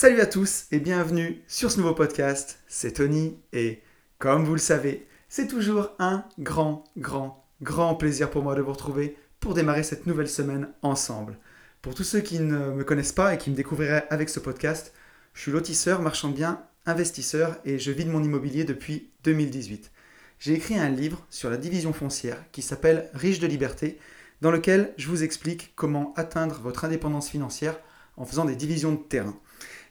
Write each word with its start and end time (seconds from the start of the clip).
Salut 0.00 0.20
à 0.20 0.26
tous 0.26 0.66
et 0.70 0.78
bienvenue 0.78 1.42
sur 1.48 1.72
ce 1.72 1.78
nouveau 1.78 1.92
podcast. 1.92 2.60
C'est 2.68 2.92
Tony 2.92 3.36
et 3.52 3.82
comme 4.20 4.44
vous 4.44 4.52
le 4.52 4.60
savez, 4.60 5.08
c'est 5.28 5.48
toujours 5.48 5.90
un 5.98 6.24
grand, 6.38 6.84
grand, 6.96 7.44
grand 7.62 7.96
plaisir 7.96 8.30
pour 8.30 8.44
moi 8.44 8.54
de 8.54 8.62
vous 8.62 8.70
retrouver 8.70 9.16
pour 9.40 9.54
démarrer 9.54 9.82
cette 9.82 10.06
nouvelle 10.06 10.28
semaine 10.28 10.68
ensemble. 10.82 11.36
Pour 11.82 11.96
tous 11.96 12.04
ceux 12.04 12.20
qui 12.20 12.38
ne 12.38 12.70
me 12.70 12.84
connaissent 12.84 13.10
pas 13.10 13.34
et 13.34 13.38
qui 13.38 13.50
me 13.50 13.56
découvriraient 13.56 14.06
avec 14.08 14.28
ce 14.28 14.38
podcast, 14.38 14.94
je 15.34 15.40
suis 15.40 15.50
lotisseur, 15.50 16.00
marchand 16.00 16.28
de 16.28 16.36
biens, 16.36 16.62
investisseur 16.86 17.56
et 17.64 17.80
je 17.80 17.90
vis 17.90 18.04
de 18.04 18.12
mon 18.12 18.22
immobilier 18.22 18.62
depuis 18.62 19.10
2018. 19.24 19.90
J'ai 20.38 20.52
écrit 20.52 20.78
un 20.78 20.90
livre 20.90 21.26
sur 21.28 21.50
la 21.50 21.56
division 21.56 21.92
foncière 21.92 22.44
qui 22.52 22.62
s'appelle 22.62 23.10
Riche 23.14 23.40
de 23.40 23.48
liberté, 23.48 23.98
dans 24.42 24.52
lequel 24.52 24.94
je 24.96 25.08
vous 25.08 25.24
explique 25.24 25.72
comment 25.74 26.14
atteindre 26.16 26.60
votre 26.60 26.84
indépendance 26.84 27.28
financière 27.28 27.80
en 28.16 28.24
faisant 28.24 28.44
des 28.44 28.54
divisions 28.54 28.92
de 28.92 28.98
terrain. 28.98 29.34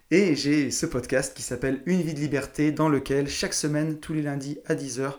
Et 0.09 0.37
j'ai 0.37 0.71
ce 0.71 0.85
podcast 0.85 1.35
qui 1.35 1.41
s'appelle 1.41 1.81
Une 1.85 2.01
vie 2.01 2.13
de 2.13 2.19
liberté, 2.21 2.71
dans 2.71 2.87
lequel 2.87 3.27
chaque 3.27 3.53
semaine, 3.53 3.99
tous 3.99 4.13
les 4.13 4.21
lundis 4.21 4.57
à 4.65 4.73
10h, 4.73 5.15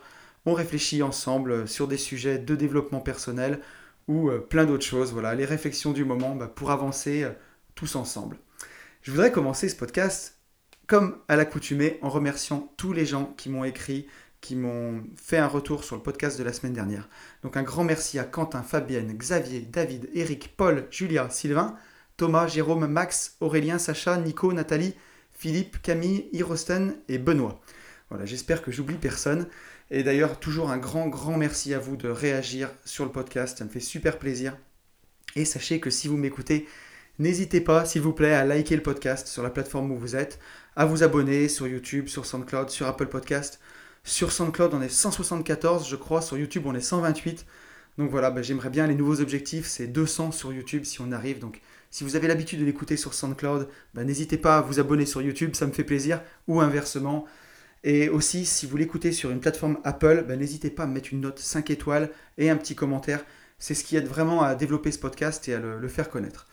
on 0.46 0.54
réfléchit 0.54 1.02
ensemble 1.02 1.68
sur 1.68 1.88
des 1.88 1.98
sujets 1.98 2.38
de 2.38 2.56
développement 2.56 3.00
personnel 3.00 3.60
ou 4.06 4.30
euh, 4.30 4.38
plein 4.38 4.64
d'autres 4.64 4.86
choses. 4.86 5.12
Voilà, 5.12 5.34
les 5.34 5.44
réflexions 5.44 5.92
du 5.92 6.06
moment 6.06 6.34
bah, 6.34 6.48
pour 6.48 6.70
avancer 6.70 7.24
euh, 7.24 7.32
tous 7.74 7.96
ensemble. 7.96 8.38
Je 9.02 9.10
voudrais 9.10 9.30
commencer 9.30 9.68
ce 9.68 9.76
podcast 9.76 10.38
comme 10.86 11.18
à 11.28 11.36
l'accoutumée 11.36 11.98
en 12.00 12.08
remerciant 12.08 12.72
tous 12.78 12.94
les 12.94 13.04
gens 13.04 13.34
qui 13.36 13.50
m'ont 13.50 13.64
écrit, 13.64 14.06
qui 14.40 14.56
m'ont 14.56 15.02
fait 15.16 15.36
un 15.36 15.48
retour 15.48 15.84
sur 15.84 15.96
le 15.96 16.02
podcast 16.02 16.38
de 16.38 16.44
la 16.44 16.54
semaine 16.54 16.72
dernière. 16.72 17.10
Donc 17.42 17.58
un 17.58 17.62
grand 17.62 17.84
merci 17.84 18.18
à 18.18 18.24
Quentin, 18.24 18.62
Fabienne, 18.62 19.12
Xavier, 19.12 19.60
David, 19.60 20.08
Eric, 20.14 20.54
Paul, 20.56 20.86
Julia, 20.90 21.28
Sylvain, 21.28 21.76
Thomas, 22.18 22.48
Jérôme, 22.48 22.88
Max, 22.88 23.36
Aurélien, 23.38 23.78
Sacha, 23.78 24.16
Nico, 24.16 24.52
Nathalie, 24.52 24.94
Philippe, 25.30 25.80
Camille, 25.80 26.28
Irosten 26.32 26.96
et 27.08 27.16
Benoît. 27.16 27.60
Voilà, 28.10 28.26
j'espère 28.26 28.60
que 28.60 28.72
j'oublie 28.72 28.96
personne. 28.96 29.46
Et 29.92 30.02
d'ailleurs, 30.02 30.40
toujours 30.40 30.70
un 30.70 30.78
grand, 30.78 31.06
grand 31.06 31.36
merci 31.36 31.72
à 31.74 31.78
vous 31.78 31.96
de 31.96 32.08
réagir 32.08 32.70
sur 32.84 33.04
le 33.04 33.12
podcast. 33.12 33.58
Ça 33.58 33.64
me 33.64 33.70
fait 33.70 33.78
super 33.78 34.18
plaisir. 34.18 34.56
Et 35.36 35.44
sachez 35.44 35.78
que 35.78 35.90
si 35.90 36.08
vous 36.08 36.16
m'écoutez, 36.16 36.66
n'hésitez 37.20 37.60
pas, 37.60 37.84
s'il 37.84 38.02
vous 38.02 38.12
plaît, 38.12 38.34
à 38.34 38.44
liker 38.44 38.74
le 38.74 38.82
podcast 38.82 39.28
sur 39.28 39.44
la 39.44 39.50
plateforme 39.50 39.92
où 39.92 39.96
vous 39.96 40.16
êtes, 40.16 40.40
à 40.74 40.86
vous 40.86 41.04
abonner 41.04 41.48
sur 41.48 41.68
YouTube, 41.68 42.08
sur 42.08 42.26
SoundCloud, 42.26 42.68
sur 42.68 42.88
Apple 42.88 43.06
Podcast. 43.06 43.60
Sur 44.02 44.32
SoundCloud, 44.32 44.74
on 44.74 44.82
est 44.82 44.88
174, 44.88 45.88
je 45.88 45.94
crois. 45.94 46.20
Sur 46.20 46.36
YouTube, 46.36 46.64
on 46.66 46.74
est 46.74 46.80
128. 46.80 47.46
Donc 47.96 48.10
voilà, 48.10 48.32
bah, 48.32 48.42
j'aimerais 48.42 48.70
bien 48.70 48.88
les 48.88 48.96
nouveaux 48.96 49.20
objectifs, 49.20 49.66
c'est 49.66 49.86
200 49.86 50.32
sur 50.32 50.52
YouTube 50.52 50.82
si 50.84 51.00
on 51.00 51.12
arrive. 51.12 51.38
Donc 51.38 51.60
si 51.90 52.04
vous 52.04 52.16
avez 52.16 52.28
l'habitude 52.28 52.60
de 52.60 52.64
l'écouter 52.64 52.96
sur 52.96 53.14
SoundCloud, 53.14 53.68
bah, 53.94 54.04
n'hésitez 54.04 54.36
pas 54.36 54.58
à 54.58 54.60
vous 54.60 54.80
abonner 54.80 55.06
sur 55.06 55.22
YouTube, 55.22 55.54
ça 55.54 55.66
me 55.66 55.72
fait 55.72 55.84
plaisir, 55.84 56.20
ou 56.46 56.60
inversement. 56.60 57.24
Et 57.84 58.08
aussi, 58.08 58.44
si 58.44 58.66
vous 58.66 58.76
l'écoutez 58.76 59.12
sur 59.12 59.30
une 59.30 59.40
plateforme 59.40 59.78
Apple, 59.84 60.24
bah, 60.28 60.36
n'hésitez 60.36 60.70
pas 60.70 60.84
à 60.84 60.86
mettre 60.86 61.12
une 61.12 61.20
note 61.20 61.38
5 61.38 61.70
étoiles 61.70 62.10
et 62.36 62.50
un 62.50 62.56
petit 62.56 62.74
commentaire. 62.74 63.24
C'est 63.58 63.74
ce 63.74 63.84
qui 63.84 63.96
aide 63.96 64.06
vraiment 64.06 64.42
à 64.42 64.54
développer 64.54 64.92
ce 64.92 64.98
podcast 64.98 65.48
et 65.48 65.54
à 65.54 65.58
le, 65.58 65.88
faire 65.88 66.10
connaître. 66.10 66.46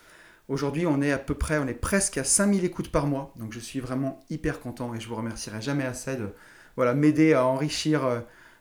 Aujourd'hui, 0.48 0.86
on 0.86 1.02
est 1.02 1.12
à 1.12 1.18
peu 1.18 1.34
près, 1.34 1.58
on 1.58 1.68
est 1.68 1.74
presque 1.74 2.18
à 2.18 2.24
5000 2.24 2.64
écoutes 2.66 2.92
par 2.92 3.08
mois, 3.08 3.34
donc 3.38 3.52
je 3.52 3.60
suis 3.60 3.80
vraiment 3.80 4.24
hyper 4.30 4.60
content 4.60 4.94
et 4.94 5.00
je 5.00 5.08
vous 5.08 5.16
remercierai 5.16 5.62
jamais 5.62 5.86
assez 5.86 6.16
de 6.16 6.30
voilà, 6.76 6.94
m'aider 6.94 7.34
à 7.34 7.46
enrichir 7.46 8.06
euh, 8.06 8.20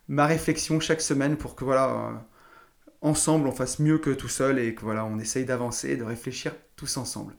ma 0.08 0.26
réflexion 0.26 0.80
chaque 0.80 1.02
semaine 1.02 1.36
pour 1.36 1.54
que 1.54 1.64
voilà, 1.64 1.90
euh, 1.90 2.12
ensemble 3.04 3.46
on 3.46 3.52
fasse 3.52 3.78
mieux 3.78 3.98
que 3.98 4.10
tout 4.10 4.28
seul 4.28 4.58
et 4.58 4.74
que 4.74 4.80
voilà, 4.80 5.04
on 5.04 5.18
essaye 5.18 5.44
d'avancer, 5.44 5.96
de 5.96 6.02
réfléchir 6.02 6.52
tous 6.74 6.96
ensemble. 6.96 7.34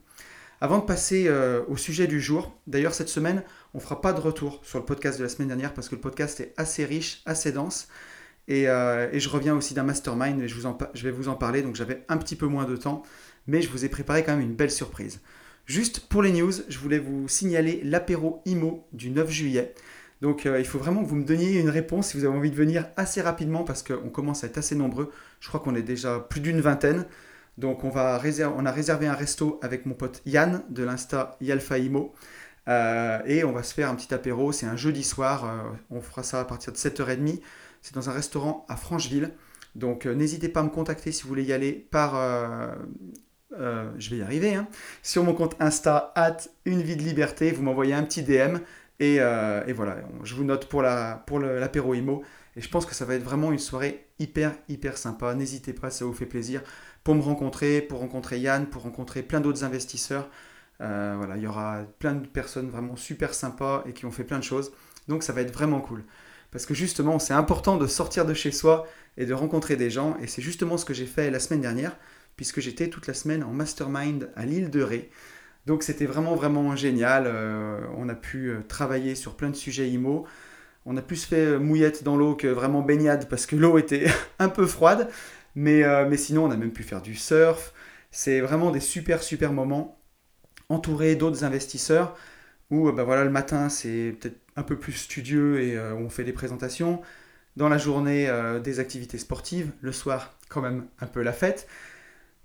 Avant 0.62 0.78
de 0.78 0.84
passer 0.84 1.26
euh, 1.28 1.62
au 1.68 1.76
sujet 1.76 2.06
du 2.06 2.20
jour, 2.20 2.56
d'ailleurs 2.66 2.94
cette 2.94 3.10
semaine, 3.10 3.42
on 3.74 3.78
ne 3.78 3.82
fera 3.82 4.00
pas 4.00 4.14
de 4.14 4.20
retour 4.20 4.62
sur 4.64 4.78
le 4.78 4.86
podcast 4.86 5.18
de 5.18 5.24
la 5.24 5.28
semaine 5.28 5.48
dernière 5.48 5.74
parce 5.74 5.90
que 5.90 5.94
le 5.96 6.00
podcast 6.00 6.40
est 6.40 6.54
assez 6.56 6.86
riche, 6.86 7.20
assez 7.26 7.52
dense. 7.52 7.88
Et, 8.48 8.68
euh, 8.68 9.18
je 9.18 9.28
reviens 9.28 9.54
aussi 9.54 9.74
d'un 9.74 9.82
mastermind 9.82 10.40
et 10.40 10.48
je, 10.48 10.54
vais 10.54 11.10
vous 11.10 11.28
en 11.28 11.34
parler, 11.34 11.62
donc 11.62 11.74
j'avais 11.74 12.04
un 12.08 12.16
petit 12.16 12.36
peu 12.36 12.46
moins 12.46 12.64
de 12.64 12.76
temps, 12.76 13.02
mais 13.46 13.60
je 13.60 13.68
vous 13.68 13.84
ai 13.84 13.88
préparé 13.88 14.24
quand 14.24 14.32
même 14.32 14.48
une 14.48 14.54
belle 14.54 14.70
surprise. 14.70 15.20
Juste 15.66 16.06
pour 16.08 16.22
les 16.22 16.32
news, 16.32 16.52
je 16.68 16.78
voulais 16.78 17.00
vous 17.00 17.28
signaler 17.28 17.80
l'apéro 17.82 18.40
IMO 18.46 18.86
du 18.92 19.10
9 19.10 19.28
juillet. 19.30 19.74
Donc 20.22 20.46
euh, 20.46 20.58
il 20.58 20.66
faut 20.66 20.78
vraiment 20.78 21.02
que 21.02 21.08
vous 21.08 21.16
me 21.16 21.24
donniez 21.24 21.60
une 21.60 21.68
réponse 21.68 22.08
si 22.08 22.16
vous 22.16 22.24
avez 22.24 22.36
envie 22.36 22.50
de 22.50 22.56
venir 22.56 22.88
assez 22.96 23.20
rapidement 23.20 23.64
parce 23.64 23.82
qu'on 23.82 24.08
commence 24.08 24.44
à 24.44 24.46
être 24.46 24.58
assez 24.58 24.74
nombreux. 24.74 25.12
Je 25.40 25.48
crois 25.48 25.60
qu'on 25.60 25.74
est 25.74 25.82
déjà 25.82 26.20
plus 26.20 26.40
d'une 26.40 26.60
vingtaine. 26.60 27.06
Donc 27.58 27.84
on, 27.84 27.90
va 27.90 28.20
on 28.56 28.66
a 28.66 28.70
réservé 28.70 29.06
un 29.06 29.14
resto 29.14 29.58
avec 29.62 29.86
mon 29.86 29.94
pote 29.94 30.22
Yann 30.26 30.62
de 30.68 30.82
l'Insta 30.84 31.36
Yalfaimo. 31.40 32.14
Euh, 32.68 33.20
et 33.26 33.44
on 33.44 33.52
va 33.52 33.62
se 33.62 33.72
faire 33.74 33.90
un 33.90 33.94
petit 33.94 34.12
apéro. 34.12 34.52
C'est 34.52 34.66
un 34.66 34.76
jeudi 34.76 35.04
soir. 35.04 35.44
Euh, 35.44 35.76
on 35.90 36.00
fera 36.00 36.22
ça 36.22 36.40
à 36.40 36.44
partir 36.44 36.72
de 36.72 36.78
7h30. 36.78 37.40
C'est 37.82 37.94
dans 37.94 38.10
un 38.10 38.12
restaurant 38.12 38.66
à 38.68 38.76
Francheville. 38.76 39.32
Donc 39.74 40.06
n'hésitez 40.06 40.48
pas 40.48 40.60
à 40.60 40.62
me 40.62 40.70
contacter 40.70 41.12
si 41.12 41.22
vous 41.22 41.28
voulez 41.28 41.44
y 41.44 41.52
aller 41.52 41.72
par... 41.90 42.14
je 43.52 44.10
vais 44.10 44.16
y 44.16 44.22
arriver. 44.22 44.54
Hein, 44.54 44.66
sur 45.02 45.22
mon 45.22 45.34
compte 45.34 45.54
Insta, 45.60 46.12
at 46.16 46.38
une 46.64 46.80
vie 46.80 46.96
de 46.96 47.02
liberté. 47.02 47.52
Vous 47.52 47.62
m'envoyez 47.62 47.92
un 47.92 48.02
petit 48.02 48.22
DM. 48.22 48.56
Euh, 49.02 49.64
et, 49.66 49.72
voilà, 49.72 49.98
je 50.22 50.34
vous 50.34 50.44
note 50.44 50.68
pour 50.68 50.82
l'apéro 50.82 51.86
pour 51.88 51.96
IMO. 51.96 52.22
Et 52.56 52.62
je 52.62 52.68
pense 52.70 52.86
que 52.86 52.94
ça 52.94 53.04
va 53.04 53.14
être 53.14 53.22
vraiment 53.22 53.52
une 53.52 53.58
soirée 53.58 54.06
hyper, 54.18 54.54
hyper 54.68 54.96
sympa. 54.96 55.34
N'hésitez 55.34 55.74
pas, 55.74 55.90
ça 55.90 56.04
vous 56.04 56.14
fait 56.14 56.26
plaisir. 56.26 56.62
Pour 57.04 57.14
me 57.14 57.20
rencontrer, 57.20 57.82
pour 57.82 58.00
rencontrer 58.00 58.40
Yann, 58.40 58.66
pour 58.66 58.82
rencontrer 58.82 59.22
plein 59.22 59.40
d'autres 59.40 59.64
investisseurs. 59.64 60.28
Euh, 60.80 61.14
voilà, 61.16 61.36
il 61.36 61.42
y 61.42 61.46
aura 61.46 61.84
plein 61.98 62.14
de 62.14 62.26
personnes 62.26 62.70
vraiment 62.70 62.96
super 62.96 63.34
sympas 63.34 63.84
et 63.86 63.92
qui 63.92 64.06
ont 64.06 64.10
fait 64.10 64.24
plein 64.24 64.38
de 64.38 64.44
choses. 64.44 64.72
Donc 65.08 65.22
ça 65.22 65.32
va 65.32 65.42
être 65.42 65.52
vraiment 65.52 65.80
cool. 65.80 66.04
Parce 66.50 66.64
que 66.64 66.74
justement, 66.74 67.18
c'est 67.18 67.34
important 67.34 67.76
de 67.76 67.86
sortir 67.86 68.24
de 68.24 68.34
chez 68.34 68.50
soi 68.50 68.86
et 69.18 69.26
de 69.26 69.34
rencontrer 69.34 69.76
des 69.76 69.90
gens. 69.90 70.16
Et 70.22 70.26
c'est 70.26 70.42
justement 70.42 70.78
ce 70.78 70.86
que 70.86 70.94
j'ai 70.94 71.06
fait 71.06 71.30
la 71.30 71.40
semaine 71.40 71.60
dernière, 71.60 71.96
puisque 72.36 72.60
j'étais 72.60 72.88
toute 72.88 73.06
la 73.06 73.14
semaine 73.14 73.42
en 73.44 73.52
mastermind 73.52 74.30
à 74.34 74.46
l'île 74.46 74.70
de 74.70 74.82
Ré. 74.82 75.10
Donc 75.66 75.82
c'était 75.82 76.06
vraiment 76.06 76.34
vraiment 76.36 76.76
génial. 76.76 77.24
Euh, 77.26 77.80
on 77.96 78.08
a 78.08 78.14
pu 78.14 78.50
euh, 78.50 78.62
travailler 78.66 79.14
sur 79.14 79.36
plein 79.36 79.50
de 79.50 79.56
sujets 79.56 79.90
IMO. 79.90 80.24
On 80.86 80.96
a 80.96 81.02
plus 81.02 81.24
fait 81.24 81.44
euh, 81.44 81.58
mouillette 81.58 82.04
dans 82.04 82.16
l'eau 82.16 82.36
que 82.36 82.46
vraiment 82.46 82.82
baignade 82.82 83.28
parce 83.28 83.46
que 83.46 83.56
l'eau 83.56 83.78
était 83.78 84.06
un 84.38 84.48
peu 84.48 84.66
froide. 84.66 85.08
Mais, 85.56 85.82
sinon 86.18 86.44
on 86.44 86.50
a 86.50 86.56
même 86.56 86.72
pu 86.72 86.82
faire 86.82 87.02
du 87.02 87.14
surf. 87.14 87.72
C'est 88.10 88.40
vraiment 88.40 88.70
des 88.70 88.80
super 88.80 89.22
super 89.22 89.52
moments 89.52 89.98
entourés 90.68 91.16
d'autres 91.16 91.44
investisseurs 91.44 92.16
où 92.70 92.92
bah 92.92 93.04
voilà, 93.04 93.24
le 93.24 93.30
matin 93.30 93.68
c'est 93.70 94.16
peut-être 94.20 94.38
un 94.56 94.62
peu 94.62 94.78
plus 94.78 94.92
studieux 94.92 95.60
et 95.62 95.78
on 95.80 96.10
fait 96.10 96.24
des 96.24 96.32
présentations. 96.32 97.00
Dans 97.56 97.70
la 97.70 97.78
journée 97.78 98.30
des 98.62 98.80
activités 98.80 99.16
sportives. 99.16 99.72
Le 99.80 99.92
soir 99.92 100.36
quand 100.50 100.60
même 100.60 100.86
un 101.00 101.06
peu 101.06 101.22
la 101.22 101.32
fête. 101.32 101.66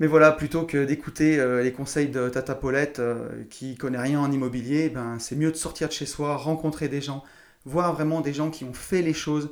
Mais 0.02 0.08
voilà, 0.08 0.32
plutôt 0.32 0.66
que 0.66 0.84
d'écouter 0.84 1.40
euh, 1.40 1.62
les 1.62 1.72
conseils 1.72 2.10
de 2.10 2.28
Tata 2.28 2.56
Paulette 2.56 2.98
euh, 2.98 3.44
qui 3.52 3.76
connaît 3.76 4.00
rien 4.00 4.20
en 4.20 4.32
immobilier, 4.32 4.90
ben, 4.90 5.20
c'est 5.20 5.36
mieux 5.36 5.52
de 5.52 5.56
sortir 5.56 5.90
de 5.90 5.94
chez 5.94 6.08
soi, 6.08 6.38
rencontrer 6.38 6.88
des 6.88 7.02
gens, 7.02 7.24
voir 7.66 7.94
vraiment 7.94 8.22
des 8.22 8.34
gens 8.34 8.50
qui 8.50 8.64
ont 8.64 8.74
fait 8.74 9.04
les 9.04 9.14
choses, 9.14 9.52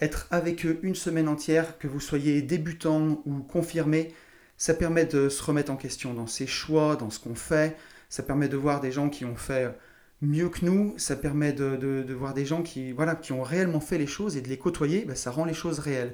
être 0.00 0.26
avec 0.32 0.66
eux 0.66 0.80
une 0.82 0.96
semaine 0.96 1.28
entière, 1.28 1.78
que 1.78 1.86
vous 1.86 2.00
soyez 2.00 2.42
débutant 2.42 3.22
ou 3.26 3.38
confirmé, 3.44 4.12
ça 4.56 4.74
permet 4.74 5.04
de 5.04 5.28
se 5.28 5.40
remettre 5.44 5.70
en 5.70 5.76
question 5.76 6.14
dans 6.14 6.26
ses 6.26 6.48
choix, 6.48 6.96
dans 6.96 7.10
ce 7.10 7.20
qu'on 7.20 7.36
fait, 7.36 7.76
ça 8.08 8.24
permet 8.24 8.48
de 8.48 8.56
voir 8.56 8.80
des 8.80 8.90
gens 8.90 9.08
qui 9.08 9.24
ont 9.24 9.36
fait 9.36 9.72
mieux 10.20 10.48
que 10.48 10.64
nous, 10.64 10.94
ça 10.98 11.14
permet 11.14 11.52
de, 11.52 12.12
voir 12.12 12.34
des 12.34 12.44
gens 12.44 12.64
qui, 12.64 12.90
voilà, 12.90 13.14
qui 13.14 13.32
ont 13.32 13.42
réellement 13.44 13.78
fait 13.78 13.98
les 13.98 14.08
choses 14.08 14.36
et 14.36 14.40
de 14.40 14.48
les 14.48 14.58
côtoyer, 14.58 15.04
ben, 15.04 15.14
ça 15.14 15.30
rend 15.30 15.44
les 15.44 15.54
choses 15.54 15.78
réelles. 15.78 16.12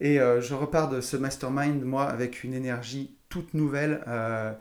Et 0.00 0.20
euh, 0.20 0.40
je 0.40 0.54
repars 0.54 0.88
de 0.88 1.00
ce 1.00 1.16
mastermind, 1.16 1.82
moi, 1.82 2.04
avec 2.04 2.44
une 2.44 2.54
énergie 2.54 3.16
toute 3.28 3.54
nouvelle. 3.54 4.02
Euh, 4.06 4.52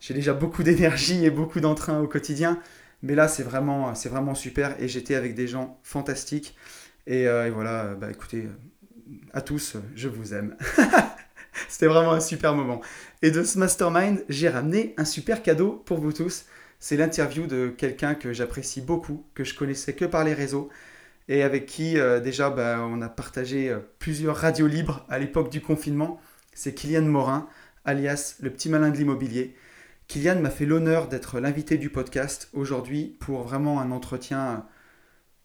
j'ai 0.00 0.14
déjà 0.14 0.32
beaucoup 0.32 0.62
d'énergie 0.62 1.24
et 1.24 1.30
beaucoup 1.30 1.60
d'entrain 1.60 2.00
au 2.00 2.06
quotidien. 2.06 2.58
Mais 3.02 3.14
là, 3.14 3.28
c'est 3.28 3.42
vraiment, 3.42 3.94
c'est 3.94 4.08
vraiment 4.08 4.34
super. 4.34 4.80
Et 4.80 4.88
j'étais 4.88 5.14
avec 5.14 5.34
des 5.34 5.48
gens 5.48 5.78
fantastiques. 5.82 6.56
Et, 7.06 7.26
euh, 7.28 7.50
voilà, 7.52 7.94
bah, 7.94 8.10
écoutez, 8.10 8.48
à 9.32 9.40
tous, 9.40 9.76
je 9.94 10.08
vous 10.08 10.34
aime. 10.34 10.56
C'était 11.68 11.86
vraiment 11.86 12.12
un 12.12 12.20
super 12.20 12.54
moment. 12.54 12.80
Et 13.22 13.30
de 13.30 13.42
ce 13.42 13.58
mastermind, 13.58 14.24
j'ai 14.28 14.48
ramené 14.48 14.94
un 14.96 15.04
super 15.04 15.42
cadeau 15.42 15.82
pour 15.84 15.98
vous 15.98 16.12
tous. 16.12 16.46
C'est 16.78 16.96
l'interview 16.96 17.46
de 17.46 17.68
quelqu'un 17.68 18.14
que 18.14 18.32
j'apprécie 18.32 18.80
beaucoup, 18.80 19.26
que 19.34 19.44
je 19.44 19.54
connaissais 19.54 19.92
que 19.92 20.06
par 20.06 20.24
les 20.24 20.32
réseaux, 20.32 20.70
et 21.30 21.44
avec 21.44 21.64
qui 21.64 21.96
euh, 21.96 22.20
déjà 22.20 22.50
bah, 22.50 22.80
on 22.82 23.00
a 23.00 23.08
partagé 23.08 23.70
euh, 23.70 23.78
plusieurs 24.00 24.36
radios 24.36 24.66
libres 24.66 25.06
à 25.08 25.18
l'époque 25.18 25.48
du 25.48 25.62
confinement. 25.62 26.20
C'est 26.54 26.74
Kylian 26.74 27.02
Morin, 27.02 27.48
alias 27.84 28.34
le 28.40 28.50
petit 28.50 28.68
malin 28.68 28.90
de 28.90 28.96
l'immobilier. 28.96 29.54
Kylian 30.08 30.40
m'a 30.40 30.50
fait 30.50 30.66
l'honneur 30.66 31.06
d'être 31.06 31.38
l'invité 31.38 31.78
du 31.78 31.88
podcast 31.88 32.50
aujourd'hui 32.52 33.16
pour 33.20 33.42
vraiment 33.44 33.80
un 33.80 33.92
entretien 33.92 34.66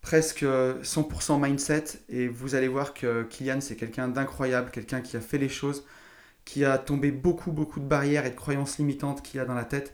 presque 0.02 0.44
100% 0.44 1.40
mindset 1.40 1.84
et 2.10 2.28
vous 2.28 2.56
allez 2.56 2.68
voir 2.68 2.96
que 2.96 3.24
Kylian 3.24 3.62
c'est 3.62 3.76
quelqu'un 3.76 4.08
d'incroyable, 4.08 4.72
quelqu'un 4.72 5.02
qui 5.02 5.18
a 5.18 5.22
fait 5.22 5.38
les 5.38 5.50
choses, 5.50 5.86
qui 6.46 6.66
a 6.66 6.80
tombé 6.80 7.12
beaucoup 7.12 7.52
beaucoup 7.52 7.80
de 7.80 7.86
barrières 7.86 8.26
et 8.26 8.32
de 8.32 8.36
croyances 8.36 8.80
limitantes 8.80 9.22
qu'il 9.22 9.40
a 9.40 9.46
dans 9.46 9.54
la 9.54 9.66
tête. 9.66 9.94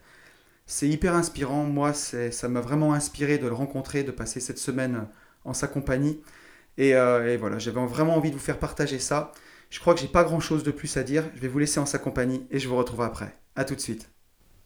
c'est 0.67 0.87
hyper 0.87 1.15
inspirant. 1.15 1.65
Moi, 1.65 1.93
ça 1.93 2.49
m'a 2.49 2.61
vraiment 2.61 2.93
inspiré 2.93 3.37
de 3.39 3.47
le 3.47 3.53
rencontrer, 3.53 4.03
de 4.03 4.11
passer 4.11 4.39
cette 4.39 4.59
semaine 4.59 5.07
en 5.45 5.53
sa 5.53 5.67
compagnie. 5.67 6.21
Et, 6.77 6.89
et 6.89 7.37
voilà, 7.37 7.59
j'avais 7.59 7.85
vraiment 7.85 8.15
envie 8.15 8.29
de 8.29 8.35
vous 8.35 8.41
faire 8.41 8.57
partager 8.57 8.99
ça. 8.99 9.31
Je 9.69 9.79
crois 9.79 9.93
que 9.93 9.99
j'ai 9.99 10.07
pas 10.07 10.23
grand 10.23 10.39
chose 10.39 10.63
de 10.63 10.71
plus 10.71 10.97
à 10.97 11.03
dire. 11.03 11.23
Je 11.35 11.41
vais 11.41 11.47
vous 11.47 11.59
laisser 11.59 11.79
en 11.79 11.85
sa 11.85 11.97
compagnie 11.97 12.45
et 12.51 12.59
je 12.59 12.67
vous 12.67 12.77
retrouve 12.77 13.01
après. 13.01 13.35
A 13.55 13.65
tout 13.65 13.75
de 13.75 13.81
suite. 13.81 14.09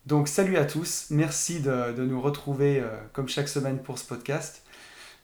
Donc 0.06 0.28
salut 0.28 0.58
à 0.58 0.66
tous, 0.66 1.08
merci 1.10 1.62
de, 1.62 2.04
nous 2.04 2.22
retrouver 2.22 2.80
euh, 2.80 2.90
comme 3.12 3.28
chaque 3.28 3.48
semaine 3.48 3.80
pour 3.80 3.98
ce 3.98 4.06
podcast. 4.06 4.64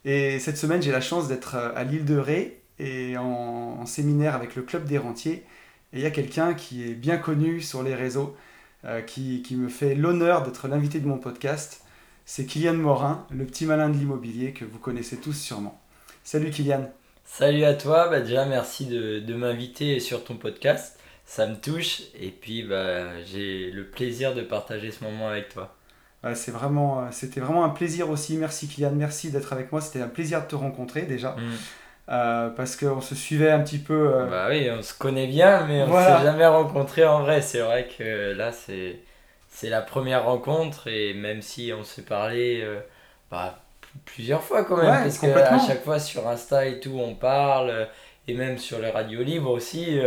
Et 0.06 0.40
cette 0.40 0.58
semaine, 0.58 0.82
j'ai 0.82 0.92
la 0.92 1.02
chance 1.02 1.28
d'être 1.28 1.54
euh, 1.56 1.72
à 1.76 1.84
l'île 1.84 2.04
de 2.04 2.18
Ré 2.18 2.64
et 2.80 3.16
en, 3.16 3.86
séminaire 3.86 4.34
avec 4.34 4.56
le 4.56 4.64
Club 4.64 4.86
des 4.86 4.98
Rentiers. 4.98 5.46
Et 5.94 5.98
il 5.98 6.02
y 6.02 6.08
a 6.08 6.12
quelqu'un 6.12 6.56
qui 6.56 6.90
est 6.90 6.96
bien 6.96 7.18
connu 7.18 7.62
sur 7.62 7.84
les 7.84 7.94
réseaux, 7.94 8.36
euh, 8.86 9.02
qui, 9.02 9.44
me 9.52 9.70
fait 9.70 9.94
l'honneur 9.94 10.42
d'être 10.42 10.68
l'invité 10.68 11.00
de 11.00 11.08
mon 11.08 11.20
podcast. 11.20 11.81
C'est 12.34 12.46
Kylian 12.46 12.76
Morin, 12.76 13.28
le 13.30 13.44
petit 13.44 13.66
malin 13.66 13.90
de 13.90 13.98
l'immobilier 13.98 14.54
que 14.54 14.64
vous 14.64 14.80
connaissez 14.80 15.18
tous 15.18 15.34
sûrement. 15.34 15.82
Salut 16.24 16.50
Kylian. 16.50 16.90
Salut 17.26 17.66
à 17.66 17.74
toi, 17.74 18.08
bah 18.08 18.22
déjà 18.22 18.46
merci 18.46 18.86
de, 18.86 19.20
de 19.20 19.34
m'inviter 19.34 20.00
sur 20.00 20.24
ton 20.24 20.36
podcast 20.36 20.98
ça 21.26 21.46
me 21.46 21.56
touche 21.56 22.04
et 22.18 22.30
puis 22.30 22.64
bah, 22.64 23.22
j'ai 23.26 23.70
le 23.72 23.84
plaisir 23.84 24.34
de 24.34 24.44
partager 24.44 24.92
ce 24.92 25.04
moment 25.04 25.28
avec 25.28 25.50
toi. 25.50 25.76
c'est 26.34 26.52
vraiment, 26.52 27.02
euh, 27.02 27.08
c'était 27.12 27.42
vraiment 27.42 27.66
un 27.66 27.70
plaisir 27.70 28.10
aussi. 28.10 28.38
Merci 28.38 28.70
Kylian, 28.70 28.92
merci 28.92 29.30
d'être 29.30 29.52
avec 29.52 29.74
moi. 29.74 29.82
C'était 29.82 30.00
un 30.00 30.08
plaisir 30.08 30.42
de 30.42 30.48
te 30.48 30.56
rencontrer 30.56 31.02
déjà. 31.02 31.32
Mm. 31.32 31.42
Euh, 32.12 32.50
parce 32.52 32.78
qu'on 32.78 33.02
se 33.02 33.14
suivait 33.14 33.52
un 33.52 33.60
petit 33.60 33.80
peu. 33.80 34.14
Euh, 34.16 34.26
bah 34.28 34.48
oui, 34.50 34.70
on 34.72 34.82
se 34.82 34.94
connaît 34.94 35.28
bien, 35.28 35.68
mais 35.68 35.84
on 35.84 35.88
ne 35.88 36.02
s'est 36.02 36.24
jamais 36.24 36.48
rencontré 36.48 37.06
en 37.06 37.24
vrai. 37.24 37.42
C'est 37.42 37.60
vrai 37.60 37.90
que 37.98 38.32
là, 38.32 38.54
c'est, 38.54 39.02
c'est 39.52 39.70
la 39.70 39.82
première 39.82 40.26
rencontre 40.26 40.88
et 40.88 41.14
même 41.14 41.44
si 41.44 41.72
on 41.78 41.84
s'est 41.84 42.02
parlé 42.02 42.66
bah, 43.30 43.60
plusieurs 44.06 44.42
fois 44.42 44.64
quand 44.64 44.78
même, 44.78 45.04
parce 45.04 45.20
qu'à 45.20 45.60
chaque 45.60 45.84
fois 45.84 46.00
sur 46.00 46.28
Insta 46.28 46.66
et 46.66 46.80
tout, 46.80 46.98
on 46.98 47.14
parle, 47.14 47.88
et 48.28 48.34
même 48.34 48.58
sur 48.58 48.80
les 48.80 48.90
radios 48.90 49.22
libres 49.22 49.52
aussi. 49.52 50.00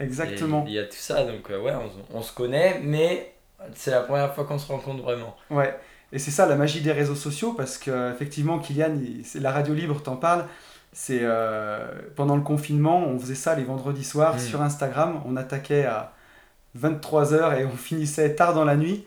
Exactement. 0.00 0.64
Il 0.66 0.74
y 0.74 0.78
a 0.78 0.84
tout 0.84 0.92
ça, 0.92 1.24
donc 1.24 1.50
euh, 1.50 1.60
ouais, 1.60 1.72
on, 2.12 2.22
se 2.22 2.32
connaît, 2.32 2.80
mais 2.82 3.34
c'est 3.74 3.90
la 3.90 4.00
première 4.00 4.34
fois 4.34 4.44
qu'on 4.44 4.58
se 4.58 4.70
rencontre 4.70 5.02
vraiment. 5.02 5.36
Ouais, 5.50 5.76
et 6.12 6.18
c'est 6.18 6.30
ça 6.30 6.46
la 6.46 6.54
magie 6.54 6.80
des 6.80 6.92
réseaux 6.92 7.14
sociaux, 7.14 7.52
parce 7.52 7.78
que 7.78 8.12
effectivement, 8.12 8.58
Kylian, 8.58 8.94
la 9.34 9.52
radio 9.52 9.74
libre 9.74 10.00
t'en 10.02 10.16
parle. 10.16 10.46
C'est 10.92 11.20
euh, 11.22 11.86
pendant 12.16 12.34
le 12.34 12.42
confinement, 12.42 12.98
on 12.98 13.18
faisait 13.18 13.34
ça 13.34 13.54
les 13.54 13.62
vendredis 13.62 14.04
soirs 14.04 14.36
mm. 14.36 14.38
sur 14.38 14.62
Instagram. 14.62 15.22
On 15.26 15.36
attaquait 15.36 15.84
à 15.84 16.12
23h 16.80 17.60
et 17.60 17.64
on 17.64 17.76
finissait 17.76 18.34
tard 18.34 18.54
dans 18.54 18.64
la 18.64 18.76
nuit. 18.76 19.04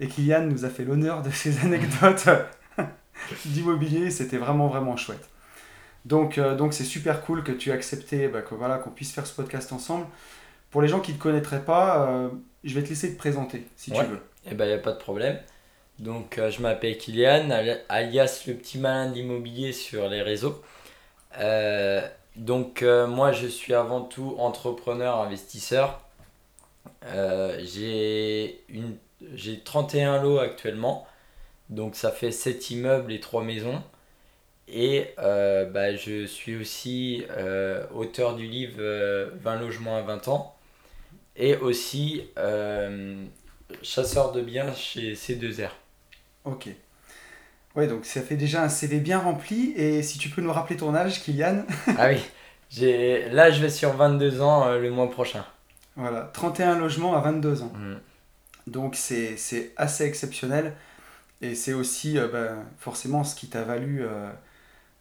Et 0.00 0.08
Kylian 0.08 0.42
nous 0.46 0.64
a 0.64 0.70
fait 0.70 0.84
l'honneur 0.84 1.22
de 1.22 1.30
ces 1.30 1.58
anecdotes 1.64 2.28
d'immobilier. 3.46 4.10
C'était 4.10 4.38
vraiment, 4.38 4.68
vraiment 4.68 4.96
chouette. 4.96 5.28
Donc, 6.04 6.38
euh, 6.38 6.56
donc 6.56 6.72
c'est 6.72 6.84
super 6.84 7.22
cool 7.22 7.44
que 7.44 7.52
tu 7.52 7.70
aies 7.70 7.74
accepté 7.74 8.28
bah, 8.28 8.42
que, 8.42 8.54
voilà, 8.54 8.78
qu'on 8.78 8.90
puisse 8.90 9.12
faire 9.12 9.26
ce 9.26 9.34
podcast 9.34 9.72
ensemble. 9.72 10.06
Pour 10.70 10.82
les 10.82 10.88
gens 10.88 11.00
qui 11.00 11.12
ne 11.12 11.16
te 11.16 11.22
connaîtraient 11.22 11.64
pas, 11.64 12.08
euh, 12.08 12.28
je 12.64 12.74
vais 12.74 12.82
te 12.82 12.88
laisser 12.88 13.12
te 13.12 13.18
présenter 13.18 13.66
si 13.76 13.90
tu 13.90 14.02
veux. 14.02 14.20
Eh 14.46 14.54
ben, 14.54 14.64
il 14.64 14.68
n'y 14.68 14.74
a 14.74 14.78
pas 14.78 14.92
de 14.92 14.98
problème. 14.98 15.38
Donc, 15.98 16.38
euh, 16.38 16.50
je 16.50 16.62
m'appelle 16.62 16.96
Kylian, 16.96 17.50
alias 17.88 18.44
le 18.46 18.54
petit 18.54 18.78
malin 18.78 19.10
d'immobilier 19.10 19.72
sur 19.72 20.08
les 20.08 20.22
réseaux. 20.22 20.62
donc, 22.36 22.82
moi, 22.82 23.32
je 23.32 23.46
suis 23.46 23.74
avant 23.74 24.02
tout 24.02 24.36
entrepreneur, 24.38 25.20
investisseur. 25.20 26.00
J'ai, 27.62 28.62
une, 28.68 28.96
j'ai 29.34 29.60
31 29.60 30.22
lots 30.22 30.38
actuellement. 30.38 31.06
Donc, 31.68 31.94
ça 31.96 32.10
fait 32.10 32.32
7 32.32 32.70
immeubles 32.70 33.12
et 33.12 33.20
3 33.20 33.44
maisons. 33.44 33.82
Et 34.72 35.14
euh, 35.18 35.64
bah, 35.64 35.96
je 35.96 36.26
suis 36.26 36.56
aussi 36.56 37.24
euh, 37.36 37.84
auteur 37.92 38.36
du 38.36 38.46
livre 38.46 38.76
20 38.78 38.80
euh, 38.82 39.60
logements 39.60 39.96
à 39.96 40.02
20 40.02 40.28
ans 40.28 40.54
et 41.36 41.56
aussi 41.56 42.24
chasseur 43.82 44.32
de 44.32 44.40
biens 44.40 44.72
chez 44.74 45.14
C2R. 45.14 45.70
Ok. 46.44 46.68
Ouais, 47.76 47.86
donc 47.86 48.04
ça 48.04 48.20
fait 48.20 48.36
déjà 48.36 48.62
un 48.62 48.68
CV 48.68 48.98
bien 48.98 49.18
rempli. 49.18 49.72
Et 49.76 50.02
si 50.02 50.18
tu 50.18 50.28
peux 50.28 50.42
nous 50.42 50.52
rappeler 50.52 50.76
ton 50.76 50.94
âge, 50.94 51.22
Kylian? 51.22 51.64
Ah 51.98 52.08
oui, 52.08 52.20
là 53.32 53.50
je 53.50 53.60
vais 53.60 53.70
sur 53.70 53.92
22 53.92 54.40
ans 54.42 54.76
le 54.76 54.90
mois 54.90 55.10
prochain. 55.10 55.44
Voilà, 55.96 56.30
31 56.32 56.78
logements 56.78 57.16
à 57.16 57.20
22 57.20 57.62
ans. 57.62 57.72
Mm. 57.74 58.70
Donc 58.70 58.96
c'est 58.96 59.36
assez 59.76 60.04
exceptionnel. 60.04 60.74
Et 61.42 61.54
c'est 61.54 61.72
aussi 61.72 62.18
bah, 62.32 62.56
forcément 62.78 63.24
ce 63.24 63.34
qui 63.34 63.48
t'a 63.48 63.62
valu 63.62 64.04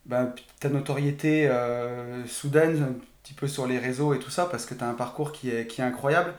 bah, 0.09 0.33
ta 0.59 0.69
notoriété 0.69 1.47
euh, 1.47 2.25
soudaine, 2.25 2.81
un 2.81 2.95
petit 3.23 3.33
peu 3.35 3.47
sur 3.47 3.67
les 3.67 3.77
réseaux 3.77 4.13
et 4.13 4.19
tout 4.19 4.31
ça, 4.31 4.45
parce 4.45 4.65
que 4.65 4.73
tu 4.73 4.83
as 4.83 4.87
un 4.87 4.95
parcours 4.95 5.31
qui 5.31 5.51
est, 5.51 5.67
qui 5.67 5.81
est 5.81 5.83
incroyable. 5.83 6.33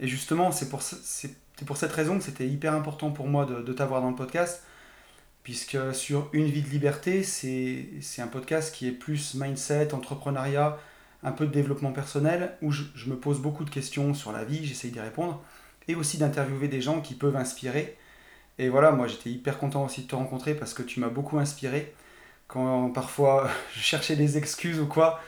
Et 0.00 0.08
justement, 0.08 0.50
c'est 0.50 0.68
pour, 0.68 0.82
pour 1.64 1.76
cette 1.76 1.92
raison 1.92 2.18
que 2.18 2.24
c'était 2.24 2.48
hyper 2.48 2.74
important 2.74 3.10
pour 3.10 3.28
moi 3.28 3.46
de, 3.46 3.62
de 3.62 3.72
t'avoir 3.72 4.02
dans 4.02 4.10
le 4.10 4.16
podcast, 4.16 4.64
puisque 5.44 5.78
sur 5.94 6.28
Une 6.32 6.46
vie 6.46 6.62
de 6.62 6.68
liberté, 6.68 7.22
c'est 7.22 8.02
un 8.18 8.26
podcast 8.26 8.74
qui 8.74 8.88
est 8.88 8.92
plus 8.92 9.34
mindset, 9.34 9.94
entrepreneuriat, 9.94 10.78
un 11.24 11.32
peu 11.32 11.46
de 11.46 11.50
développement 11.50 11.92
personnel, 11.92 12.56
où 12.62 12.70
je, 12.70 12.84
me 13.06 13.16
pose 13.16 13.40
beaucoup 13.40 13.64
de 13.64 13.70
questions 13.70 14.14
sur 14.14 14.32
la 14.32 14.44
vie, 14.44 14.64
j'essaye 14.64 14.90
d'y 14.90 15.00
répondre, 15.00 15.42
et 15.88 15.94
aussi 15.94 16.18
d'interviewer 16.18 16.68
des 16.68 16.80
gens 16.80 17.00
qui 17.00 17.14
peuvent 17.14 17.36
inspirer. 17.36 17.96
Et 18.58 18.68
voilà, 18.68 18.92
moi 18.92 19.06
j'étais 19.06 19.30
hyper 19.30 19.58
content 19.58 19.84
aussi 19.84 20.02
de 20.02 20.08
te 20.08 20.14
rencontrer 20.14 20.54
parce 20.54 20.74
que 20.74 20.82
tu 20.82 21.00
m'as 21.00 21.08
beaucoup 21.08 21.38
inspiré 21.38 21.92
quand 22.46 22.90
parfois 22.90 23.50
je 23.74 23.80
cherchais 23.80 24.16
des 24.16 24.38
excuses 24.38 24.78
ou 24.78 24.86
quoi, 24.86 25.20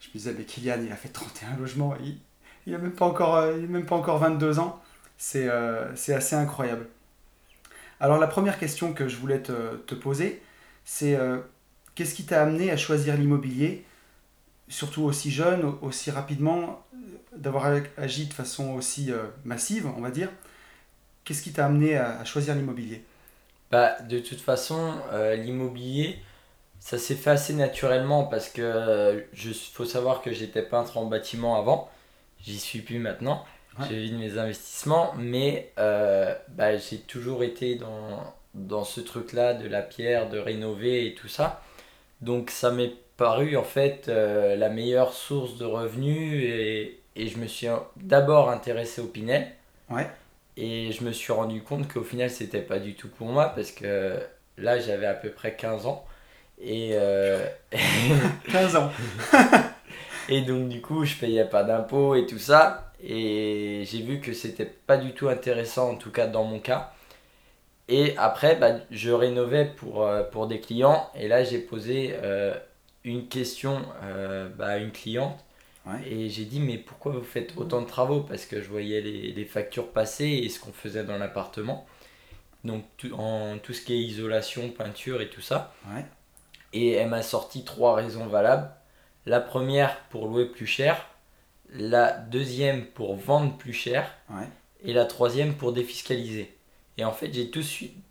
je 0.00 0.08
me 0.08 0.12
disais, 0.14 0.34
mais 0.36 0.44
Kylian, 0.44 0.82
il 0.84 0.92
a 0.92 0.96
fait 0.96 1.08
31 1.08 1.56
logements, 1.56 1.94
il, 2.02 2.18
il 2.66 2.74
a 2.74 2.78
même 2.78 2.92
pas 2.92 3.06
encore, 3.06 3.36
euh, 3.36 3.58
il 3.58 3.84
encore 3.90 4.18
22 4.18 4.58
ans. 4.58 4.82
Euh, 5.36 5.90
c'est 5.94 6.14
assez 6.14 6.36
incroyable. 6.36 6.86
Alors 8.00 8.18
la 8.18 8.26
première 8.26 8.58
question 8.58 8.92
que 8.92 9.08
je 9.08 9.16
voulais 9.16 9.40
te, 9.40 9.76
te 9.76 9.94
poser, 9.94 10.42
c'est 10.84 11.16
euh, 11.16 11.38
qu'est-ce 11.94 12.14
qui 12.14 12.24
t'a 12.24 12.42
amené 12.42 12.70
à 12.70 12.76
choisir 12.76 13.16
l'immobilier, 13.16 13.84
surtout 14.68 15.02
aussi 15.02 15.30
jeune, 15.30 15.74
aussi 15.82 16.10
rapidement, 16.10 16.84
d'avoir 17.36 17.72
agi 17.96 18.26
de 18.26 18.32
façon 18.32 18.74
aussi 18.74 19.10
massive, 19.44 19.86
on 19.96 20.00
va 20.00 20.10
dire 20.10 20.28
Qu'est-ce 21.24 21.42
qui 21.42 21.52
t'a 21.52 21.66
amené 21.66 21.96
à, 21.96 22.24
choisir 22.24 22.54
l'immobilier? 22.54 23.02
Bah, 23.70 23.96
De 24.02 24.18
toute 24.18 24.40
façon, 24.40 24.94
l'immobilier, 25.36 26.18
ça 26.84 26.98
s'est 26.98 27.14
fait 27.14 27.30
assez 27.30 27.54
naturellement 27.54 28.24
parce 28.24 28.50
que 28.50 28.60
euh, 28.60 29.20
faut 29.72 29.86
savoir 29.86 30.20
que 30.20 30.34
j'étais 30.34 30.60
peintre 30.60 30.98
en 30.98 31.06
bâtiment 31.06 31.56
avant. 31.56 31.90
J'y 32.42 32.58
suis 32.58 32.80
plus 32.80 32.98
maintenant. 32.98 33.46
J'ai 33.88 34.06
vu 34.06 34.14
mes 34.14 34.36
investissements, 34.36 35.14
mais 35.16 35.72
euh, 35.78 36.34
bah, 36.50 36.76
j'ai 36.76 36.98
toujours 36.98 37.42
été 37.42 37.76
dans, 37.76 38.34
dans 38.52 38.84
ce 38.84 39.00
truc-là 39.00 39.54
de 39.54 39.66
la 39.66 39.80
pierre, 39.80 40.28
de 40.28 40.38
rénover 40.38 41.06
et 41.06 41.14
tout 41.14 41.26
ça. 41.26 41.62
Donc 42.20 42.50
ça 42.50 42.70
m'est 42.70 42.92
paru 43.16 43.56
en 43.56 43.64
fait 43.64 44.08
euh, 44.08 44.56
la 44.56 44.68
meilleure 44.68 45.12
source 45.12 45.56
de 45.56 45.64
revenus 45.64 46.42
et, 46.44 47.00
et 47.16 47.28
je 47.28 47.38
me 47.38 47.46
suis 47.46 47.68
d'abord 47.96 48.50
intéressé 48.50 49.00
au 49.00 49.06
Pinel. 49.06 49.48
Ouais. 49.90 50.08
Et 50.56 50.92
je 50.92 51.04
me 51.04 51.12
suis 51.12 51.32
rendu 51.32 51.62
compte 51.62 51.92
qu'au 51.92 52.02
final 52.02 52.30
c'était 52.30 52.62
pas 52.62 52.78
du 52.78 52.94
tout 52.94 53.08
pour 53.08 53.28
moi 53.28 53.52
parce 53.54 53.70
que 53.70 54.18
là 54.56 54.78
j'avais 54.78 55.06
à 55.06 55.14
peu 55.14 55.30
près 55.30 55.54
15 55.54 55.86
ans. 55.86 56.04
Et. 56.60 56.90
15 58.50 58.76
euh, 58.76 58.78
ans 58.80 58.90
Et 60.28 60.40
donc, 60.42 60.68
du 60.68 60.80
coup, 60.80 61.04
je 61.04 61.16
payais 61.16 61.44
pas 61.44 61.64
d'impôts 61.64 62.14
et 62.14 62.26
tout 62.26 62.38
ça. 62.38 62.92
Et 63.02 63.84
j'ai 63.86 64.00
vu 64.00 64.20
que 64.20 64.32
c'était 64.32 64.64
pas 64.64 64.96
du 64.96 65.12
tout 65.12 65.28
intéressant, 65.28 65.90
en 65.90 65.96
tout 65.96 66.10
cas 66.10 66.26
dans 66.26 66.44
mon 66.44 66.58
cas. 66.58 66.92
Et 67.88 68.14
après, 68.16 68.56
bah, 68.56 68.76
je 68.90 69.10
rénovais 69.10 69.66
pour, 69.66 70.02
euh, 70.02 70.22
pour 70.22 70.46
des 70.46 70.60
clients. 70.60 71.10
Et 71.14 71.28
là, 71.28 71.44
j'ai 71.44 71.58
posé 71.58 72.14
euh, 72.22 72.54
une 73.04 73.28
question 73.28 73.82
bah, 74.56 74.66
à 74.66 74.78
une 74.78 74.92
cliente. 74.92 75.44
Et 76.06 76.30
j'ai 76.30 76.46
dit, 76.46 76.60
mais 76.60 76.78
pourquoi 76.78 77.12
vous 77.12 77.22
faites 77.22 77.56
autant 77.56 77.82
de 77.82 77.86
travaux? 77.86 78.20
Parce 78.20 78.46
que 78.46 78.62
je 78.62 78.68
voyais 78.68 79.02
les, 79.02 79.32
les 79.32 79.44
factures 79.44 79.92
passer 79.92 80.26
et 80.26 80.48
ce 80.48 80.58
qu'on 80.58 80.72
faisait 80.72 81.04
dans 81.04 81.18
l'appartement. 81.18 81.86
Donc, 82.64 82.84
en 83.12 83.58
tout 83.62 83.74
ce 83.74 83.82
qui 83.82 83.92
est 83.92 84.00
isolation, 84.00 84.70
peinture 84.70 85.20
et 85.20 85.28
tout 85.28 85.42
ça. 85.42 85.74
Ouais. 85.88 86.04
Et 86.72 86.92
elle 86.92 87.10
m'a 87.10 87.22
sorti 87.22 87.64
trois 87.64 87.94
raisons 87.94 88.26
valables. 88.26 88.70
La 89.26 89.40
première 89.40 90.00
pour 90.08 90.26
louer 90.26 90.46
plus 90.46 90.66
cher, 90.66 91.06
la 91.70 92.12
deuxième 92.12 92.86
pour 92.86 93.16
vendre 93.16 93.56
plus 93.56 93.72
cher, 93.72 94.10
et 94.82 94.92
la 94.92 95.04
troisième 95.04 95.54
pour 95.54 95.72
défiscaliser. 95.72 96.56
Et 96.98 97.04
en 97.04 97.12
fait, 97.12 97.32
j'ai 97.32 97.50
tout, 97.50 97.62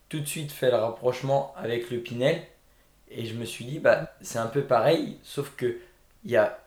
tout, 0.09 0.19
de 0.19 0.25
suite 0.25 0.51
fait 0.51 0.71
le 0.71 0.77
rapprochement 0.77 1.53
avec 1.55 1.89
le 1.89 1.99
Pinel, 1.99 2.41
et 3.15 3.25
je 3.25 3.35
me 3.35 3.45
suis 3.45 3.65
dit, 3.65 3.79
bah, 3.79 4.13
c'est 4.21 4.39
un 4.39 4.47
peu 4.47 4.61
pareil, 4.61 5.17
sauf 5.23 5.53
que 5.55 5.77
il 6.25 6.31
y 6.31 6.37
a 6.37 6.59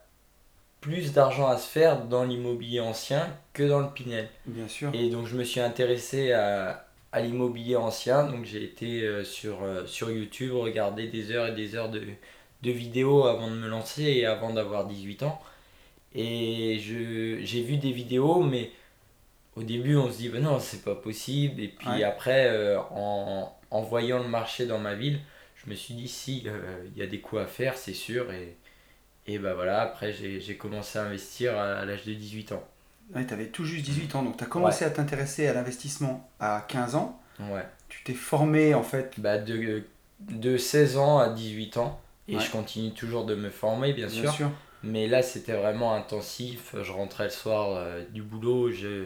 plus 0.81 1.13
d'argent 1.13 1.49
à 1.49 1.57
se 1.57 1.69
faire 1.69 2.05
dans 2.05 2.25
l'immobilier 2.25 2.81
ancien 2.81 3.29
que 3.53 3.63
dans 3.63 3.81
le 3.81 3.89
Pinel. 3.89 4.29
Bien 4.47 4.69
sûr. 4.69 4.91
Et 4.95 5.09
donc, 5.11 5.27
je 5.27 5.37
me 5.37 5.45
suis 5.45 5.61
intéressé 5.61 6.33
à, 6.33 6.87
à 7.13 7.21
l'immobilier 7.21 7.77
ancien. 7.77 8.25
Donc 8.25 8.45
j'ai 8.45 8.63
été 8.63 9.25
sur, 9.25 9.59
sur 9.87 10.11
YouTube, 10.11 10.53
regarder 10.53 11.09
des 11.09 11.33
heures 11.33 11.49
et 11.49 11.55
des 11.55 11.75
heures 11.75 11.89
de, 11.89 12.03
de 12.63 12.71
vidéos 12.71 13.25
avant 13.25 13.49
de 13.49 13.57
me 13.57 13.69
lancer 13.69 14.03
et 14.03 14.27
avant 14.27 14.53
d'avoir 14.53 14.87
18 14.87 15.23
ans. 15.23 15.41
Et 16.15 16.79
j'ai 16.79 17.63
vu 17.63 17.77
des 17.77 17.93
vidéos, 17.93 18.43
mais 18.43 18.71
au 19.55 19.63
début 19.63 19.97
on 19.97 20.11
se 20.11 20.19
dit, 20.19 20.29
ben 20.29 20.43
non, 20.43 20.59
c'est 20.59 20.83
pas 20.83 20.95
possible. 20.95 21.61
Et 21.61 21.69
puis 21.69 22.05
après, 22.05 22.77
en, 22.91 23.53
en, 23.71 23.83
voyant 23.83 24.19
le 24.19 24.29
marché 24.29 24.67
dans 24.67 24.79
ma 24.79 24.95
ville, 24.95 25.21
je 25.67 25.71
me 25.71 25.77
suis 25.77 25.95
dit, 25.95 26.09
si, 26.09 26.47
il 26.95 26.99
y 26.99 27.03
a 27.03 27.07
des 27.07 27.21
coups 27.21 27.43
à 27.43 27.47
faire, 27.47 27.77
c'est 27.77 27.95
sûr. 27.95 28.33
Et, 28.33 28.57
et 29.27 29.39
ben 29.39 29.55
voilà, 29.55 29.83
après 29.83 30.13
j'ai 30.13 30.57
commencé 30.57 30.99
à 30.99 31.05
investir 31.05 31.59
à, 31.59 31.85
l'âge 31.85 32.05
de 32.05 32.15
18 32.15 32.53
ans. 32.53 32.65
Ouais, 33.15 33.27
tu 33.27 33.35
avais 33.35 33.47
tout 33.47 33.65
juste 33.65 33.85
18 33.85 34.15
ans, 34.17 34.23
donc 34.23 34.37
tu 34.37 34.45
as 34.45 34.47
commencé 34.47 34.85
à 34.85 34.91
t'intéresser 34.91 35.47
à 35.47 35.53
l'investissement 35.53 36.29
à 36.41 36.65
15 36.69 36.95
ans. 36.95 37.21
Ouais. 37.41 37.67
Tu 37.89 38.03
t'es 38.05 38.15
formé 38.15 38.75
en 38.75 38.83
fait 38.83 39.19
bah, 39.19 39.39
de, 39.39 39.85
de 40.21 40.57
16 40.57 40.97
ans 40.97 41.19
à 41.19 41.29
18 41.29 41.77
ans. 41.77 42.01
Et 42.29 42.41
je 42.41 42.51
continue 42.51 42.93
toujours 42.93 43.25
de 43.25 43.37
me 43.37 43.51
former, 43.51 43.93
bien, 43.93 44.09
sûr. 44.09 44.33
Mais 44.83 45.07
là, 45.07 45.23
c'était 45.23 45.55
vraiment 45.55 45.95
intensif. 45.95 46.75
Je 46.81 46.93
rentrais 46.93 47.25
le 47.25 47.31
soir 47.31 47.71
euh, 47.71 48.05
du 48.11 48.23
boulot, 48.23 48.73
je, 48.73 49.05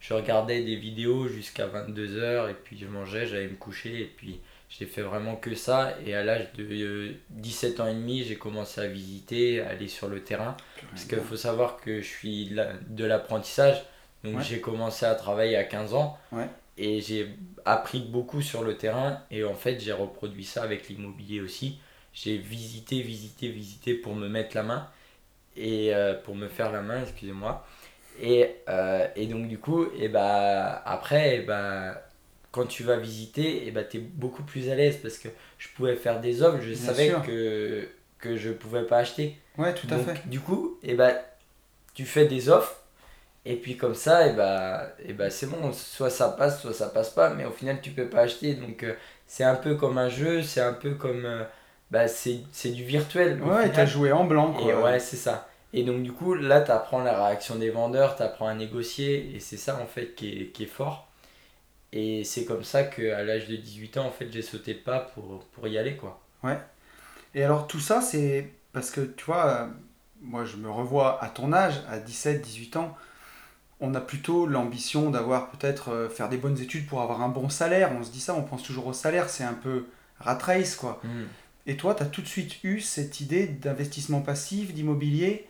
je 0.00 0.14
regardais 0.14 0.62
des 0.62 0.76
vidéos 0.76 1.28
jusqu'à 1.28 1.68
22h, 1.68 2.50
et 2.50 2.54
puis 2.54 2.76
je 2.78 2.86
mangeais, 2.86 3.26
j'allais 3.26 3.48
me 3.48 3.56
coucher, 3.56 4.02
et 4.02 4.12
puis 4.16 4.40
j'ai 4.68 4.86
fait 4.86 5.02
vraiment 5.02 5.36
que 5.36 5.54
ça. 5.54 5.94
Et 6.04 6.14
à 6.14 6.24
l'âge 6.24 6.52
de 6.54 7.14
17 7.30 7.80
ans 7.80 7.86
et 7.86 7.94
demi, 7.94 8.24
j'ai 8.24 8.36
commencé 8.36 8.80
à 8.80 8.86
visiter, 8.86 9.60
à 9.60 9.70
aller 9.70 9.88
sur 9.88 10.08
le 10.08 10.22
terrain. 10.22 10.56
Parce 10.90 11.04
qu'il 11.04 11.20
faut 11.20 11.36
savoir 11.36 11.76
que 11.76 12.00
je 12.00 12.06
suis 12.06 12.56
de 12.88 13.04
l'apprentissage. 13.04 13.82
Donc 14.24 14.40
j'ai 14.40 14.60
commencé 14.60 15.06
à 15.06 15.14
travailler 15.14 15.56
à 15.56 15.64
15 15.64 15.94
ans. 15.94 16.18
Et 16.78 17.00
j'ai 17.00 17.30
appris 17.64 18.00
beaucoup 18.00 18.42
sur 18.42 18.62
le 18.62 18.76
terrain. 18.76 19.20
Et 19.30 19.44
en 19.44 19.54
fait, 19.54 19.80
j'ai 19.80 19.92
reproduit 19.92 20.44
ça 20.44 20.62
avec 20.62 20.88
l'immobilier 20.88 21.40
aussi. 21.40 21.78
J'ai 22.12 22.36
visité, 22.38 23.02
visité, 23.02 23.48
visité 23.48 23.94
pour 23.94 24.14
me 24.14 24.28
mettre 24.28 24.56
la 24.56 24.62
main. 24.62 24.88
Et 25.56 25.94
euh, 25.94 26.14
pour 26.14 26.34
me 26.34 26.48
faire 26.48 26.72
la 26.72 26.82
main, 26.82 27.02
excusez-moi. 27.02 27.66
Et, 28.20 28.56
euh, 28.68 29.06
et 29.14 29.26
donc 29.26 29.48
du 29.48 29.58
coup, 29.58 29.86
et 29.98 30.08
bah, 30.08 30.82
après, 30.84 31.36
et 31.36 31.40
bah, 31.40 32.02
quand 32.56 32.66
tu 32.66 32.82
vas 32.82 32.96
visiter, 32.96 33.66
et 33.66 33.70
bah, 33.70 33.84
tu 33.84 33.98
es 33.98 34.00
beaucoup 34.00 34.42
plus 34.42 34.70
à 34.70 34.74
l'aise 34.74 34.96
parce 35.02 35.18
que 35.18 35.28
je 35.58 35.68
pouvais 35.76 35.94
faire 35.94 36.20
des 36.20 36.42
offres, 36.42 36.60
je 36.62 36.72
savais 36.72 37.12
que, 37.26 37.86
que 38.18 38.36
je 38.38 38.50
pouvais 38.50 38.84
pas 38.84 38.96
acheter. 38.96 39.36
Ouais, 39.58 39.74
tout 39.74 39.86
à 39.90 39.98
fait. 39.98 40.26
Du 40.26 40.40
coup, 40.40 40.78
et 40.82 40.94
bah, 40.94 41.12
tu 41.92 42.06
fais 42.06 42.24
des 42.24 42.48
offres, 42.48 42.76
et 43.44 43.56
puis 43.56 43.76
comme 43.76 43.94
ça, 43.94 44.26
et 44.26 44.32
bah, 44.32 44.88
et 45.04 45.12
bah, 45.12 45.28
c'est 45.28 45.46
bon, 45.46 45.70
soit 45.72 46.08
ça 46.08 46.30
passe, 46.30 46.62
soit 46.62 46.72
ça 46.72 46.88
passe 46.88 47.10
pas, 47.10 47.30
mais 47.34 47.44
au 47.44 47.50
final, 47.50 47.80
tu 47.82 47.90
peux 47.90 48.08
pas 48.08 48.22
acheter. 48.22 48.54
Donc, 48.54 48.82
euh, 48.82 48.94
c'est 49.26 49.44
un 49.44 49.54
peu 49.54 49.74
comme 49.74 49.98
un 49.98 50.08
jeu, 50.08 50.42
c'est 50.42 50.62
un 50.62 50.72
peu 50.72 50.94
comme. 50.94 51.26
Euh, 51.26 51.44
bah, 51.90 52.08
c'est 52.08 52.70
du 52.70 52.84
virtuel. 52.84 53.40
Ouais, 53.42 53.70
tu 53.70 53.78
as 53.78 53.86
joué 53.86 54.12
en 54.12 54.24
blanc. 54.24 54.52
Quoi. 54.52 54.72
Et 54.72 54.74
ouais, 54.74 54.98
c'est 54.98 55.16
ça. 55.16 55.48
Et 55.72 55.82
donc, 55.82 56.02
du 56.02 56.12
coup, 56.12 56.34
là, 56.34 56.62
tu 56.62 56.70
apprends 56.70 57.02
la 57.02 57.26
réaction 57.26 57.56
des 57.56 57.70
vendeurs, 57.70 58.16
tu 58.16 58.22
apprends 58.22 58.48
à 58.48 58.54
négocier, 58.54 59.36
et 59.36 59.40
c'est 59.40 59.58
ça, 59.58 59.78
en 59.82 59.86
fait, 59.86 60.14
qui 60.14 60.30
est, 60.30 60.46
qui 60.46 60.64
est 60.64 60.66
fort. 60.66 61.05
Et 61.96 62.24
c'est 62.24 62.44
comme 62.44 62.62
ça 62.62 62.84
qu'à 62.84 63.24
l'âge 63.24 63.48
de 63.48 63.56
18 63.56 63.96
ans, 63.96 64.06
en 64.06 64.10
fait, 64.10 64.30
j'ai 64.30 64.42
sauté 64.42 64.74
pas 64.74 65.00
pour, 65.00 65.42
pour 65.52 65.66
y 65.66 65.78
aller, 65.78 65.96
quoi. 65.96 66.20
Ouais. 66.42 66.58
Et 67.34 67.42
alors, 67.42 67.66
tout 67.66 67.80
ça, 67.80 68.02
c'est 68.02 68.52
parce 68.74 68.90
que, 68.90 69.00
tu 69.00 69.24
vois, 69.24 69.46
euh, 69.46 69.66
moi, 70.20 70.44
je 70.44 70.58
me 70.58 70.68
revois 70.68 71.24
à 71.24 71.30
ton 71.30 71.54
âge, 71.54 71.82
à 71.88 71.98
17, 71.98 72.42
18 72.42 72.76
ans, 72.76 72.94
on 73.80 73.94
a 73.94 74.00
plutôt 74.02 74.46
l'ambition 74.46 75.08
d'avoir 75.08 75.50
peut-être 75.50 75.88
euh, 75.88 76.08
faire 76.10 76.28
des 76.28 76.36
bonnes 76.36 76.60
études 76.60 76.86
pour 76.86 77.00
avoir 77.00 77.22
un 77.22 77.30
bon 77.30 77.48
salaire. 77.48 77.90
On 77.98 78.04
se 78.04 78.10
dit 78.10 78.20
ça, 78.20 78.34
on 78.34 78.42
pense 78.42 78.62
toujours 78.62 78.88
au 78.88 78.92
salaire, 78.92 79.30
c'est 79.30 79.44
un 79.44 79.54
peu 79.54 79.86
rat 80.20 80.36
race, 80.36 80.76
quoi. 80.76 81.00
Mm. 81.02 81.08
Et 81.66 81.78
toi, 81.78 81.94
tu 81.94 82.02
as 82.02 82.06
tout 82.06 82.20
de 82.20 82.28
suite 82.28 82.62
eu 82.62 82.80
cette 82.80 83.22
idée 83.22 83.46
d'investissement 83.46 84.20
passif, 84.20 84.74
d'immobilier 84.74 85.46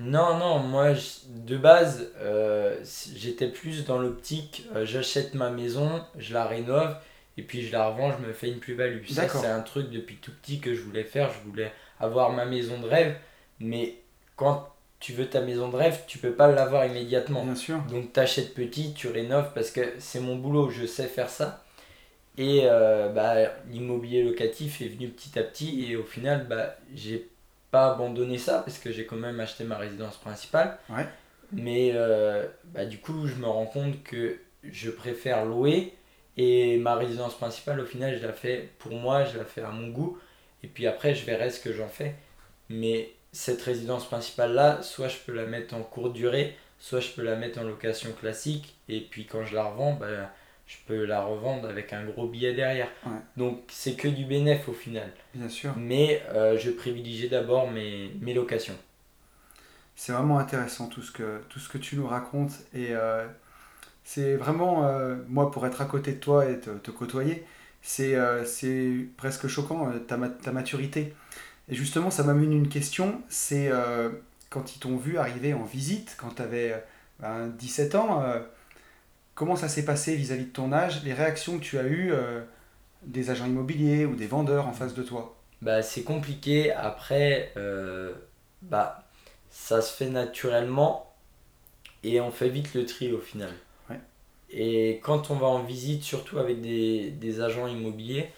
non, 0.00 0.38
non, 0.38 0.58
moi 0.58 0.92
de 1.28 1.56
base, 1.56 2.10
euh, 2.18 2.76
j'étais 3.14 3.48
plus 3.48 3.84
dans 3.84 3.98
l'optique, 3.98 4.66
euh, 4.74 4.84
j'achète 4.84 5.34
ma 5.34 5.50
maison, 5.50 6.04
je 6.18 6.34
la 6.34 6.46
rénove, 6.46 6.96
et 7.36 7.42
puis 7.42 7.62
je 7.62 7.72
la 7.72 7.88
revends, 7.88 8.12
je 8.12 8.26
me 8.26 8.32
fais 8.32 8.48
une 8.48 8.58
plus-value. 8.58 9.06
Ça, 9.06 9.28
c'est 9.28 9.46
un 9.46 9.62
truc 9.62 9.90
depuis 9.90 10.16
tout 10.16 10.32
petit 10.42 10.58
que 10.58 10.74
je 10.74 10.80
voulais 10.80 11.04
faire, 11.04 11.30
je 11.32 11.48
voulais 11.48 11.72
avoir 12.00 12.32
ma 12.32 12.44
maison 12.44 12.80
de 12.80 12.88
rêve, 12.88 13.16
mais 13.60 13.98
quand 14.36 14.68
tu 14.98 15.12
veux 15.12 15.28
ta 15.28 15.40
maison 15.40 15.68
de 15.68 15.76
rêve, 15.76 16.02
tu 16.06 16.18
peux 16.18 16.32
pas 16.32 16.50
l'avoir 16.50 16.86
immédiatement. 16.86 17.44
Bien 17.44 17.54
sûr. 17.54 17.78
Donc 17.90 18.12
tu 18.12 18.20
achètes 18.20 18.54
petit, 18.54 18.94
tu 18.94 19.08
rénoves, 19.08 19.52
parce 19.54 19.70
que 19.70 19.80
c'est 19.98 20.20
mon 20.20 20.36
boulot, 20.36 20.70
je 20.70 20.86
sais 20.86 21.06
faire 21.06 21.28
ça. 21.28 21.62
Et 22.36 22.62
euh, 22.64 23.10
bah, 23.10 23.34
l'immobilier 23.70 24.24
locatif 24.24 24.80
est 24.80 24.88
venu 24.88 25.08
petit 25.08 25.38
à 25.38 25.44
petit, 25.44 25.84
et 25.84 25.94
au 25.94 26.02
final, 26.02 26.46
bah, 26.48 26.76
j'ai 26.94 27.28
pas 27.74 27.90
abandonner 27.90 28.38
ça 28.38 28.60
parce 28.60 28.78
que 28.78 28.92
j'ai 28.92 29.04
quand 29.04 29.16
même 29.16 29.40
acheté 29.40 29.64
ma 29.64 29.76
résidence 29.76 30.16
principale. 30.16 30.78
Mais 31.50 31.90
euh, 31.92 32.46
bah, 32.66 32.84
du 32.84 32.98
coup, 32.98 33.26
je 33.26 33.34
me 33.34 33.48
rends 33.48 33.66
compte 33.66 34.00
que 34.04 34.38
je 34.62 34.90
préfère 34.90 35.44
louer 35.44 35.92
et 36.36 36.76
ma 36.78 36.94
résidence 36.94 37.34
principale, 37.36 37.80
au 37.80 37.84
final, 37.84 38.16
je 38.16 38.24
la 38.24 38.32
fais 38.32 38.70
pour 38.78 38.92
moi, 38.92 39.24
je 39.24 39.36
la 39.38 39.44
fais 39.44 39.62
à 39.62 39.70
mon 39.70 39.88
goût. 39.88 40.16
Et 40.62 40.68
puis 40.68 40.86
après, 40.86 41.16
je 41.16 41.26
verrai 41.26 41.50
ce 41.50 41.58
que 41.58 41.72
j'en 41.72 41.88
fais. 41.88 42.14
Mais 42.68 43.10
cette 43.32 43.62
résidence 43.62 44.06
principale-là, 44.06 44.82
soit 44.82 45.08
je 45.08 45.18
peux 45.26 45.32
la 45.32 45.46
mettre 45.46 45.74
en 45.74 45.82
courte 45.82 46.12
durée, 46.12 46.56
soit 46.78 47.00
je 47.00 47.10
peux 47.10 47.22
la 47.22 47.34
mettre 47.34 47.58
en 47.58 47.64
location 47.64 48.12
classique. 48.12 48.76
Et 48.88 49.00
puis 49.00 49.26
quand 49.26 49.44
je 49.44 49.56
la 49.56 49.64
revends, 49.64 49.94
bah, 49.94 50.30
je 50.66 50.76
peux 50.86 51.04
la 51.04 51.22
revendre 51.22 51.68
avec 51.68 51.92
un 51.92 52.04
gros 52.04 52.26
billet 52.26 52.54
derrière. 52.54 52.88
Donc 53.36 53.60
c'est 53.68 53.94
que 53.94 54.08
du 54.08 54.24
bénéfice 54.24 54.68
au 54.68 54.72
final. 54.72 55.12
Bien 55.34 55.48
sûr. 55.48 55.74
Mais 55.76 56.22
euh, 56.30 56.58
je 56.58 56.70
privilégie 56.70 57.28
d'abord 57.28 57.70
mes, 57.70 58.10
mes, 58.20 58.32
locations. 58.32 58.76
C'est 59.94 60.12
vraiment 60.12 60.38
intéressant 60.38 60.88
tout 60.88 61.02
ce 61.02 61.12
que, 61.12 61.40
tout 61.48 61.58
ce 61.58 61.68
que 61.68 61.78
tu 61.78 61.96
nous 61.96 62.06
racontes. 62.06 62.52
Et 62.72 62.88
euh, 62.90 63.26
c'est 64.04 64.36
vraiment, 64.36 64.86
euh, 64.86 65.16
moi 65.28 65.50
pour 65.50 65.66
être 65.66 65.82
à 65.82 65.84
côté 65.84 66.12
de 66.12 66.20
toi 66.20 66.48
et 66.48 66.58
te, 66.58 66.70
te 66.70 66.90
côtoyer, 66.90 67.44
c'est 67.82 68.16
presque 69.18 69.46
choquant 69.46 69.92
ta, 70.08 70.16
ta, 70.16 70.52
maturité. 70.52 71.14
Et 71.68 71.74
justement, 71.74 72.10
ça 72.10 72.22
m'amène 72.24 72.52
une 72.52 72.68
question, 72.68 73.20
c'est 73.28 73.70
quand 74.48 74.74
ils 74.74 74.78
t'ont 74.78 74.96
vu 74.96 75.18
arriver 75.18 75.52
en 75.52 75.64
visite, 75.64 76.16
quand 76.18 76.36
tu 76.36 76.42
avais 76.42 76.82
17 77.20 77.92
ben, 77.92 77.98
ans 77.98 78.22
Comment 79.34 79.56
ça 79.56 79.68
s'est 79.68 79.84
passé 79.84 80.14
vis-à-vis 80.14 80.44
de 80.44 80.50
ton 80.50 80.72
âge, 80.72 81.02
les 81.02 81.12
réactions 81.12 81.58
que 81.58 81.64
tu 81.64 81.78
as 81.78 81.84
eues 81.84 82.12
euh, 82.12 82.42
des 83.02 83.30
agents 83.30 83.46
immobiliers 83.46 84.04
ou 84.04 84.14
des 84.14 84.28
vendeurs 84.28 84.68
en 84.68 84.72
face 84.72 84.94
de 84.94 85.02
toi? 85.02 85.36
Bah, 85.60 85.82
C'est 85.82 86.04
compliqué. 86.04 86.70
Après, 86.72 87.52
euh, 87.56 88.12
bah, 88.62 89.04
ça 89.50 89.82
se 89.82 89.92
fait 89.92 90.08
naturellement 90.08 91.12
et 92.04 92.20
on 92.20 92.30
fait 92.30 92.48
vite 92.48 92.74
le 92.74 92.86
tri 92.86 93.12
au 93.12 93.18
final. 93.18 93.50
Et 94.56 95.00
quand 95.02 95.32
on 95.32 95.34
va 95.34 95.48
en 95.48 95.64
visite, 95.64 96.04
surtout 96.04 96.38
avec 96.38 96.60
des, 96.60 97.10
des 97.10 97.40
agents 97.40 97.66
immobiliers, 97.66 98.30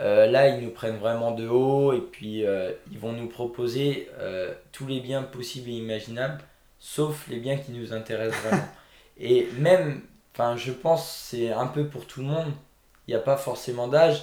euh, 0.00 0.26
là, 0.26 0.48
ils 0.48 0.62
nous 0.62 0.70
prennent 0.70 0.98
vraiment 0.98 1.30
de 1.30 1.48
haut 1.48 1.94
et 1.94 2.00
puis 2.00 2.44
ils 2.90 2.98
vont 2.98 3.12
nous 3.12 3.28
proposer 3.28 4.10
tous 4.72 4.86
les 4.86 5.00
biens 5.00 5.22
possibles 5.22 5.70
et 5.70 5.74
imaginables, 5.74 6.42
sauf 6.78 7.26
les 7.28 7.38
biens 7.38 7.56
qui 7.56 7.72
nous 7.72 7.94
intéressent 7.94 8.42
vraiment. 8.42 8.68
et 9.18 9.48
même 9.58 10.02
Enfin, 10.34 10.56
je 10.56 10.72
pense 10.72 11.10
c'est 11.30 11.52
un 11.52 11.66
peu 11.66 11.86
pour 11.88 12.06
tout 12.06 12.20
le 12.20 12.26
monde. 12.26 12.52
Il 13.06 13.12
n'y 13.12 13.16
a 13.16 13.20
pas 13.20 13.36
forcément 13.36 13.88
d'âge. 13.88 14.22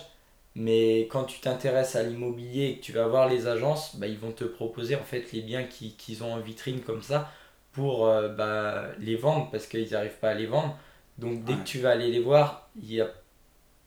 Mais 0.56 1.02
quand 1.12 1.24
tu 1.26 1.40
t'intéresses 1.40 1.96
à 1.96 2.04
l'immobilier 2.04 2.66
et 2.66 2.78
que 2.78 2.84
tu 2.84 2.92
vas 2.92 3.08
voir 3.08 3.30
les 3.30 3.48
agences, 3.48 3.96
bah, 3.96 4.08
ils 4.08 4.18
vont 4.18 4.32
te 4.32 4.44
proposer 4.44 4.96
en 4.96 5.04
fait 5.04 5.32
les 5.32 5.42
biens 5.42 5.64
qu'ils 5.64 6.24
ont 6.24 6.34
en 6.34 6.40
vitrine 6.40 6.82
comme 6.82 7.02
ça 7.04 7.32
pour 7.72 8.08
euh, 8.08 8.30
bah, 8.30 8.88
les 9.00 9.16
vendre 9.16 9.50
parce 9.52 9.68
qu'ils 9.68 9.92
n'arrivent 9.92 10.20
pas 10.20 10.32
à 10.32 10.34
les 10.34 10.48
vendre. 10.48 10.78
Donc 11.18 11.44
dès 11.46 11.54
que 11.56 11.64
tu 11.64 11.80
vas 11.80 11.92
aller 11.92 12.12
les 12.12 12.20
voir, 12.20 12.70
il 12.76 12.94
y 12.94 13.02
a... 13.02 13.10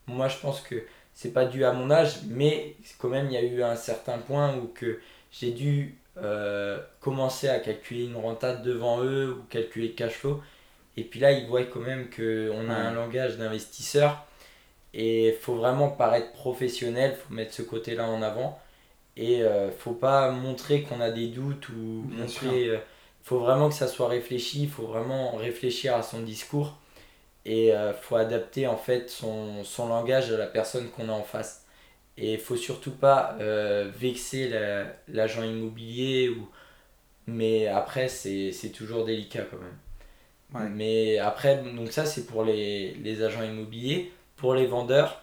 moi 0.06 0.28
je 0.28 0.38
pense 0.38 0.60
que 0.60 0.84
c'est 1.14 1.32
pas 1.32 1.44
dû 1.46 1.64
à 1.64 1.72
mon 1.72 1.90
âge, 1.90 2.22
mais 2.28 2.76
quand 2.98 3.08
même 3.08 3.26
il 3.26 3.32
y 3.32 3.36
a 3.36 3.42
eu 3.42 3.62
un 3.62 3.76
certain 3.76 4.18
point 4.18 4.56
où 4.56 4.68
que 4.68 5.00
j'ai 5.30 5.50
dû 5.52 5.98
euh, 6.18 6.78
commencer 7.00 7.48
à 7.48 7.58
calculer 7.58 8.04
une 8.04 8.16
rentable 8.16 8.62
devant 8.62 9.02
eux 9.02 9.38
ou 9.38 9.42
calculer 9.48 9.88
le 9.88 9.94
cash 9.94 10.12
flow 10.14 10.42
et 10.96 11.04
puis 11.04 11.20
là, 11.20 11.32
ils 11.32 11.46
voient 11.46 11.64
quand 11.64 11.80
même 11.80 12.08
qu'on 12.10 12.68
a 12.68 12.74
un 12.74 12.92
langage 12.92 13.38
d'investisseur. 13.38 14.26
Et 14.94 15.28
il 15.28 15.34
faut 15.34 15.54
vraiment 15.54 15.88
paraître 15.88 16.32
professionnel, 16.32 17.16
il 17.16 17.20
faut 17.20 17.34
mettre 17.34 17.54
ce 17.54 17.62
côté-là 17.62 18.06
en 18.06 18.22
avant. 18.22 18.60
Et 19.16 19.38
il 19.38 19.42
euh, 19.42 19.70
faut 19.70 19.92
pas 19.92 20.30
montrer 20.30 20.82
qu'on 20.82 21.00
a 21.00 21.10
des 21.10 21.28
doutes 21.28 21.68
ou 21.70 22.04
montrer. 22.08 22.64
Il 22.64 22.70
euh, 22.70 22.78
faut 23.22 23.38
vraiment 23.38 23.68
que 23.68 23.74
ça 23.74 23.88
soit 23.88 24.08
réfléchi, 24.08 24.64
il 24.64 24.70
faut 24.70 24.86
vraiment 24.86 25.36
réfléchir 25.36 25.94
à 25.96 26.02
son 26.02 26.20
discours. 26.20 26.78
Et 27.44 27.68
il 27.68 27.72
euh, 27.72 27.94
faut 27.94 28.16
adapter 28.16 28.66
en 28.66 28.76
fait 28.76 29.10
son, 29.10 29.64
son, 29.64 29.88
langage 29.88 30.30
à 30.32 30.38
la 30.38 30.46
personne 30.46 30.90
qu'on 30.90 31.08
a 31.08 31.12
en 31.12 31.24
face. 31.24 31.66
Et 32.18 32.34
il 32.34 32.38
faut 32.38 32.56
surtout 32.56 32.92
pas 32.92 33.36
vexer 33.96 34.52
l'agent 35.08 35.42
immobilier. 35.42 36.28
Ou... 36.28 36.48
Mais 37.26 37.66
après, 37.68 38.08
c'est 38.08 38.72
toujours 38.74 39.04
délicat 39.06 39.44
quand 39.50 39.56
même. 39.56 39.78
Ouais. 40.54 40.68
Mais 40.68 41.18
après, 41.18 41.62
donc 41.62 41.92
ça 41.92 42.04
c'est 42.06 42.26
pour 42.26 42.44
les, 42.44 42.94
les 42.94 43.22
agents 43.22 43.42
immobiliers. 43.42 44.12
Pour 44.36 44.54
les 44.54 44.66
vendeurs, 44.66 45.22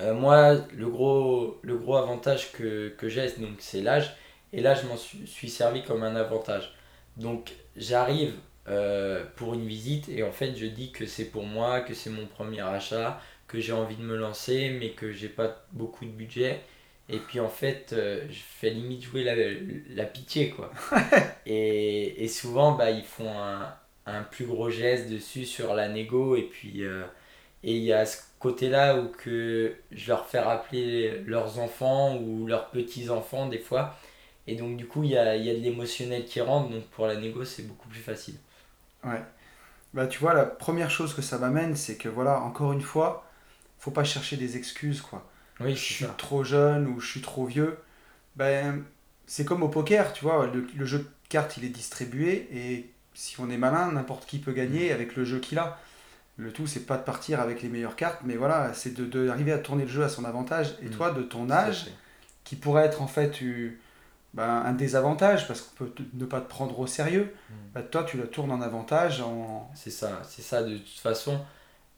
euh, 0.00 0.14
moi 0.14 0.54
le 0.76 0.88
gros, 0.88 1.58
le 1.62 1.76
gros 1.78 1.96
avantage 1.96 2.52
que, 2.52 2.88
que 2.98 3.08
j'ai, 3.08 3.30
donc, 3.38 3.56
c'est 3.60 3.82
l'âge. 3.82 4.16
Et 4.52 4.60
là 4.60 4.74
je 4.74 4.86
m'en 4.86 4.96
suis, 4.96 5.26
suis 5.26 5.50
servi 5.50 5.82
comme 5.84 6.02
un 6.02 6.16
avantage. 6.16 6.74
Donc 7.16 7.52
j'arrive 7.76 8.34
euh, 8.68 9.24
pour 9.36 9.54
une 9.54 9.66
visite 9.66 10.08
et 10.08 10.22
en 10.24 10.32
fait 10.32 10.56
je 10.56 10.66
dis 10.66 10.92
que 10.92 11.06
c'est 11.06 11.26
pour 11.26 11.44
moi, 11.44 11.80
que 11.80 11.94
c'est 11.94 12.10
mon 12.10 12.26
premier 12.26 12.60
achat, 12.60 13.20
que 13.48 13.60
j'ai 13.60 13.72
envie 13.72 13.96
de 13.96 14.02
me 14.04 14.16
lancer 14.16 14.70
mais 14.80 14.90
que 14.90 15.12
j'ai 15.12 15.28
pas 15.28 15.66
beaucoup 15.72 16.04
de 16.04 16.10
budget. 16.10 16.60
Et 17.08 17.18
puis 17.18 17.38
en 17.40 17.48
fait, 17.50 17.92
euh, 17.92 18.26
je 18.30 18.40
fais 18.40 18.70
limite 18.70 19.02
jouer 19.02 19.24
la, 19.24 19.34
la 19.94 20.06
pitié 20.06 20.50
quoi. 20.50 20.72
et, 21.46 22.24
et 22.24 22.28
souvent, 22.28 22.72
bah, 22.72 22.90
ils 22.90 23.04
font 23.04 23.30
un, 23.38 23.74
un 24.06 24.22
plus 24.22 24.46
gros 24.46 24.70
geste 24.70 25.08
dessus 25.10 25.44
sur 25.46 25.74
la 25.74 25.88
négo. 25.88 26.36
Et 26.36 26.42
puis, 26.42 26.84
euh, 26.84 27.04
et 27.62 27.76
il 27.76 27.82
y 27.82 27.92
a 27.92 28.06
ce 28.06 28.18
côté-là 28.38 28.96
où 28.98 29.08
que 29.08 29.76
je 29.92 30.08
leur 30.08 30.26
fais 30.26 30.40
rappeler 30.40 31.22
leurs 31.26 31.58
enfants 31.58 32.16
ou 32.18 32.46
leurs 32.46 32.70
petits-enfants 32.70 33.48
des 33.48 33.58
fois. 33.58 33.96
Et 34.46 34.56
donc, 34.56 34.76
du 34.76 34.86
coup, 34.86 35.04
il 35.04 35.10
y 35.10 35.16
a, 35.18 35.36
y 35.36 35.50
a 35.50 35.54
de 35.54 35.60
l'émotionnel 35.60 36.26
qui 36.26 36.40
rentre. 36.40 36.70
Donc, 36.70 36.84
pour 36.90 37.06
la 37.06 37.16
négo, 37.16 37.44
c'est 37.44 37.62
beaucoup 37.64 37.88
plus 37.88 38.00
facile. 38.00 38.36
Ouais. 39.04 39.22
Bah, 39.94 40.06
tu 40.06 40.18
vois, 40.20 40.34
la 40.34 40.46
première 40.46 40.90
chose 40.90 41.14
que 41.14 41.22
ça 41.22 41.38
m'amène, 41.38 41.76
c'est 41.76 41.96
que 41.96 42.08
voilà, 42.08 42.40
encore 42.42 42.72
une 42.72 42.82
fois, 42.82 43.26
faut 43.78 43.90
pas 43.92 44.04
chercher 44.04 44.36
des 44.36 44.56
excuses, 44.56 45.00
quoi. 45.02 45.26
Oui, 45.60 45.74
je 45.76 45.82
suis 45.82 46.06
ça. 46.06 46.14
trop 46.16 46.44
jeune 46.44 46.88
ou 46.88 47.00
je 47.00 47.10
suis 47.10 47.20
trop 47.20 47.46
vieux. 47.46 47.78
Ben, 48.36 48.84
c'est 49.26 49.44
comme 49.44 49.62
au 49.62 49.68
poker, 49.68 50.12
tu 50.12 50.24
vois, 50.24 50.46
le, 50.48 50.66
le 50.76 50.84
jeu 50.86 51.00
de 51.00 51.08
cartes, 51.28 51.56
il 51.58 51.64
est 51.64 51.68
distribué 51.70 52.48
et 52.52 52.90
si 53.14 53.40
on 53.40 53.48
est 53.50 53.56
malin, 53.56 53.92
n'importe 53.92 54.26
qui 54.26 54.38
peut 54.38 54.52
gagner 54.52 54.92
avec 54.92 55.16
le 55.16 55.24
jeu 55.24 55.38
qu'il 55.40 55.58
a. 55.58 55.78
Le 56.36 56.52
tout, 56.52 56.66
c'est 56.66 56.84
pas 56.86 56.96
de 56.96 57.02
partir 57.04 57.40
avec 57.40 57.62
les 57.62 57.68
meilleures 57.68 57.94
cartes, 57.96 58.20
mais 58.24 58.34
voilà, 58.36 58.72
c'est 58.74 58.92
de, 58.94 59.04
de 59.04 59.28
arriver 59.28 59.52
à 59.52 59.58
tourner 59.58 59.84
le 59.84 59.90
jeu 59.90 60.02
à 60.02 60.08
son 60.08 60.24
avantage. 60.24 60.74
Et 60.82 60.86
Mm. 60.86 60.90
toi, 60.90 61.10
de 61.12 61.22
ton 61.22 61.48
âge, 61.50 61.86
qui 62.44 62.56
pourrait 62.56 62.84
être 62.86 63.02
en 63.02 63.06
fait 63.06 63.40
eu- 63.40 63.80
ben, 64.34 64.48
un 64.66 64.72
désavantage 64.72 65.46
parce 65.46 65.60
qu'on 65.60 65.84
peut 65.84 65.90
te- 65.90 66.02
ne 66.14 66.24
pas 66.24 66.40
te 66.40 66.48
prendre 66.48 66.76
au 66.80 66.88
sérieux, 66.88 67.32
Mm. 67.50 67.54
ben, 67.74 67.82
toi, 67.82 68.02
tu 68.02 68.16
la 68.18 68.26
tournes 68.26 68.50
en 68.50 68.60
avantage 68.62 69.20
en. 69.20 69.70
C'est 69.76 69.90
ça, 69.90 70.22
c'est 70.28 70.42
ça 70.42 70.62
de 70.62 70.76
toute 70.76 70.98
façon. 70.98 71.40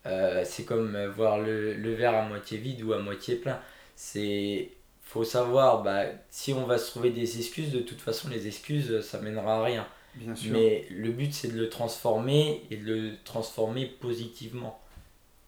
euh, 0.07 0.45
c'est 0.45 0.65
comme 0.65 0.95
euh, 0.95 1.11
voir 1.11 1.39
le, 1.41 1.75
le 1.75 1.95
verre 1.95 2.15
à 2.15 2.23
moitié 2.29 2.59
vide 2.59 2.83
ou 2.85 2.93
à 2.93 3.01
moitié 3.01 3.35
plein. 3.37 3.59
C'est 3.97 4.71
faut 5.03 5.25
savoir, 5.25 5.83
bah, 5.83 6.05
si 6.31 6.53
on 6.53 6.65
va 6.67 6.79
se 6.79 6.91
trouver 6.91 7.11
des 7.11 7.39
excuses, 7.39 7.73
de 7.73 7.81
toute 7.81 8.01
façon, 8.01 8.29
les 8.29 8.47
excuses, 8.47 9.01
ça 9.01 9.19
mènera 9.21 9.57
à 9.61 9.65
rien. 9.65 9.87
Bien 10.17 10.35
sûr. 10.35 10.53
Mais 10.53 10.87
le 10.91 11.11
but, 11.13 11.33
c'est 11.33 11.49
de 11.49 11.59
le 11.59 11.69
transformer 11.69 12.63
et 12.71 12.77
de 12.77 12.85
le 12.85 13.13
transformer 13.25 13.87
positivement. 13.87 14.81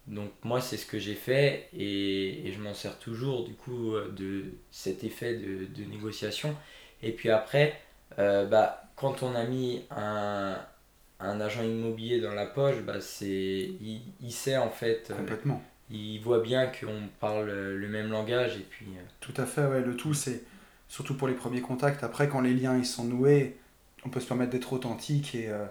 Donc 0.06 0.30
moi, 0.42 0.60
c'est 0.60 0.76
ce 0.78 0.86
que 0.86 0.98
j'ai 0.98 1.14
fait 1.14 1.68
et, 1.76 2.46
et 2.48 2.52
je 2.52 2.60
m'en 2.60 2.72
sers 2.74 2.98
toujours 2.98 3.44
du 3.44 3.52
coup 3.54 3.94
euh, 3.94 4.10
de 4.16 4.44
cet 4.70 5.04
effet 5.04 5.34
de, 5.34 5.66
de 5.66 5.84
négociation. 5.88 6.54
Et 7.02 7.12
puis 7.12 7.30
après, 7.30 7.80
euh, 8.18 8.46
bah, 8.46 8.84
quand 8.96 9.22
on 9.22 9.34
a 9.34 9.44
mis 9.44 9.82
un, 9.90 10.58
un 11.20 11.40
agent 11.40 11.62
immobilier 11.62 12.20
dans 12.20 12.32
la 12.34 12.46
poche, 12.46 12.80
bah, 12.86 13.00
c'est, 13.00 13.26
il, 13.80 14.00
il 14.22 14.32
sait 14.32 14.56
en 14.56 14.70
fait, 14.70 15.08
euh, 15.10 15.16
Complètement. 15.16 15.62
il 15.90 16.18
voit 16.20 16.40
bien 16.40 16.66
qu'on 16.66 17.08
parle 17.20 17.50
le 17.50 17.88
même 17.88 18.10
langage 18.10 18.56
et 18.56 18.66
puis 18.68 18.86
euh, 18.96 19.02
Tout 19.20 19.34
à 19.36 19.44
fait, 19.46 19.66
ouais. 19.66 19.82
Le 19.82 19.94
tout, 19.94 20.14
c'est 20.14 20.42
surtout 20.88 21.14
pour 21.16 21.28
les 21.28 21.34
premiers 21.34 21.60
contacts. 21.60 22.02
Après, 22.02 22.28
quand 22.28 22.40
les 22.40 22.54
liens 22.54 22.78
ils 22.78 22.86
sont 22.86 23.04
noués, 23.04 23.56
on 24.08 24.10
peut 24.10 24.20
se 24.20 24.26
permettre 24.26 24.50
d'être 24.50 24.72
authentique 24.72 25.34
et 25.34 25.50
euh, 25.50 25.66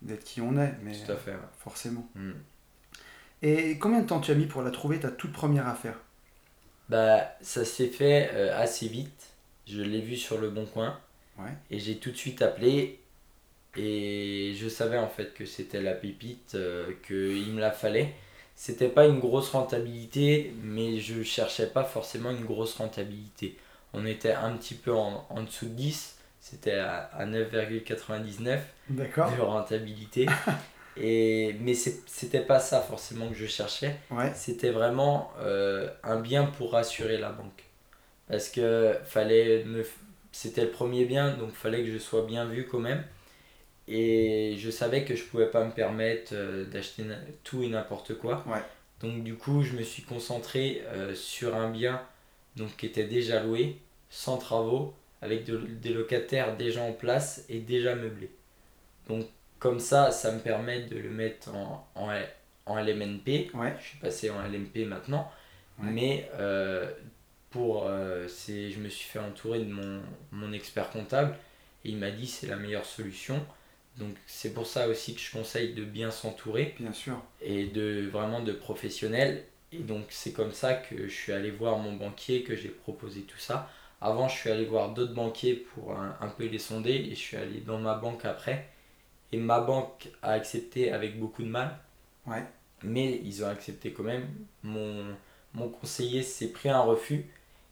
d'être 0.00 0.24
qui 0.24 0.40
on 0.40 0.56
est, 0.56 0.72
mais 0.82 0.92
tout 0.92 1.12
à 1.12 1.16
fait. 1.16 1.32
ouais. 1.32 1.38
forcément. 1.58 2.08
Mm. 2.14 2.32
Et 3.42 3.78
combien 3.78 4.00
de 4.00 4.06
temps 4.06 4.20
tu 4.20 4.30
as 4.30 4.34
mis 4.34 4.46
pour 4.46 4.62
la 4.62 4.70
trouver, 4.70 4.98
ta 4.98 5.10
toute 5.10 5.32
première 5.32 5.68
affaire? 5.68 6.00
Bah, 6.88 7.36
ça 7.42 7.66
s'est 7.66 7.88
fait 7.88 8.30
euh, 8.32 8.58
assez 8.58 8.88
vite. 8.88 9.32
Je 9.66 9.82
l'ai 9.82 10.00
vu 10.00 10.16
sur 10.16 10.38
le 10.38 10.48
bon 10.48 10.64
coin. 10.64 10.98
Ouais. 11.38 11.50
Et 11.70 11.78
j'ai 11.78 11.98
tout 11.98 12.10
de 12.10 12.16
suite 12.16 12.40
appelé. 12.40 13.00
Et 13.76 14.54
je 14.56 14.68
savais 14.68 14.98
en 14.98 15.08
fait 15.08 15.34
que 15.34 15.44
c'était 15.44 15.82
la 15.82 15.92
pépite, 15.92 16.54
euh, 16.54 16.90
qu'il 17.06 17.52
me 17.52 17.60
la 17.60 17.70
fallait. 17.70 18.14
C'était 18.56 18.88
pas 18.88 19.04
une 19.04 19.18
grosse 19.18 19.50
rentabilité, 19.50 20.54
mais 20.62 21.00
je 21.00 21.22
cherchais 21.22 21.66
pas 21.66 21.84
forcément 21.84 22.30
une 22.30 22.44
grosse 22.44 22.74
rentabilité. 22.76 23.58
On 23.92 24.06
était 24.06 24.32
un 24.32 24.56
petit 24.56 24.74
peu 24.74 24.94
en, 24.94 25.26
en 25.28 25.42
dessous 25.42 25.66
de 25.66 25.72
10. 25.74 26.13
C'était 26.44 26.74
à, 26.74 27.04
à 27.14 27.24
9,99 27.24 28.58
D'accord. 28.90 29.34
de 29.34 29.40
rentabilité. 29.40 30.26
Et, 30.98 31.56
mais 31.58 31.72
c'était 31.72 32.42
pas 32.42 32.60
ça 32.60 32.82
forcément 32.82 33.28
que 33.30 33.34
je 33.34 33.46
cherchais 33.46 33.96
Ouais. 34.10 34.30
c'était 34.34 34.70
vraiment 34.70 35.32
euh, 35.40 35.88
un 36.02 36.20
bien 36.20 36.44
pour 36.44 36.72
rassurer 36.72 37.16
la 37.16 37.30
banque. 37.30 37.64
Parce 38.28 38.50
que 38.50 38.94
fallait 39.06 39.64
me... 39.64 39.86
c'était 40.32 40.60
le 40.64 40.70
premier 40.70 41.06
bien, 41.06 41.34
donc 41.34 41.52
fallait 41.52 41.82
que 41.82 41.90
je 41.90 41.96
sois 41.98 42.26
bien 42.26 42.44
vu 42.44 42.66
quand 42.70 42.78
même. 42.78 43.02
Et 43.88 44.56
je 44.58 44.70
savais 44.70 45.04
que 45.04 45.16
je 45.16 45.24
pouvais 45.24 45.46
pas 45.50 45.64
me 45.64 45.72
permettre 45.72 46.32
euh, 46.34 46.66
d'acheter 46.66 47.04
tout 47.42 47.62
et 47.62 47.68
n'importe 47.68 48.18
quoi. 48.18 48.44
Ouais. 48.46 48.62
Donc 49.00 49.24
du 49.24 49.34
coup, 49.34 49.62
je 49.62 49.72
me 49.72 49.82
suis 49.82 50.02
concentré 50.02 50.82
euh, 50.88 51.14
sur 51.14 51.56
un 51.56 51.70
bien 51.70 52.02
donc, 52.56 52.76
qui 52.76 52.84
était 52.84 53.04
déjà 53.04 53.42
loué, 53.42 53.78
sans 54.10 54.36
travaux, 54.36 54.94
avec 55.24 55.44
de- 55.46 55.58
des 55.58 55.90
locataires 55.90 56.56
déjà 56.56 56.82
en 56.82 56.92
place 56.92 57.44
et 57.48 57.60
déjà 57.60 57.96
meublés. 57.96 58.30
Donc 59.08 59.26
comme 59.58 59.80
ça, 59.80 60.10
ça 60.10 60.32
me 60.32 60.40
permet 60.40 60.82
de 60.82 60.96
le 60.98 61.10
mettre 61.10 61.54
en, 61.54 61.88
en, 61.94 62.10
en 62.66 62.78
LMNP. 62.78 63.50
Ouais. 63.54 63.74
Je 63.80 63.84
suis 63.88 63.98
passé 63.98 64.30
en 64.30 64.42
LMP 64.42 64.84
maintenant. 64.86 65.30
Ouais. 65.78 65.90
Mais 65.90 66.30
euh, 66.34 66.90
pour, 67.50 67.86
euh, 67.86 68.26
c'est, 68.28 68.70
je 68.70 68.80
me 68.80 68.88
suis 68.88 69.08
fait 69.08 69.18
entourer 69.18 69.60
de 69.60 69.72
mon, 69.72 70.02
mon 70.32 70.52
expert 70.52 70.90
comptable 70.90 71.34
et 71.84 71.90
il 71.90 71.96
m'a 71.96 72.10
dit 72.10 72.26
c'est 72.26 72.46
la 72.46 72.56
meilleure 72.56 72.84
solution. 72.86 73.44
Donc 73.98 74.16
c'est 74.26 74.52
pour 74.52 74.66
ça 74.66 74.88
aussi 74.88 75.14
que 75.14 75.20
je 75.20 75.30
conseille 75.32 75.72
de 75.74 75.84
bien 75.84 76.10
s'entourer 76.10 76.74
Bien 76.80 76.92
sûr. 76.92 77.22
et 77.40 77.66
de 77.66 78.08
vraiment 78.12 78.40
de 78.42 78.52
professionnels. 78.52 79.44
Et 79.72 79.78
donc 79.78 80.06
c'est 80.08 80.32
comme 80.32 80.52
ça 80.52 80.74
que 80.74 81.06
je 81.08 81.12
suis 81.14 81.32
allé 81.32 81.50
voir 81.50 81.78
mon 81.78 81.92
banquier, 81.94 82.42
que 82.42 82.56
j'ai 82.56 82.68
proposé 82.68 83.22
tout 83.22 83.38
ça. 83.38 83.70
Avant 84.04 84.28
je 84.28 84.36
suis 84.36 84.50
allé 84.50 84.64
voir 84.66 84.90
d'autres 84.90 85.14
banquiers 85.14 85.54
pour 85.54 85.92
un, 85.92 86.16
un 86.20 86.28
peu 86.28 86.44
les 86.46 86.58
sonder 86.58 86.90
et 86.92 87.10
je 87.10 87.20
suis 87.20 87.36
allé 87.36 87.60
dans 87.60 87.78
ma 87.78 87.94
banque 87.94 88.24
après. 88.24 88.68
Et 89.32 89.38
ma 89.38 89.60
banque 89.60 90.08
a 90.22 90.32
accepté 90.32 90.92
avec 90.92 91.18
beaucoup 91.18 91.42
de 91.42 91.48
mal. 91.48 91.76
Ouais. 92.26 92.44
Mais 92.82 93.20
ils 93.24 93.42
ont 93.44 93.48
accepté 93.48 93.92
quand 93.92 94.02
même. 94.04 94.28
Mon, 94.62 95.04
mon 95.54 95.68
conseiller 95.68 96.22
s'est 96.22 96.48
pris 96.48 96.68
un 96.68 96.80
refus. 96.80 97.24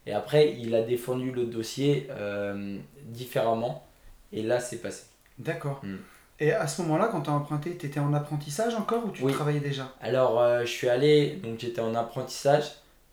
Et 0.05 0.11
après 0.13 0.53
il 0.59 0.73
a 0.75 0.81
défendu 0.81 1.31
le 1.31 1.45
dossier 1.45 2.07
euh, 2.09 2.77
différemment. 3.03 3.85
Et 4.31 4.41
là 4.41 4.59
c'est 4.59 4.81
passé. 4.81 5.05
D'accord. 5.37 5.79
Mm. 5.83 5.97
Et 6.39 6.51
à 6.51 6.67
ce 6.67 6.81
moment-là, 6.81 7.07
quand 7.11 7.21
tu 7.21 7.29
as 7.29 7.33
emprunté, 7.33 7.77
tu 7.77 7.85
étais 7.85 7.99
en 7.99 8.11
apprentissage 8.13 8.73
encore 8.75 9.05
ou 9.05 9.11
tu 9.11 9.23
Oui. 9.23 9.31
travaillais 9.31 9.59
déjà? 9.61 9.93
Alors, 10.01 10.41
euh, 10.41 10.61
je 10.61 10.71
suis 10.71 10.89
allé, 10.89 11.35
donc 11.43 11.59
j'étais 11.59 11.79
en 11.79 11.93
apprentissage, 11.95 12.65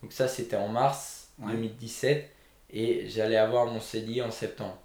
donc 0.02 0.12
ça 0.12 0.26
c'était 0.26 0.56
en 0.56 0.68
mars 0.68 1.28
Ouais. 1.38 1.52
2017, 1.52 2.28
et 2.72 3.08
j'allais 3.08 3.36
avoir 3.36 3.66
mon 3.66 3.80
CDI 3.80 4.22
en 4.22 4.30
septembre. 4.30 4.78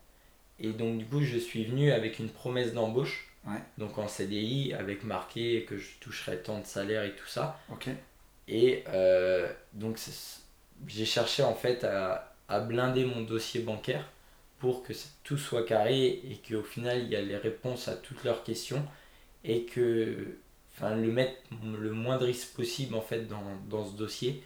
Et 0.60 0.70
donc, 0.72 0.98
du 1.00 1.06
coup, 1.06 1.22
je 1.22 1.38
suis 1.38 1.66
venu 1.66 1.92
avec 1.92 2.20
une 2.20 2.30
promesse 2.30 2.74
d'embauche, 2.74 3.28
Ouais. 3.46 3.60
donc 3.78 3.98
en 4.00 4.08
CDI, 4.08 4.74
avec 4.74 5.04
marqué 5.04 5.66
que 5.70 5.78
je 5.78 5.90
toucherais 6.00 6.38
tant 6.38 6.60
de 6.60 6.66
salaire 6.66 7.04
et 7.04 7.12
tout 7.16 7.28
ça. 7.28 7.60
Et 8.48 8.84
euh, 8.90 9.52
donc, 9.74 10.00
j'ai 10.88 11.06
cherché 11.06 11.44
en 11.44 11.54
fait 11.56 11.84
à, 11.84 12.34
à 12.48 12.60
blinder 12.60 13.06
mon 13.06 13.22
dossier 13.22 13.62
bancaire 13.62 14.08
pour 14.60 14.84
que 14.84 14.94
tout 15.24 15.38
soit 15.38 15.64
carré 15.66 16.08
et 16.08 16.42
qu'au 16.48 16.64
final 16.64 17.04
il 17.04 17.10
y 17.10 17.16
a 17.16 17.22
les 17.22 17.38
réponses 17.38 17.88
à 17.88 17.96
toutes 17.96 18.24
leurs 18.24 18.44
questions 18.44 18.84
et 19.44 19.64
que 19.66 20.38
enfin 20.74 20.96
le 20.96 21.12
mettre 21.12 21.36
le 21.64 21.92
moins 21.92 22.18
de 22.18 22.26
risque 22.26 22.54
possible 22.56 22.96
en 22.96 23.02
fait 23.02 23.28
dans, 23.28 23.44
dans 23.70 23.86
ce 23.86 23.96
dossier 23.96 24.44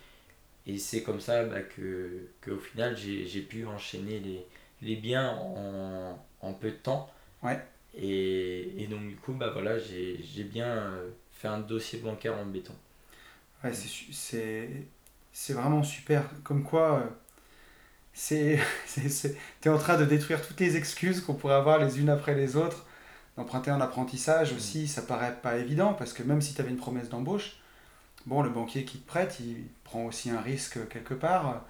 et 0.73 0.77
c'est 0.77 1.03
comme 1.03 1.19
ça 1.21 1.45
bah, 1.45 1.61
que 1.61 2.27
qu'au 2.43 2.57
final 2.57 2.95
j'ai 2.97 3.41
pu 3.41 3.65
enchaîner 3.65 4.19
les, 4.19 4.45
les 4.81 4.95
biens 4.95 5.31
en, 5.37 6.19
en 6.41 6.53
peu 6.53 6.71
de 6.71 6.75
temps 6.77 7.09
Ouais. 7.43 7.59
et, 7.95 8.83
et 8.83 8.87
donc 8.87 9.07
du 9.09 9.15
coup 9.17 9.33
bah 9.33 9.49
voilà 9.53 9.77
j'ai 9.79 10.43
bien 10.45 10.67
euh, 10.67 11.09
fait 11.31 11.47
un 11.49 11.59
dossier 11.59 11.99
bancaire 11.99 12.37
en 12.37 12.45
béton 12.45 12.75
Ouais, 13.63 13.71
c'est 15.31 15.53
vraiment 15.53 15.83
super. 15.83 16.23
Comme 16.43 16.63
quoi, 16.63 16.99
euh, 16.99 17.05
c'est 18.13 18.59
tu 19.61 19.69
es 19.69 19.71
en 19.71 19.77
train 19.77 19.97
de 19.97 20.05
détruire 20.05 20.45
toutes 20.45 20.59
les 20.59 20.75
excuses 20.77 21.21
qu'on 21.21 21.33
pourrait 21.35 21.55
avoir 21.55 21.79
les 21.79 21.99
unes 21.99 22.09
après 22.09 22.35
les 22.35 22.55
autres. 22.55 22.85
D'emprunter 23.37 23.71
en 23.71 23.81
apprentissage 23.81 24.53
aussi, 24.53 24.87
ça 24.87 25.01
paraît 25.01 25.37
pas 25.41 25.57
évident 25.57 25.93
parce 25.93 26.13
que 26.13 26.23
même 26.23 26.41
si 26.41 26.53
tu 26.53 26.61
avais 26.61 26.71
une 26.71 26.77
promesse 26.77 27.09
d'embauche, 27.09 27.58
bon, 28.25 28.41
le 28.41 28.49
banquier 28.49 28.85
qui 28.85 28.99
te 28.99 29.07
prête, 29.07 29.39
il 29.39 29.67
prend 29.83 30.05
aussi 30.05 30.29
un 30.29 30.41
risque 30.41 30.87
quelque 30.89 31.13
part. 31.13 31.65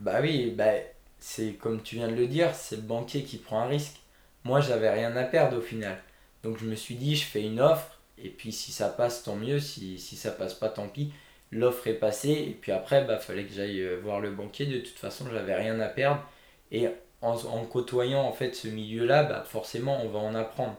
Bah 0.00 0.20
oui, 0.20 0.50
bah, 0.56 0.72
c'est 1.18 1.54
comme 1.54 1.82
tu 1.82 1.96
viens 1.96 2.08
de 2.08 2.14
le 2.14 2.26
dire, 2.26 2.54
c'est 2.54 2.76
le 2.76 2.82
banquier 2.82 3.24
qui 3.24 3.38
prend 3.38 3.60
un 3.60 3.66
risque. 3.66 4.00
Moi, 4.44 4.60
j'avais 4.60 4.90
rien 4.90 5.16
à 5.16 5.24
perdre 5.24 5.58
au 5.58 5.60
final. 5.62 6.02
Donc 6.42 6.58
je 6.58 6.66
me 6.66 6.74
suis 6.74 6.96
dit, 6.96 7.16
je 7.16 7.24
fais 7.26 7.42
une 7.42 7.60
offre 7.60 8.00
Et 8.18 8.28
puis 8.30 8.52
si 8.52 8.72
ça 8.72 8.88
passe, 8.90 9.22
tant 9.22 9.36
mieux. 9.36 9.60
Si, 9.60 9.98
si 9.98 10.16
ça 10.16 10.30
passe 10.32 10.54
pas, 10.54 10.68
tant 10.68 10.88
pis. 10.88 11.12
L'offre 11.50 11.86
est 11.88 11.94
passée. 11.94 12.30
Et 12.32 12.58
puis 12.60 12.72
après, 12.72 13.04
bah 13.04 13.18
fallait 13.18 13.44
que 13.46 13.52
j'aille 13.54 13.80
euh, 13.80 13.98
voir 14.02 14.20
le 14.20 14.30
banquier. 14.30 14.66
De 14.66 14.78
toute 14.80 14.98
façon, 14.98 15.26
j'avais 15.32 15.54
rien 15.54 15.80
à 15.80 15.88
perdre. 15.88 16.22
Et 16.70 16.88
en, 17.22 17.34
en 17.36 17.64
côtoyant 17.66 18.22
en 18.22 18.32
fait 18.32 18.54
ce 18.54 18.68
milieu-là, 18.68 19.24
bah 19.24 19.44
forcément, 19.46 20.02
on 20.04 20.08
va 20.08 20.18
en 20.18 20.34
apprendre. 20.34 20.76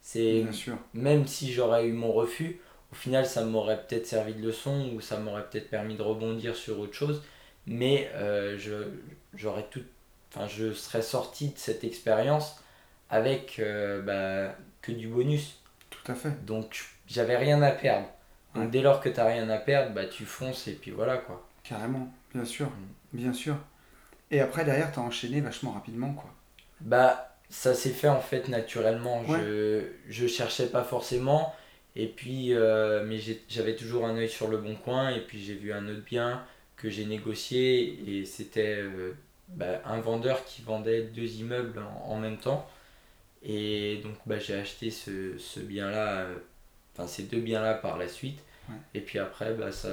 C'est 0.00 0.42
Bien 0.42 0.52
sûr. 0.52 0.78
même 0.94 1.26
si 1.26 1.52
j'aurais 1.52 1.86
eu 1.86 1.92
mon 1.92 2.12
refus, 2.12 2.60
au 2.92 2.94
final, 2.94 3.26
ça 3.26 3.44
m'aurait 3.44 3.82
peut-être 3.86 4.06
servi 4.06 4.34
de 4.34 4.42
leçon 4.46 4.90
ou 4.94 5.00
ça 5.00 5.18
m'aurait 5.18 5.44
peut-être 5.48 5.70
permis 5.70 5.96
de 5.96 6.02
rebondir 6.02 6.56
sur 6.56 6.78
autre 6.80 6.94
chose. 6.94 7.22
Mais 7.66 8.10
euh, 8.14 8.56
je, 8.58 8.74
j'aurais 9.34 9.66
tout, 9.70 9.82
enfin, 10.34 10.46
je 10.48 10.72
serais 10.72 11.02
sorti 11.02 11.50
de 11.50 11.58
cette 11.58 11.84
expérience 11.84 12.62
avec 13.10 13.58
euh, 13.58 14.02
bah, 14.02 14.54
que 14.82 14.92
du 14.92 15.08
bonus. 15.08 15.60
Tout 15.90 16.12
à 16.12 16.14
fait. 16.14 16.44
Donc, 16.46 16.84
j'avais 17.06 17.36
rien 17.36 17.62
à 17.62 17.70
perdre. 17.70 18.08
Donc, 18.54 18.64
Ouais. 18.64 18.70
dès 18.70 18.80
lors 18.82 19.00
que 19.00 19.08
tu 19.10 19.20
rien 19.20 19.48
à 19.50 19.58
perdre, 19.58 19.92
bah, 19.94 20.06
tu 20.06 20.24
fonces 20.24 20.66
et 20.68 20.72
puis 20.72 20.90
voilà 20.90 21.18
quoi. 21.18 21.46
Carrément. 21.62 22.08
Bien 22.34 22.44
sûr. 22.44 22.66
Mm. 22.68 22.94
Bien 23.12 23.32
sûr. 23.32 23.56
Et 24.30 24.40
après, 24.40 24.64
derrière, 24.64 24.92
t'as 24.92 25.00
enchaîné 25.02 25.40
vachement 25.40 25.72
rapidement, 25.72 26.12
quoi. 26.14 26.30
Bah, 26.80 27.36
ça 27.50 27.74
s'est 27.74 27.90
fait 27.90 28.08
en 28.08 28.20
fait 28.20 28.48
naturellement. 28.48 29.22
Je, 29.26 29.84
je 30.08 30.26
cherchais 30.26 30.66
pas 30.68 30.84
forcément. 30.84 31.54
Et 31.98 32.06
puis, 32.06 32.54
euh, 32.54 33.04
mais 33.04 33.18
j'avais 33.48 33.74
toujours 33.74 34.06
un 34.06 34.16
œil 34.16 34.28
sur 34.28 34.46
le 34.48 34.56
bon 34.58 34.76
coin. 34.76 35.10
Et 35.10 35.20
puis, 35.20 35.42
j'ai 35.42 35.54
vu 35.54 35.72
un 35.72 35.86
autre 35.88 36.04
bien 36.04 36.44
que 36.76 36.88
j'ai 36.88 37.04
négocié. 37.04 37.98
Et 38.06 38.24
c'était 38.24 38.76
euh, 38.78 39.14
bah, 39.48 39.82
un 39.84 40.00
vendeur 40.00 40.44
qui 40.44 40.62
vendait 40.62 41.02
deux 41.02 41.26
immeubles 41.40 41.80
en, 41.80 42.12
en 42.12 42.16
même 42.20 42.38
temps. 42.38 42.68
Et 43.42 44.00
donc, 44.04 44.14
bah, 44.26 44.38
j'ai 44.38 44.54
acheté 44.54 44.92
ce, 44.92 45.36
ce 45.38 45.58
bien-là, 45.58 46.20
euh, 46.20 46.36
enfin, 46.94 47.08
ces 47.08 47.24
deux 47.24 47.40
biens-là 47.40 47.74
par 47.74 47.98
la 47.98 48.06
suite. 48.06 48.40
Ouais. 48.68 48.76
Et 48.94 49.00
puis 49.00 49.18
après, 49.18 49.54
bah, 49.54 49.72
ça, 49.72 49.90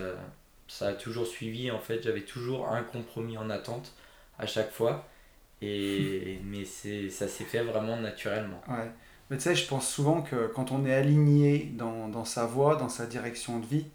ça 0.68 0.90
a 0.90 0.94
toujours 0.94 1.26
suivi. 1.26 1.72
En 1.72 1.80
fait, 1.80 2.04
j'avais 2.04 2.22
toujours 2.22 2.68
un 2.70 2.84
compromis 2.84 3.38
en 3.40 3.50
attente 3.50 3.94
à 4.38 4.46
chaque 4.46 4.72
fois. 4.72 5.08
Et, 5.64 6.40
mais 6.46 6.66
ça 6.66 7.28
s'est 7.28 7.46
fait 7.46 7.64
vraiment 7.64 7.98
naturellement. 7.98 8.62
Ouais. 8.68 8.92
Mais 9.30 9.38
tu 9.38 9.44
sais, 9.44 9.56
je 9.56 9.68
pense 9.68 9.88
souvent 9.90 10.22
que 10.22 10.48
quand 10.48 10.72
on 10.72 10.86
est 10.86 10.94
aligné 10.94 11.72
dans, 11.74 12.08
dans 12.10 12.26
sa 12.26 12.46
voie, 12.46 12.76
dans 12.76 12.90
sa 12.90 13.06
direction 13.08 13.60
de 13.60 13.66
vie, 13.66 13.86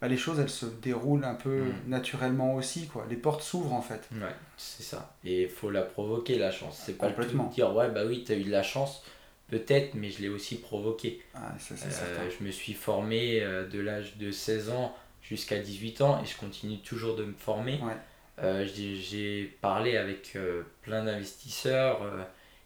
bah, 0.00 0.08
les 0.08 0.16
choses, 0.16 0.40
elles 0.40 0.50
se 0.50 0.66
déroulent 0.66 1.24
un 1.24 1.34
peu 1.34 1.60
Mm. 1.60 1.74
naturellement 1.88 2.54
aussi, 2.56 2.86
quoi. 2.88 3.06
Les 3.08 3.16
portes 3.16 3.42
s'ouvrent, 3.42 3.72
en 3.72 3.82
fait. 3.82 4.08
Ouais, 4.12 4.34
c'est 4.56 4.82
ça. 4.82 5.14
Et 5.24 5.42
il 5.42 5.48
faut 5.48 5.70
la 5.70 5.82
provoquer, 5.82 6.36
la 6.38 6.50
chance. 6.50 6.82
C'est 6.84 6.98
pas 6.98 7.06
tout 7.08 7.14
Complètement. 7.14 7.44
dire, 7.46 7.74
ouais, 7.74 7.88
bah 7.90 8.02
oui, 8.06 8.24
t'as 8.26 8.34
eu 8.34 8.42
de 8.42 8.50
la 8.50 8.62
chance, 8.64 9.02
peut-être, 9.48 9.94
mais 9.94 10.10
je 10.10 10.20
l'ai 10.22 10.28
aussi 10.28 10.56
provoqué. 10.56 11.22
Ah, 11.34 11.52
ça, 11.58 11.74
Euh, 11.76 12.28
je 12.38 12.44
me 12.44 12.50
suis 12.50 12.72
formé 12.74 13.40
euh, 13.42 13.66
de 13.68 13.78
l'âge 13.80 14.16
de 14.16 14.30
16 14.32 14.70
ans 14.70 14.94
jusqu'à 15.22 15.58
18 15.60 16.00
ans 16.02 16.20
et 16.22 16.26
je 16.26 16.36
continue 16.36 16.78
toujours 16.80 17.14
de 17.16 17.24
me 17.24 17.34
former. 17.34 17.80
Ouais. 17.82 17.96
Euh, 18.42 18.66
j'ai, 18.66 19.56
parlé 19.60 19.96
avec 19.96 20.32
euh, 20.34 20.64
plein 20.82 21.04
d'investisseurs 21.04 22.02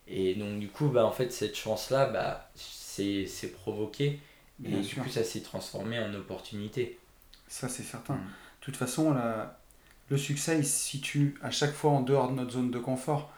et 0.09 0.35
donc 0.35 0.59
du 0.59 0.69
coup, 0.69 0.89
bah, 0.89 1.05
en 1.05 1.13
fait, 1.13 1.33
cette 1.33 1.57
chance-là, 1.57 2.07
bah, 2.07 2.51
c'est, 2.55 3.27
c'est 3.27 3.49
provoqué 3.49 4.07
et 4.65 4.69
Bien 4.69 4.79
du 4.79 4.85
sûr. 4.85 5.03
coup, 5.03 5.09
ça 5.09 5.23
s'est 5.23 5.41
transformé 5.43 5.99
en 6.01 6.13
opportunité. 6.15 6.99
Ça, 7.47 7.69
c'est 7.69 7.83
certain. 7.85 8.15
Mm. 8.15 8.19
De 8.27 8.65
toute 8.65 8.77
façon, 8.77 9.13
la- 9.15 9.59
le 10.11 10.17
succès, 10.17 10.59
il 10.59 10.67
se 10.67 10.79
situe 10.79 11.37
à 11.43 11.51
chaque 11.51 11.75
fois 11.75 11.91
en 11.93 12.01
dehors 12.01 12.31
de 12.31 12.35
notre 12.35 12.53
zone 12.53 12.71
de 12.71 12.79
confort. 12.79 13.31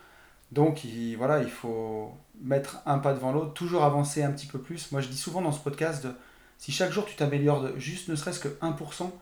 Donc, 0.52 0.84
il, 0.84 1.16
voilà, 1.16 1.42
il 1.42 1.50
faut 1.50 2.12
mettre 2.40 2.78
un 2.86 2.98
pas 2.98 3.12
devant 3.12 3.32
l'autre, 3.32 3.52
toujours 3.54 3.84
avancer 3.84 4.22
un 4.22 4.30
petit 4.32 4.46
peu 4.46 4.58
plus. 4.60 4.90
Moi, 4.92 5.00
je 5.00 5.08
dis 5.08 5.18
souvent 5.18 5.42
dans 5.42 5.52
ce 5.52 5.60
podcast, 5.60 6.04
de- 6.04 6.12
si 6.58 6.72
chaque 6.72 6.92
jour 6.92 7.04
tu 7.06 7.16
t'améliores 7.16 7.60
de 7.62 7.78
juste 7.78 8.08
ne 8.08 8.14
serait-ce 8.16 8.38
que 8.40 8.48
1%, 8.60 9.12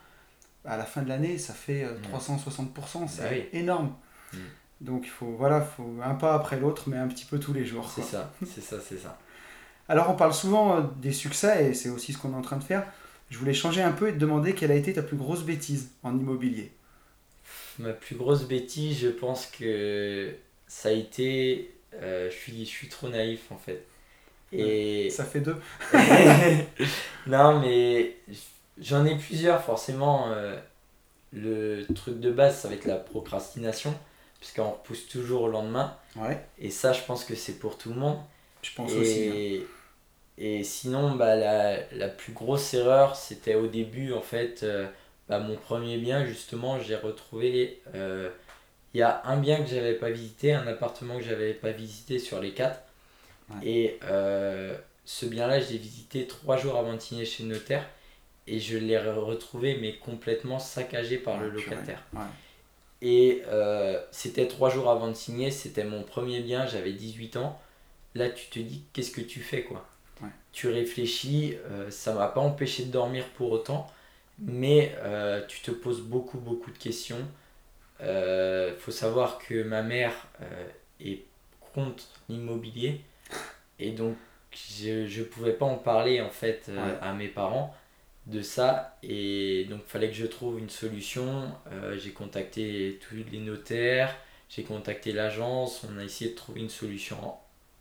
à 0.64 0.76
la 0.76 0.84
fin 0.84 1.02
de 1.02 1.08
l'année, 1.08 1.38
ça 1.38 1.54
fait 1.54 1.84
euh, 1.84 1.94
360%. 2.12 3.08
C'est 3.08 3.22
Bah 3.22 3.28
oui. 3.32 3.44
énorme. 3.52 3.94
Mm. 4.32 4.36
Donc, 4.80 5.02
il 5.06 5.10
faut, 5.10 5.32
voilà, 5.36 5.60
faut 5.60 5.90
un 6.02 6.14
pas 6.14 6.34
après 6.34 6.58
l'autre, 6.58 6.84
mais 6.88 6.96
un 6.98 7.08
petit 7.08 7.24
peu 7.24 7.38
tous 7.40 7.52
les 7.52 7.64
jours. 7.66 7.90
C'est 7.94 8.02
ça, 8.02 8.32
c'est 8.44 8.60
ça, 8.60 8.80
c'est 8.80 8.98
ça. 8.98 9.18
Alors 9.88 10.10
on 10.10 10.16
parle 10.16 10.34
souvent 10.34 10.78
euh, 10.78 10.82
des 10.96 11.12
succès 11.12 11.70
et 11.70 11.74
c'est 11.74 11.88
aussi 11.90 12.12
ce 12.12 12.18
qu'on 12.18 12.32
est 12.32 12.36
en 12.36 12.42
train 12.42 12.56
de 12.58 12.64
faire. 12.64 12.86
Je 13.30 13.38
voulais 13.38 13.54
changer 13.54 13.82
un 13.82 13.92
peu 13.92 14.08
et 14.08 14.12
te 14.14 14.18
demander 14.18 14.54
quelle 14.54 14.70
a 14.72 14.74
été 14.76 14.92
ta 14.94 15.02
plus 15.02 15.16
grosse 15.16 15.44
bêtise 15.44 15.90
en 16.02 16.18
immobilier. 16.18 16.72
Ma 17.78 17.92
plus 17.92 18.16
grosse 18.16 18.44
bêtise, 18.46 18.98
je 19.00 19.08
pense 19.08 19.46
que 19.46 20.34
ça 20.66 20.88
a 20.88 20.92
été. 20.92 21.74
euh, 21.94 22.30
je, 22.30 22.36
suis, 22.36 22.60
je 22.64 22.70
suis 22.70 22.88
trop 22.88 23.08
naïf 23.08 23.50
en 23.52 23.58
fait. 23.58 23.84
Et. 24.52 25.10
Ça 25.10 25.24
fait 25.24 25.40
deux. 25.40 25.56
non, 27.26 27.60
mais 27.60 28.16
j'en 28.78 29.04
ai 29.06 29.16
plusieurs 29.16 29.62
forcément. 29.62 30.28
euh, 30.32 30.58
le 31.32 31.84
truc 31.94 32.20
de 32.20 32.30
base, 32.30 32.60
ça 32.60 32.68
va 32.68 32.74
être 32.74 32.86
la 32.86 32.96
procrastination, 32.96 33.94
puisqu'on 34.40 34.70
repousse 34.70 35.08
toujours 35.08 35.42
au 35.42 35.48
lendemain. 35.48 35.96
Ouais, 36.16 36.40
Et 36.58 36.70
ça, 36.70 36.92
je 36.92 37.02
pense 37.02 37.24
que 37.24 37.34
c'est 37.34 37.58
pour 37.58 37.78
tout 37.78 37.90
le 37.90 37.96
monde. 37.96 38.18
je 38.62 38.70
pense 38.74 38.92
aussi. 38.92 39.28
hein. 39.28 39.32
Et, 39.34 39.66
et 40.38 40.64
sinon, 40.64 41.16
bah, 41.16 41.36
la, 41.36 41.78
la 41.92 42.08
plus 42.08 42.32
grosse 42.32 42.72
erreur, 42.74 43.16
c'était 43.16 43.54
au 43.56 43.66
début, 43.66 44.12
en 44.12 44.22
fait, 44.22 44.62
euh, 44.62 44.86
bah, 45.28 45.38
mon 45.40 45.56
premier 45.56 45.96
bien, 45.98 46.24
justement, 46.24 46.78
j'ai 46.80 46.96
retrouvé. 46.96 47.80
euh, 47.94 48.30
Il 48.94 48.98
y 49.00 49.02
a 49.02 49.22
un 49.26 49.36
bien 49.38 49.62
que 49.62 49.68
j'avais 49.68 49.94
pas 49.94 50.10
visité, 50.10 50.52
un 50.54 50.66
appartement 50.66 51.18
que 51.18 51.24
j'avais 51.24 51.54
pas 51.54 51.70
visité 51.72 52.18
sur 52.18 52.40
les 52.40 52.52
quatre. 52.54 52.80
Ouais. 53.50 53.56
Et 53.68 53.98
euh, 54.04 54.76
ce 55.04 55.26
bien-là, 55.26 55.60
je 55.60 55.70
l'ai 55.70 55.78
visité 55.78 56.26
trois 56.26 56.56
jours 56.56 56.76
avant 56.76 56.94
de 56.94 57.00
signer 57.00 57.24
chez 57.24 57.42
le 57.44 57.50
notaire. 57.50 57.86
Et 58.46 58.60
je 58.60 58.78
l'ai 58.78 58.96
re- 58.96 59.14
retrouvé, 59.18 59.78
mais 59.80 59.96
complètement 59.96 60.58
saccagé 60.58 61.18
par 61.18 61.38
le 61.38 61.48
Ouais, 61.48 61.56
purée. 61.56 61.76
locataire. 61.76 62.02
Ouais. 62.14 62.20
Et 63.00 63.42
euh, 63.46 64.00
c'était 64.10 64.48
trois 64.48 64.70
jours 64.70 64.90
avant 64.90 65.08
de 65.08 65.14
signer, 65.14 65.50
c'était 65.50 65.84
mon 65.84 66.02
premier 66.02 66.40
bien, 66.40 66.66
j'avais 66.66 66.92
18 66.92 67.36
ans. 67.36 67.60
Là, 68.14 68.28
tu 68.30 68.46
te 68.48 68.58
dis, 68.58 68.84
qu'est-ce 68.92 69.12
que 69.12 69.20
tu 69.20 69.40
fais, 69.40 69.62
quoi? 69.62 69.86
Ouais. 70.20 70.28
Tu 70.52 70.68
réfléchis, 70.68 71.56
euh, 71.70 71.90
ça 71.90 72.14
m'a 72.14 72.26
pas 72.28 72.40
empêché 72.40 72.84
de 72.86 72.90
dormir 72.90 73.24
pour 73.36 73.52
autant, 73.52 73.86
mais 74.40 74.94
euh, 74.98 75.44
tu 75.46 75.60
te 75.60 75.70
poses 75.70 76.00
beaucoup, 76.02 76.38
beaucoup 76.38 76.70
de 76.72 76.78
questions. 76.78 77.24
Il 78.00 78.74
faut 78.78 78.92
savoir 78.92 79.38
que 79.38 79.62
ma 79.62 79.82
mère 79.82 80.12
euh, 80.40 80.68
est 81.00 81.24
contre 81.74 82.04
l'immobilier, 82.28 83.00
et 83.78 83.90
donc 83.92 84.16
je 84.52 85.20
ne 85.20 85.24
pouvais 85.24 85.52
pas 85.52 85.66
en 85.66 85.76
parler, 85.76 86.20
en 86.20 86.30
fait, 86.30 86.66
euh, 86.68 86.76
Ouais. 86.76 86.98
à 87.02 87.12
mes 87.12 87.28
parents 87.28 87.74
de 88.28 88.42
ça. 88.42 88.96
Et 89.02 89.66
donc 89.68 89.84
fallait 89.86 90.08
que 90.08 90.14
je 90.14 90.26
trouve 90.26 90.58
une 90.58 90.70
solution. 90.70 91.50
Euh, 91.72 91.98
j'ai 91.98 92.10
contacté 92.12 92.98
tous 93.08 93.16
les 93.30 93.38
notaires 93.40 94.14
j'ai 94.48 94.62
contacté 94.62 95.12
l'agence. 95.12 95.82
On 95.92 95.98
a 95.98 96.04
essayé 96.04 96.30
de 96.30 96.36
trouver 96.36 96.60
une 96.60 96.70
solution 96.70 97.16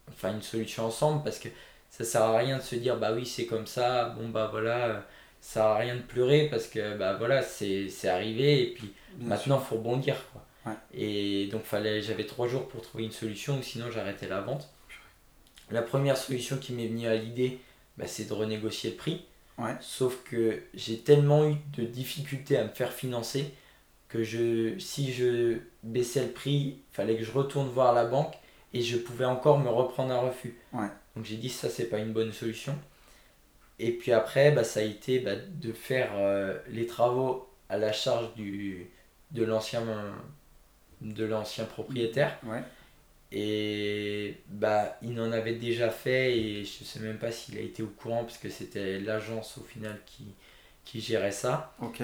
enfin 0.09 0.33
une 0.33 0.41
solution 0.41 0.85
ensemble 0.85 1.23
parce 1.23 1.37
que 1.39 1.49
ça 1.89 2.05
sert 2.05 2.21
à 2.21 2.37
rien 2.37 2.57
de 2.57 2.63
se 2.63 2.75
dire 2.75 2.97
bah 2.97 3.11
oui 3.13 3.25
c'est 3.25 3.45
comme 3.45 3.67
ça 3.67 4.09
bon 4.17 4.29
bah 4.29 4.47
voilà 4.49 4.85
euh, 4.87 4.99
ça 5.41 5.53
sert 5.55 5.63
à 5.63 5.77
rien 5.77 5.95
de 5.95 6.01
pleurer 6.01 6.47
parce 6.49 6.67
que 6.67 6.95
bah 6.97 7.15
voilà 7.15 7.41
c'est 7.41 8.07
arrivé 8.07 8.63
et 8.63 8.73
puis 8.73 8.93
Bien 9.15 9.29
maintenant 9.29 9.59
faut 9.59 9.75
rebondir 9.75 10.15
quoi. 10.31 10.45
Ouais. 10.65 10.77
et 10.93 11.47
donc 11.47 11.63
fallait 11.63 12.01
j'avais 12.01 12.25
trois 12.25 12.47
jours 12.47 12.69
pour 12.69 12.81
trouver 12.81 13.03
une 13.03 13.11
solution 13.11 13.59
ou 13.59 13.63
sinon 13.63 13.91
j'arrêtais 13.91 14.27
la 14.27 14.41
vente. 14.41 14.69
La 15.69 15.81
première 15.81 16.15
solution 16.15 16.57
qui 16.57 16.71
m'est 16.71 16.87
venue 16.87 17.07
à 17.07 17.15
l'idée 17.15 17.59
bah, 17.97 18.07
c'est 18.07 18.25
de 18.25 18.33
renégocier 18.33 18.91
le 18.91 18.95
prix 18.95 19.25
Ouais. 19.57 19.75
Sauf 19.81 20.23
que 20.23 20.63
j'ai 20.73 20.99
tellement 20.99 21.49
eu 21.49 21.55
de 21.75 21.83
difficultés 21.83 22.57
à 22.57 22.63
me 22.63 22.69
faire 22.69 22.93
financer 22.93 23.53
que 24.07 24.23
je, 24.23 24.77
si 24.79 25.11
je 25.11 25.57
baissais 25.83 26.23
le 26.23 26.31
prix, 26.31 26.51
il 26.51 26.79
fallait 26.91 27.17
que 27.17 27.23
je 27.23 27.31
retourne 27.31 27.67
voir 27.69 27.93
la 27.93 28.05
banque 28.05 28.35
et 28.73 28.81
je 28.81 28.97
pouvais 28.97 29.25
encore 29.25 29.59
me 29.59 29.69
reprendre 29.69 30.13
un 30.13 30.19
refus. 30.19 30.57
Ouais. 30.73 30.87
Donc 31.15 31.25
j'ai 31.25 31.37
dit 31.37 31.49
ça 31.49 31.69
c'est 31.69 31.85
pas 31.85 31.99
une 31.99 32.13
bonne 32.13 32.31
solution. 32.31 32.77
Et 33.79 33.91
puis 33.91 34.11
après 34.11 34.51
bah, 34.51 34.63
ça 34.63 34.79
a 34.79 34.83
été 34.83 35.19
bah, 35.19 35.35
de 35.35 35.73
faire 35.73 36.11
euh, 36.15 36.57
les 36.69 36.85
travaux 36.85 37.49
à 37.69 37.77
la 37.77 37.91
charge 37.91 38.33
du, 38.35 38.87
de 39.31 39.43
l'ancien 39.43 39.83
de 41.01 41.25
l'ancien 41.25 41.65
propriétaire. 41.65 42.37
Ouais. 42.43 42.63
Et 43.31 44.37
bah, 44.47 44.97
il 45.01 45.19
en 45.19 45.31
avait 45.31 45.55
déjà 45.55 45.89
fait 45.89 46.37
et 46.37 46.63
je 46.63 46.83
sais 46.83 46.99
même 46.99 47.17
pas 47.17 47.31
s'il 47.31 47.57
a 47.57 47.61
été 47.61 47.83
au 47.83 47.87
courant 47.87 48.23
parce 48.23 48.37
que 48.37 48.49
c'était 48.49 48.99
l'agence 48.99 49.57
au 49.57 49.63
final 49.63 49.99
qui, 50.05 50.25
qui 50.85 51.01
gérait 51.01 51.31
ça. 51.31 51.75
Ok. 51.81 52.01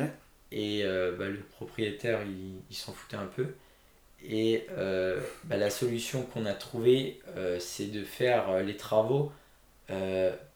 Et 0.51 0.81
euh, 0.83 1.15
bah, 1.17 1.29
le 1.29 1.39
propriétaire, 1.39 2.21
il, 2.23 2.55
il 2.69 2.75
s'en 2.75 2.91
foutait 2.91 3.15
un 3.15 3.27
peu. 3.27 3.53
Et 4.25 4.67
euh, 4.71 5.21
bah, 5.45 5.57
la 5.57 5.69
solution 5.69 6.23
qu'on 6.23 6.45
a 6.45 6.53
trouvée, 6.53 7.21
euh, 7.38 7.57
c'est 7.59 7.88
de 7.88 8.03
faire 8.03 8.62
les 8.62 8.77
travaux 8.77 9.31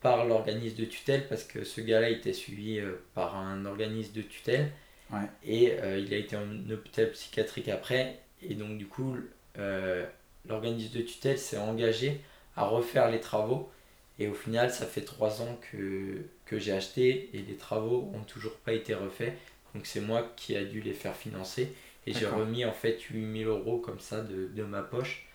par 0.02 0.26
l'organisme 0.26 0.78
de 0.78 0.86
tutelle 0.86 1.28
parce 1.28 1.44
que 1.44 1.64
ce 1.64 1.80
gars-là 1.80 2.10
était 2.10 2.34
suivi 2.34 2.82
par 3.14 3.36
un 3.36 3.66
organisme 3.66 4.14
de 4.14 4.24
tutelle. 4.24 4.72
Ouais. 5.12 5.28
Et 5.46 5.74
il 6.00 6.12
a 6.12 6.18
été 6.18 6.36
en 6.36 6.72
hôpital 6.72 7.12
psychiatrique 7.12 7.68
après. 7.68 8.20
Et 8.42 8.56
donc, 8.56 8.80
du 8.80 8.88
coup, 8.88 9.16
euh, 9.60 10.06
l'organisme 10.48 10.98
de 10.98 11.02
tutelle 11.02 11.38
s'est 11.38 11.58
engagé 11.58 12.22
à 12.56 12.66
refaire 12.66 13.10
les 13.10 13.20
travaux. 13.20 13.72
Et 14.20 14.28
au 14.28 14.34
final, 14.34 14.72
ça 14.72 14.86
fait 14.86 15.02
trois 15.02 15.42
ans 15.42 15.60
que, 15.72 16.24
que 16.46 16.58
j'ai 16.58 16.72
acheté 16.72 17.30
et 17.34 17.40
les 17.44 17.56
travaux 17.56 18.12
ont 18.16 18.24
toujours 18.24 18.56
pas 18.56 18.74
été 18.74 18.96
refaits. 18.96 19.34
Donc 19.76 19.86
c'est 19.86 20.02
moi 20.02 20.34
qui 20.36 20.56
a 20.56 20.64
dû 20.64 20.82
les 20.82 20.94
faire 20.94 21.16
financer. 21.16 21.74
Et 22.08 22.14
j'ai 22.14 22.26
remis 22.26 22.64
en 22.66 22.72
fait 22.72 23.00
8000 23.02 23.48
euros 23.48 23.80
comme 23.80 24.00
ça 24.00 24.22
de, 24.22 24.48
de 24.48 24.64
ma 24.64 24.82
poche. 24.82 25.28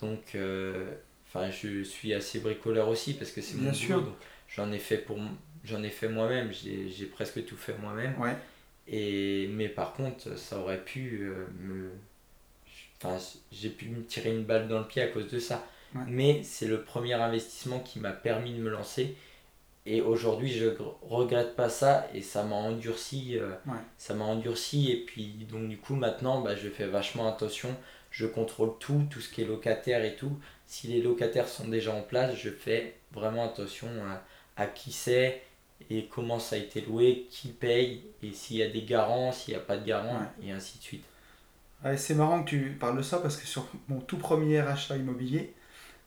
Donc 0.00 0.34
euh, 0.34 0.92
enfin 1.26 1.50
je 1.50 1.82
suis 1.82 2.12
assez 2.12 2.40
bricoleur 2.40 2.88
aussi 2.88 3.14
parce 3.14 3.30
que 3.30 3.40
c'est 3.40 3.56
mon 3.56 3.72
sûr. 3.72 4.02
J'en 4.48 4.70
ai 4.70 4.78
fait 4.78 4.98
pour 4.98 5.18
j'en 5.64 5.82
ai 5.82 5.88
fait 5.90 6.08
moi-même, 6.08 6.52
j'ai 6.52 6.90
j'ai 6.90 7.06
presque 7.06 7.44
tout 7.46 7.56
fait 7.56 7.74
moi-même. 7.78 8.14
Ouais. 8.20 8.36
Et 8.86 9.48
mais 9.52 9.68
par 9.68 9.94
contre, 9.94 10.36
ça 10.36 10.58
aurait 10.58 10.84
pu 10.84 11.22
euh, 11.22 11.46
me 11.58 11.90
enfin 13.02 13.16
j'ai 13.52 13.70
pu 13.70 13.88
me 13.88 14.04
tirer 14.04 14.30
une 14.30 14.44
balle 14.44 14.68
dans 14.68 14.78
le 14.80 14.86
pied 14.86 15.02
à 15.02 15.08
cause 15.08 15.28
de 15.28 15.38
ça. 15.38 15.66
Ouais. 15.94 16.02
Mais 16.06 16.42
c'est 16.44 16.66
le 16.68 16.82
premier 16.82 17.14
investissement 17.14 17.80
qui 17.80 17.98
m'a 18.00 18.12
permis 18.12 18.52
de 18.54 18.60
me 18.62 18.70
lancer. 18.70 19.16
Et 19.86 20.02
aujourd'hui, 20.02 20.50
je 20.52 20.66
gr- 20.66 20.94
regrette 21.02 21.56
pas 21.56 21.68
ça 21.70 22.06
et 22.14 22.22
ça 22.22 22.42
m'a 22.44 22.54
endurci. 22.56 23.38
euh, 23.38 23.50
Ouais. 23.66 23.78
Ça 23.98 24.14
m'a 24.14 24.24
endurci 24.24 24.90
et 24.92 25.04
puis 25.04 25.46
donc 25.50 25.68
du 25.68 25.78
coup 25.78 25.94
maintenant, 25.96 26.42
bah, 26.42 26.54
je 26.56 26.68
fais 26.68 26.86
vachement 26.86 27.28
attention. 27.28 27.74
Je 28.10 28.26
contrôle 28.26 28.72
tout, 28.78 29.06
tout 29.10 29.20
ce 29.20 29.32
qui 29.32 29.42
est 29.42 29.46
locataire 29.46 30.04
et 30.04 30.16
tout. 30.16 30.38
Si 30.66 30.88
les 30.88 31.00
locataires 31.00 31.48
sont 31.48 31.68
déjà 31.68 31.94
en 31.94 32.02
place, 32.02 32.34
je 32.36 32.50
fais 32.50 32.96
vraiment 33.12 33.44
attention 33.46 33.88
à, 34.56 34.62
à 34.62 34.66
qui 34.66 34.92
c'est 34.92 35.42
et 35.88 36.06
comment 36.06 36.38
ça 36.38 36.56
a 36.56 36.58
été 36.58 36.82
loué, 36.82 37.26
qui 37.30 37.48
paye 37.48 38.02
et 38.22 38.32
s'il 38.32 38.58
y 38.58 38.62
a 38.62 38.68
des 38.68 38.82
garants, 38.82 39.32
s'il 39.32 39.54
n'y 39.54 39.60
a 39.60 39.62
pas 39.64 39.76
de 39.78 39.86
garants 39.86 40.20
et 40.42 40.52
ainsi 40.52 40.78
de 40.78 40.82
suite. 40.82 41.04
Ouais, 41.84 41.96
c'est 41.96 42.14
marrant 42.14 42.42
que 42.42 42.50
tu 42.50 42.76
parles 42.78 42.96
de 42.98 43.02
ça 43.02 43.18
parce 43.18 43.36
que 43.36 43.46
sur 43.46 43.66
mon 43.88 44.00
tout 44.00 44.18
premier 44.18 44.58
achat 44.58 44.96
immobilier, 44.96 45.54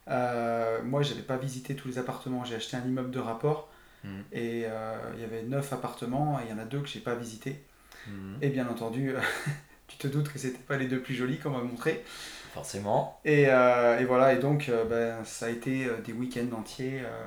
euh, 0.08 0.82
moi 0.84 1.02
j'avais 1.02 1.22
pas 1.22 1.36
visité 1.36 1.74
tous 1.76 1.88
les 1.88 1.98
appartements. 1.98 2.44
J'ai 2.44 2.56
acheté 2.56 2.76
un 2.76 2.84
immeuble 2.86 3.10
de 3.10 3.20
rapport 3.20 3.68
Mhm. 4.04 4.24
et 4.32 4.64
euh, 4.66 4.96
il 5.14 5.20
y 5.22 5.24
avait 5.24 5.42
9 5.44 5.72
appartements 5.72 6.38
et 6.38 6.44
il 6.46 6.50
y 6.50 6.52
en 6.52 6.58
a 6.58 6.66
deux 6.66 6.80
que 6.80 6.88
j'ai 6.88 7.00
pas 7.00 7.14
visités. 7.14 7.62
Mhm. 8.06 8.38
Et 8.42 8.50
bien 8.50 8.68
entendu, 8.68 9.14
tu 9.88 9.96
te 9.96 10.06
doutes 10.08 10.30
que 10.32 10.38
c'était 10.38 10.58
pas 10.58 10.76
les 10.76 10.86
deux 10.86 11.00
plus 11.00 11.14
jolis 11.14 11.38
qu'on 11.38 11.50
m'a 11.50 11.62
montré. 11.62 12.04
Forcément. 12.52 13.20
Et, 13.24 13.46
euh, 13.48 13.98
et 13.98 14.04
voilà, 14.04 14.34
et 14.34 14.38
donc 14.38 14.68
euh, 14.68 14.84
ben, 14.84 15.24
ça 15.24 15.46
a 15.46 15.50
été 15.50 15.86
euh, 15.86 16.00
des 16.02 16.12
week-ends 16.12 16.54
entiers 16.56 17.00
euh, 17.04 17.26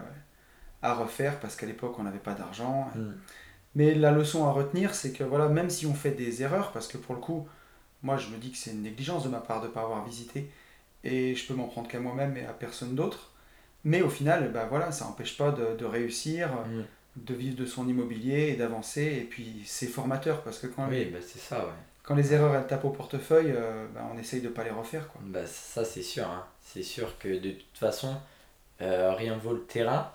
à 0.82 0.94
refaire 0.94 1.40
parce 1.40 1.56
qu'à 1.56 1.66
l'époque 1.66 1.98
on 2.00 2.04
n'avait 2.04 2.20
pas 2.20 2.34
d'argent. 2.34 2.92
Mhm. 2.96 3.18
Mais 3.76 3.94
la 3.94 4.12
leçon 4.12 4.48
à 4.48 4.52
retenir, 4.52 4.96
c'est 4.96 5.12
que 5.12 5.24
voilà, 5.24 5.50
même 5.50 5.70
si 5.70 5.86
on 5.86 5.94
fait 5.94 6.12
des 6.12 6.42
erreurs, 6.44 6.72
parce 6.72 6.88
que 6.88 6.98
pour 6.98 7.14
le 7.16 7.22
coup, 7.22 7.48
moi 8.04 8.18
je 8.18 8.30
me 8.30 8.38
dis 8.38 8.52
que 8.52 8.58
c'est 8.58 8.72
une 8.72 8.84
négligence 8.84 9.24
de 9.24 9.30
ma 9.30 9.40
part 9.40 9.62
de 9.62 9.68
ne 9.68 9.72
pas 9.72 9.82
avoir 9.82 10.04
visité, 10.06 10.50
et 11.04 11.36
je 11.36 11.48
peux 11.48 11.54
m'en 11.54 11.68
prendre 11.68 11.88
qu'à 11.88 12.00
moi-même 12.00 12.36
et 12.38 12.46
à 12.46 12.54
personne 12.54 12.96
d'autre, 12.96 13.32
mais 13.84 14.02
au 14.02 14.10
final, 14.10 14.52
bah 14.52 14.68
voilà, 14.70 14.92
ça 14.92 15.06
n'empêche 15.06 15.38
pas 15.38 15.52
de, 15.52 15.76
de 15.78 15.86
réussir, 15.86 16.50
Mhm. 16.68 16.86
de 17.18 17.34
vivre 17.34 17.56
de 17.56 17.66
son 17.66 17.88
immobilier 17.88 18.50
et 18.50 18.56
d'avancer, 18.56 19.04
et 19.04 19.24
puis 19.24 19.64
c'est 19.66 19.88
formateur, 19.88 20.42
parce 20.44 20.60
que 20.60 20.68
quand, 20.68 20.88
Oui, 20.90 20.98
les, 21.00 21.06
bah, 21.06 21.20
c'est 21.22 21.40
ça, 21.40 21.60
ouais. 21.66 21.72
quand 22.04 22.16
les 22.16 22.34
erreurs 22.34 22.56
elles 22.56 22.68
tapent 22.68 22.86
au 22.86 22.90
portefeuille, 22.92 23.52
euh, 23.56 23.88
bah, 23.94 24.08
on 24.14 24.18
essaye 24.18 24.42
de 24.42 24.50
pas 24.50 24.64
les 24.64 24.70
refaire. 24.72 25.08
Quoi. 25.10 25.22
Bah, 25.24 25.46
ça, 25.48 25.84
c'est 25.86 26.04
sûr. 26.04 26.26
hein. 26.30 26.46
C'est 26.62 26.84
sûr 26.84 27.18
que 27.20 27.30
de 27.30 27.52
toute 27.52 27.78
façon, 27.78 28.16
euh, 28.82 29.14
rien 29.14 29.38
vaut 29.38 29.54
le 29.54 29.64
terrain. 29.64 30.12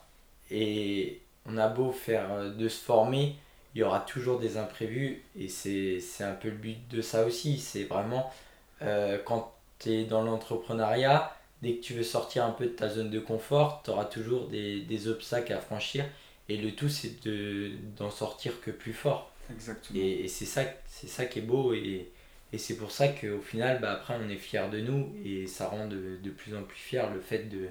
Et 0.50 1.20
on 1.46 1.56
a 1.58 1.68
beau 1.68 1.92
faire 1.92 2.30
euh, 2.32 2.50
de 2.54 2.68
se 2.68 2.82
former, 2.84 3.36
il 3.74 3.80
y 3.80 3.82
aura 3.84 4.00
toujours 4.00 4.38
des 4.40 4.56
imprévus. 4.56 5.22
Et 5.36 5.48
c'est 5.48 6.00
un 6.20 6.34
peu 6.34 6.48
le 6.48 6.56
but 6.56 6.88
de 6.88 7.02
ça 7.02 7.24
aussi. 7.24 7.58
C'est 7.58 7.84
vraiment 7.84 8.32
euh, 8.82 9.18
quand 9.24 9.54
tu 9.78 9.90
es 9.90 10.04
dans 10.04 10.22
l'entrepreneuriat, 10.22 11.36
dès 11.62 11.74
que 11.76 11.80
tu 11.82 11.94
veux 11.94 12.02
sortir 12.02 12.44
un 12.44 12.50
peu 12.52 12.66
de 12.66 12.70
ta 12.72 12.88
zone 12.88 13.10
de 13.10 13.20
confort, 13.20 13.82
tu 13.84 13.90
auras 13.90 14.04
toujours 14.06 14.48
des, 14.48 14.80
des 14.82 15.08
obstacles 15.08 15.52
à 15.52 15.60
franchir. 15.60 16.04
Et 16.48 16.56
le 16.56 16.72
tout, 16.72 16.88
c'est 16.88 17.22
de- 17.24 17.72
d'en 17.96 18.10
sortir 18.10 18.60
que 18.60 18.70
plus 18.70 18.92
fort. 18.92 19.32
Exactement. 19.50 20.00
Et, 20.00 20.24
et 20.24 20.28
c'est 20.28 20.46
ça, 20.46 20.62
ça 20.88 21.26
qui 21.26 21.40
est 21.40 21.42
beau 21.42 21.74
et, 21.74 22.10
et 22.52 22.58
c'est 22.58 22.76
pour 22.76 22.90
ça 22.92 23.08
qu'au 23.08 23.40
final, 23.40 23.80
bah, 23.80 23.92
après, 23.92 24.16
on 24.24 24.28
est 24.28 24.36
fier 24.36 24.70
de 24.70 24.80
nous 24.80 25.14
et 25.24 25.46
ça 25.46 25.68
rend 25.68 25.86
de, 25.86 26.16
de 26.22 26.30
plus 26.30 26.54
en 26.56 26.62
plus 26.62 26.78
fier 26.78 27.10
le 27.12 27.20
fait 27.20 27.44
de, 27.48 27.68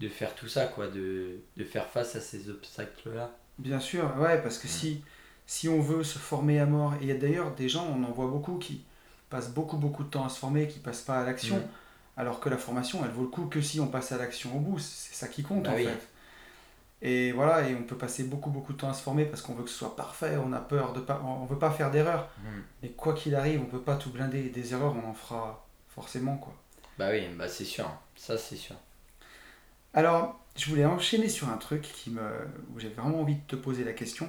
de 0.00 0.08
faire 0.08 0.34
tout 0.34 0.48
ça, 0.48 0.66
quoi, 0.66 0.88
de, 0.88 1.40
de 1.56 1.64
faire 1.64 1.86
face 1.88 2.16
à 2.16 2.20
ces 2.20 2.48
obstacles-là. 2.50 3.36
Bien 3.58 3.80
sûr, 3.80 4.14
ouais, 4.18 4.40
parce 4.42 4.58
que 4.58 4.68
si, 4.68 5.02
si 5.46 5.68
on 5.68 5.80
veut 5.80 6.04
se 6.04 6.18
former 6.18 6.58
à 6.60 6.66
mort, 6.66 6.94
et 6.94 6.98
il 7.02 7.08
y 7.08 7.12
a 7.12 7.16
d'ailleurs 7.16 7.54
des 7.54 7.68
gens, 7.68 7.86
on 7.86 8.02
en 8.04 8.12
voit 8.12 8.28
beaucoup 8.28 8.58
qui 8.58 8.84
passent 9.30 9.50
beaucoup 9.50 9.76
beaucoup 9.76 10.04
de 10.04 10.08
temps 10.10 10.24
à 10.24 10.28
se 10.28 10.38
former, 10.38 10.68
qui 10.68 10.78
passent 10.80 11.02
pas 11.02 11.20
à 11.20 11.24
l'action, 11.24 11.56
Mhm. 11.56 11.68
alors 12.16 12.40
que 12.40 12.48
la 12.48 12.58
formation, 12.58 13.04
elle 13.04 13.10
vaut 13.10 13.22
le 13.22 13.28
coup 13.28 13.46
que 13.46 13.60
si 13.60 13.80
on 13.80 13.88
passe 13.88 14.12
à 14.12 14.18
l'action 14.18 14.56
au 14.56 14.60
bout, 14.60 14.78
c'est 14.78 15.14
ça 15.14 15.28
qui 15.28 15.42
compte 15.42 15.64
Bah 15.64 15.72
en 15.72 15.76
oui. 15.76 15.84
fait. 15.84 16.08
Et 17.02 17.32
voilà, 17.32 17.68
et 17.68 17.74
on 17.74 17.82
peut 17.82 17.96
passer 17.96 18.24
beaucoup 18.24 18.50
beaucoup 18.50 18.72
de 18.72 18.78
temps 18.78 18.88
à 18.90 18.94
se 18.94 19.02
former 19.02 19.26
parce 19.26 19.42
qu'on 19.42 19.54
veut 19.54 19.64
que 19.64 19.70
ce 19.70 19.76
soit 19.78 19.96
parfait, 19.96 20.36
on 20.38 20.52
a 20.52 20.60
peur 20.60 20.92
de 20.94 21.00
pas, 21.00 21.22
on 21.24 21.44
veut 21.46 21.58
pas 21.58 21.70
faire 21.70 21.90
d'erreurs. 21.90 22.30
Mhm. 22.38 22.62
Mais 22.82 22.90
quoi 22.90 23.14
qu'il 23.14 23.34
arrive, 23.34 23.60
on 23.62 23.66
peut 23.66 23.82
pas 23.82 23.96
tout 23.96 24.10
blinder. 24.10 24.50
Des 24.50 24.72
erreurs, 24.74 24.94
on 24.96 25.08
en 25.08 25.14
fera 25.14 25.66
forcément 25.88 26.36
quoi. 26.38 26.54
Bah 26.98 27.08
oui, 27.10 27.26
bah 27.38 27.48
c'est 27.48 27.64
sûr, 27.64 27.88
ça 28.16 28.36
c'est 28.38 28.56
sûr. 28.56 28.76
Alors, 29.94 30.40
je 30.56 30.68
voulais 30.70 30.84
enchaîner 30.84 31.28
sur 31.28 31.48
un 31.48 31.56
truc 31.56 31.82
qui 31.82 32.10
me, 32.10 32.20
où 32.74 32.78
j'avais 32.80 32.94
vraiment 32.94 33.20
envie 33.20 33.36
de 33.36 33.40
te 33.46 33.56
poser 33.56 33.84
la 33.84 33.92
question. 33.92 34.28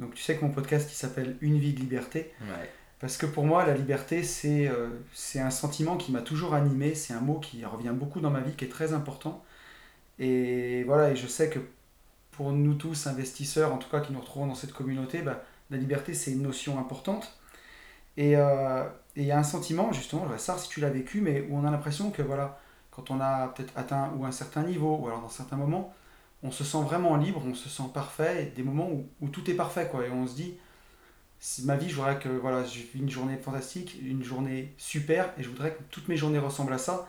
Donc, 0.00 0.14
tu 0.14 0.22
sais 0.22 0.36
que 0.36 0.44
mon 0.44 0.50
podcast 0.50 0.90
il 0.90 0.94
s'appelle 0.94 1.36
Une 1.40 1.58
vie 1.58 1.72
de 1.72 1.80
liberté. 1.80 2.32
Ouais. 2.42 2.70
Parce 3.00 3.16
que 3.16 3.26
pour 3.26 3.44
moi, 3.44 3.66
la 3.66 3.74
liberté, 3.74 4.22
c'est 4.22 4.68
euh, 4.68 4.88
c'est 5.12 5.40
un 5.40 5.50
sentiment 5.50 5.96
qui 5.96 6.12
m'a 6.12 6.22
toujours 6.22 6.54
animé, 6.54 6.94
c'est 6.94 7.12
un 7.12 7.20
mot 7.20 7.40
qui 7.40 7.64
revient 7.64 7.92
beaucoup 7.92 8.20
dans 8.20 8.30
ma 8.30 8.40
vie, 8.40 8.52
qui 8.52 8.64
est 8.64 8.68
très 8.68 8.92
important. 8.92 9.44
Et 10.18 10.84
voilà, 10.84 11.10
et 11.10 11.16
je 11.16 11.26
sais 11.26 11.50
que 11.50 11.58
pour 12.32 12.52
nous 12.52 12.74
tous, 12.74 13.06
investisseurs, 13.06 13.72
en 13.72 13.78
tout 13.78 13.88
cas 13.90 14.00
qui 14.00 14.12
nous 14.12 14.20
retrouvons 14.20 14.46
dans 14.46 14.54
cette 14.54 14.72
communauté, 14.72 15.22
bah, 15.22 15.42
la 15.70 15.78
liberté, 15.78 16.14
c'est 16.14 16.32
une 16.32 16.42
notion 16.42 16.78
importante. 16.78 17.36
Et 18.16 18.36
euh, 18.36 18.84
il 19.16 19.24
y 19.24 19.32
a 19.32 19.38
un 19.38 19.42
sentiment, 19.42 19.92
justement, 19.92 20.26
je 20.30 20.38
savoir 20.38 20.62
si 20.62 20.68
tu 20.68 20.80
l'as 20.80 20.90
vécu, 20.90 21.20
mais 21.20 21.46
où 21.48 21.56
on 21.56 21.64
a 21.64 21.70
l'impression 21.70 22.10
que 22.10 22.22
voilà, 22.22 22.60
quand 22.90 23.10
on 23.10 23.20
a 23.20 23.48
peut-être 23.48 23.72
atteint 23.76 24.12
ou 24.16 24.24
un 24.26 24.32
certain 24.32 24.62
niveau, 24.62 24.96
ou 24.96 25.08
alors 25.08 25.20
dans 25.20 25.28
certains 25.28 25.56
moments, 25.56 25.94
on 26.42 26.50
se 26.50 26.64
sent 26.64 26.82
vraiment 26.82 27.16
libre, 27.16 27.42
on 27.46 27.54
se 27.54 27.68
sent 27.68 27.90
parfait, 27.94 28.52
des 28.56 28.62
moments 28.62 28.90
où, 29.20 29.28
tout 29.28 29.48
est 29.50 29.54
parfait, 29.54 29.88
quoi, 29.90 30.06
et 30.06 30.10
on 30.10 30.26
se 30.26 30.34
dit, 30.34 30.54
ma 31.64 31.76
vie, 31.76 31.88
je 31.88 31.94
voudrais 31.94 32.18
que 32.18 32.28
voilà, 32.28 32.62
vis 32.62 32.86
une 32.94 33.10
journée 33.10 33.36
fantastique, 33.36 33.96
une 34.02 34.24
journée 34.24 34.72
super, 34.76 35.32
et 35.38 35.42
je 35.42 35.48
voudrais 35.48 35.72
que 35.72 35.82
toutes 35.90 36.08
mes 36.08 36.16
journées 36.16 36.38
ressemblent 36.38 36.72
à 36.72 36.78
ça. 36.78 37.08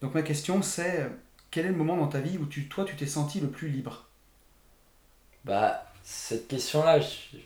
Donc 0.00 0.14
ma 0.14 0.22
question, 0.22 0.62
c'est 0.62 1.08
quel 1.50 1.66
est 1.66 1.70
le 1.70 1.76
moment 1.76 1.96
dans 1.96 2.08
ta 2.08 2.20
vie 2.20 2.38
où 2.38 2.46
toi, 2.46 2.84
tu 2.84 2.96
t'es 2.96 3.06
senti 3.06 3.40
le 3.40 3.48
plus 3.48 3.68
libre? 3.68 4.08
Bah, 5.44 5.86
cette 6.02 6.48
question-là, 6.48 7.00
je, 7.00 7.36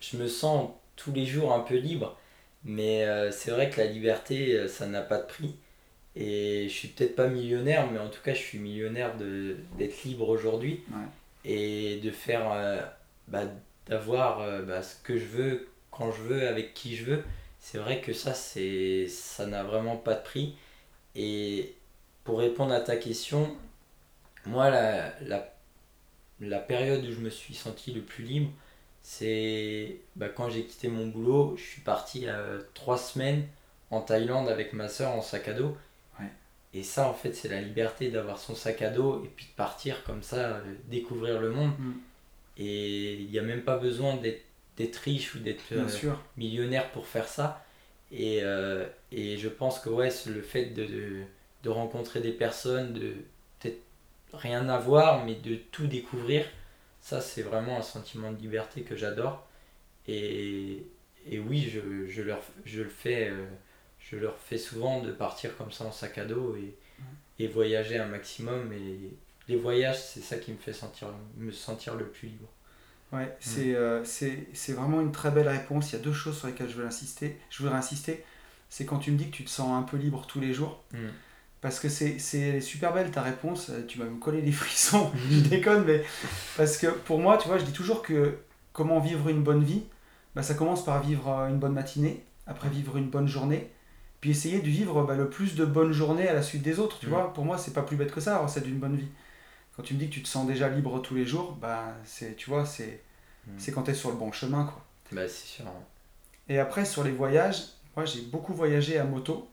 je 0.00 0.16
me 0.16 0.26
sens 0.28 0.70
tous 0.96 1.12
les 1.12 1.26
jours 1.26 1.52
un 1.52 1.60
peu 1.60 1.76
libre, 1.76 2.16
mais 2.64 3.04
euh, 3.04 3.30
c'est 3.30 3.50
vrai 3.50 3.70
que 3.70 3.80
la 3.80 3.86
liberté, 3.86 4.54
euh, 4.54 4.68
ça 4.68 4.86
n'a 4.86 5.02
pas 5.02 5.18
de 5.18 5.26
prix. 5.26 5.56
Et 6.16 6.64
je 6.68 6.74
suis 6.74 6.88
peut-être 6.88 7.16
pas 7.16 7.28
millionnaire, 7.28 7.90
mais 7.90 7.98
en 7.98 8.08
tout 8.10 8.20
cas, 8.22 8.34
je 8.34 8.40
suis 8.40 8.58
millionnaire 8.58 9.16
de, 9.16 9.56
d'être 9.78 10.02
libre 10.04 10.28
aujourd'hui 10.28 10.82
Ouais. 10.90 11.06
et 11.44 11.98
de 12.00 12.10
faire, 12.10 12.50
euh, 12.52 12.80
bah, 13.28 13.44
d'avoir 13.86 14.40
euh, 14.40 14.62
bah, 14.62 14.82
ce 14.82 14.96
que 15.02 15.18
je 15.18 15.26
veux, 15.26 15.68
quand 15.90 16.12
je 16.12 16.22
veux, 16.22 16.48
avec 16.48 16.74
qui 16.74 16.96
je 16.96 17.04
veux. 17.04 17.24
C'est 17.60 17.78
vrai 17.78 18.00
que 18.00 18.12
ça, 18.12 18.34
c'est, 18.34 19.06
ça 19.08 19.46
n'a 19.46 19.62
vraiment 19.64 19.96
pas 19.96 20.14
de 20.14 20.22
prix. 20.22 20.56
Et 21.16 21.74
pour 22.24 22.40
répondre 22.40 22.72
à 22.74 22.80
ta 22.80 22.96
question, 22.96 23.56
moi, 24.46 24.70
la, 24.70 25.12
la 25.22 25.54
la 26.40 26.58
période 26.58 27.04
où 27.04 27.12
je 27.12 27.18
me 27.20 27.30
suis 27.30 27.54
senti 27.54 27.92
le 27.92 28.00
plus 28.02 28.24
libre, 28.24 28.50
c'est 29.02 29.98
bah, 30.16 30.28
quand 30.28 30.50
j'ai 30.50 30.64
quitté 30.64 30.88
mon 30.88 31.06
boulot. 31.06 31.54
Je 31.56 31.62
suis 31.62 31.80
parti 31.82 32.24
euh, 32.28 32.60
trois 32.74 32.98
semaines 32.98 33.46
en 33.90 34.00
Thaïlande 34.00 34.48
avec 34.48 34.72
ma 34.72 34.88
soeur 34.88 35.12
en 35.12 35.22
sac 35.22 35.48
à 35.48 35.54
dos. 35.54 35.76
Et 36.72 36.82
ça, 36.82 37.08
en 37.08 37.14
fait, 37.14 37.32
c'est 37.34 37.48
la 37.48 37.60
liberté 37.60 38.10
d'avoir 38.10 38.38
son 38.38 38.54
sac 38.54 38.82
à 38.82 38.90
dos 38.90 39.24
et 39.24 39.28
puis 39.28 39.46
de 39.46 39.56
partir 39.56 40.04
comme 40.04 40.22
ça, 40.22 40.56
euh, 40.56 40.60
découvrir 40.88 41.40
le 41.40 41.50
monde. 41.50 41.72
Mm. 41.78 41.92
Et 42.58 43.14
il 43.14 43.30
n'y 43.30 43.38
a 43.38 43.42
même 43.42 43.62
pas 43.62 43.76
besoin 43.76 44.16
d'être 44.16 44.96
riche 44.98 45.34
ou 45.34 45.38
d'être 45.40 45.72
euh, 45.72 45.86
millionnaire 46.36 46.90
pour 46.92 47.06
faire 47.06 47.26
ça. 47.26 47.64
Et, 48.12 48.40
euh, 48.42 48.86
et 49.12 49.36
je 49.36 49.48
pense 49.48 49.78
que 49.78 49.88
ouais, 49.88 50.10
le 50.26 50.42
fait 50.42 50.66
de, 50.66 50.84
de, 50.84 51.22
de 51.62 51.68
rencontrer 51.68 52.20
des 52.20 52.32
personnes, 52.32 52.92
de 52.92 53.14
peut-être 53.58 53.80
rien 54.32 54.68
à 54.68 54.78
voir, 54.78 55.24
mais 55.24 55.36
de 55.36 55.56
tout 55.56 55.86
découvrir, 55.86 56.44
ça 57.00 57.20
c'est 57.20 57.42
vraiment 57.42 57.78
un 57.78 57.82
sentiment 57.82 58.32
de 58.32 58.40
liberté 58.40 58.82
que 58.82 58.96
j'adore. 58.96 59.46
Et, 60.08 60.84
et 61.30 61.38
oui, 61.38 61.70
je, 61.72 62.06
je, 62.06 62.22
leur, 62.22 62.40
je, 62.64 62.82
le 62.82 62.88
fais, 62.88 63.28
euh, 63.28 63.46
je 64.10 64.16
leur 64.16 64.36
fais 64.38 64.58
souvent 64.58 65.00
de 65.00 65.12
partir 65.12 65.56
comme 65.56 65.70
ça 65.70 65.84
en 65.84 65.92
sac 65.92 66.18
à 66.18 66.24
dos 66.24 66.56
et, 66.56 66.74
et 67.38 67.46
voyager 67.46 67.98
un 67.98 68.06
maximum. 68.06 68.72
Et 68.72 68.98
les 69.48 69.56
voyages, 69.56 70.02
c'est 70.02 70.20
ça 70.20 70.36
qui 70.36 70.52
me 70.52 70.56
fait 70.56 70.72
sentir, 70.72 71.08
me 71.36 71.52
sentir 71.52 71.94
le 71.94 72.06
plus 72.06 72.28
libre. 72.28 72.48
Ouais, 73.12 73.36
c'est 73.40 73.74
euh, 73.74 74.04
c'est 74.04 74.72
vraiment 74.72 75.00
une 75.00 75.12
très 75.12 75.30
belle 75.30 75.48
réponse. 75.48 75.90
Il 75.90 75.96
y 75.96 75.98
a 75.98 76.02
deux 76.02 76.12
choses 76.12 76.38
sur 76.38 76.46
lesquelles 76.46 76.68
je 76.68 76.76
veux 76.76 76.86
insister. 76.86 77.36
Je 77.50 77.62
voudrais 77.62 77.76
insister. 77.76 78.24
C'est 78.68 78.84
quand 78.84 78.98
tu 78.98 79.10
me 79.10 79.16
dis 79.16 79.26
que 79.26 79.36
tu 79.36 79.44
te 79.44 79.50
sens 79.50 79.72
un 79.72 79.82
peu 79.82 79.96
libre 79.96 80.26
tous 80.26 80.40
les 80.40 80.52
jours. 80.54 80.82
Mm. 80.92 81.08
parce 81.60 81.78
que 81.78 81.88
c'est 81.88 82.60
super 82.60 82.92
belle 82.92 83.10
ta 83.10 83.22
réponse. 83.22 83.70
Tu 83.88 83.98
vas 83.98 84.04
me 84.04 84.18
coller 84.18 84.42
les 84.42 84.52
frissons, 84.62 85.12
je 85.30 85.40
déconne, 85.40 85.84
mais 85.84 86.04
parce 86.56 86.76
que 86.76 86.86
pour 86.86 87.18
moi, 87.18 87.36
tu 87.38 87.48
vois, 87.48 87.58
je 87.58 87.64
dis 87.64 87.72
toujours 87.72 88.02
que 88.02 88.38
comment 88.72 89.00
vivre 89.00 89.28
une 89.28 89.42
bonne 89.42 89.64
vie, 89.64 89.82
bah, 90.34 90.42
ça 90.42 90.54
commence 90.54 90.84
par 90.84 91.02
vivre 91.02 91.28
euh, 91.28 91.48
une 91.48 91.58
bonne 91.58 91.72
matinée, 91.72 92.24
après 92.46 92.68
vivre 92.68 92.96
une 92.96 93.10
bonne 93.10 93.28
journée, 93.28 93.70
puis 94.20 94.30
essayer 94.30 94.60
de 94.60 94.66
vivre 94.68 95.02
bah, 95.04 95.14
le 95.14 95.28
plus 95.30 95.54
de 95.54 95.64
bonnes 95.64 95.92
journées 95.92 96.28
à 96.28 96.34
la 96.34 96.42
suite 96.42 96.62
des 96.62 96.78
autres. 96.78 96.98
Tu 96.98 97.06
Mm. 97.06 97.10
vois, 97.10 97.32
pour 97.32 97.44
moi, 97.44 97.58
c'est 97.58 97.72
pas 97.72 97.82
plus 97.82 97.96
bête 97.96 98.12
que 98.12 98.20
ça, 98.20 98.32
la 98.32 98.38
recette 98.38 98.64
d'une 98.64 98.78
bonne 98.78 98.96
vie. 98.96 99.08
Quand 99.76 99.82
tu 99.82 99.94
me 99.94 99.98
dis 99.98 100.08
que 100.08 100.14
tu 100.14 100.22
te 100.22 100.28
sens 100.28 100.46
déjà 100.46 100.68
libre 100.68 101.00
tous 101.00 101.14
les 101.14 101.24
jours, 101.26 101.52
bah, 101.60 101.94
c'est, 102.04 102.36
tu 102.36 102.50
vois, 102.50 102.66
c'est, 102.66 103.02
Mm. 103.46 103.50
c'est 103.58 103.72
quand 103.72 103.84
tu 103.84 103.92
es 103.92 103.94
sur 103.94 104.10
le 104.10 104.16
bon 104.16 104.30
chemin. 104.32 104.64
Quoi. 104.64 104.84
Bah, 105.12 105.26
c'est 105.28 105.46
sûr. 105.46 105.64
Et 106.48 106.58
après, 106.58 106.84
sur 106.84 107.02
les 107.04 107.12
voyages, 107.12 107.62
moi 107.96 108.04
j'ai 108.04 108.20
beaucoup 108.22 108.52
voyagé 108.54 108.98
à 108.98 109.04
moto. 109.04 109.48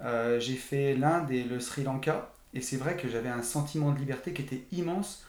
Euh, 0.00 0.38
j'ai 0.40 0.54
fait 0.56 0.94
l'Inde 0.94 1.30
et 1.30 1.42
le 1.44 1.60
Sri 1.60 1.82
Lanka. 1.82 2.32
Et 2.54 2.60
c'est 2.62 2.76
vrai 2.76 2.96
que 2.96 3.08
j'avais 3.08 3.28
un 3.28 3.42
sentiment 3.42 3.90
de 3.92 3.98
liberté 3.98 4.32
qui 4.32 4.42
était 4.42 4.64
immense. 4.72 5.24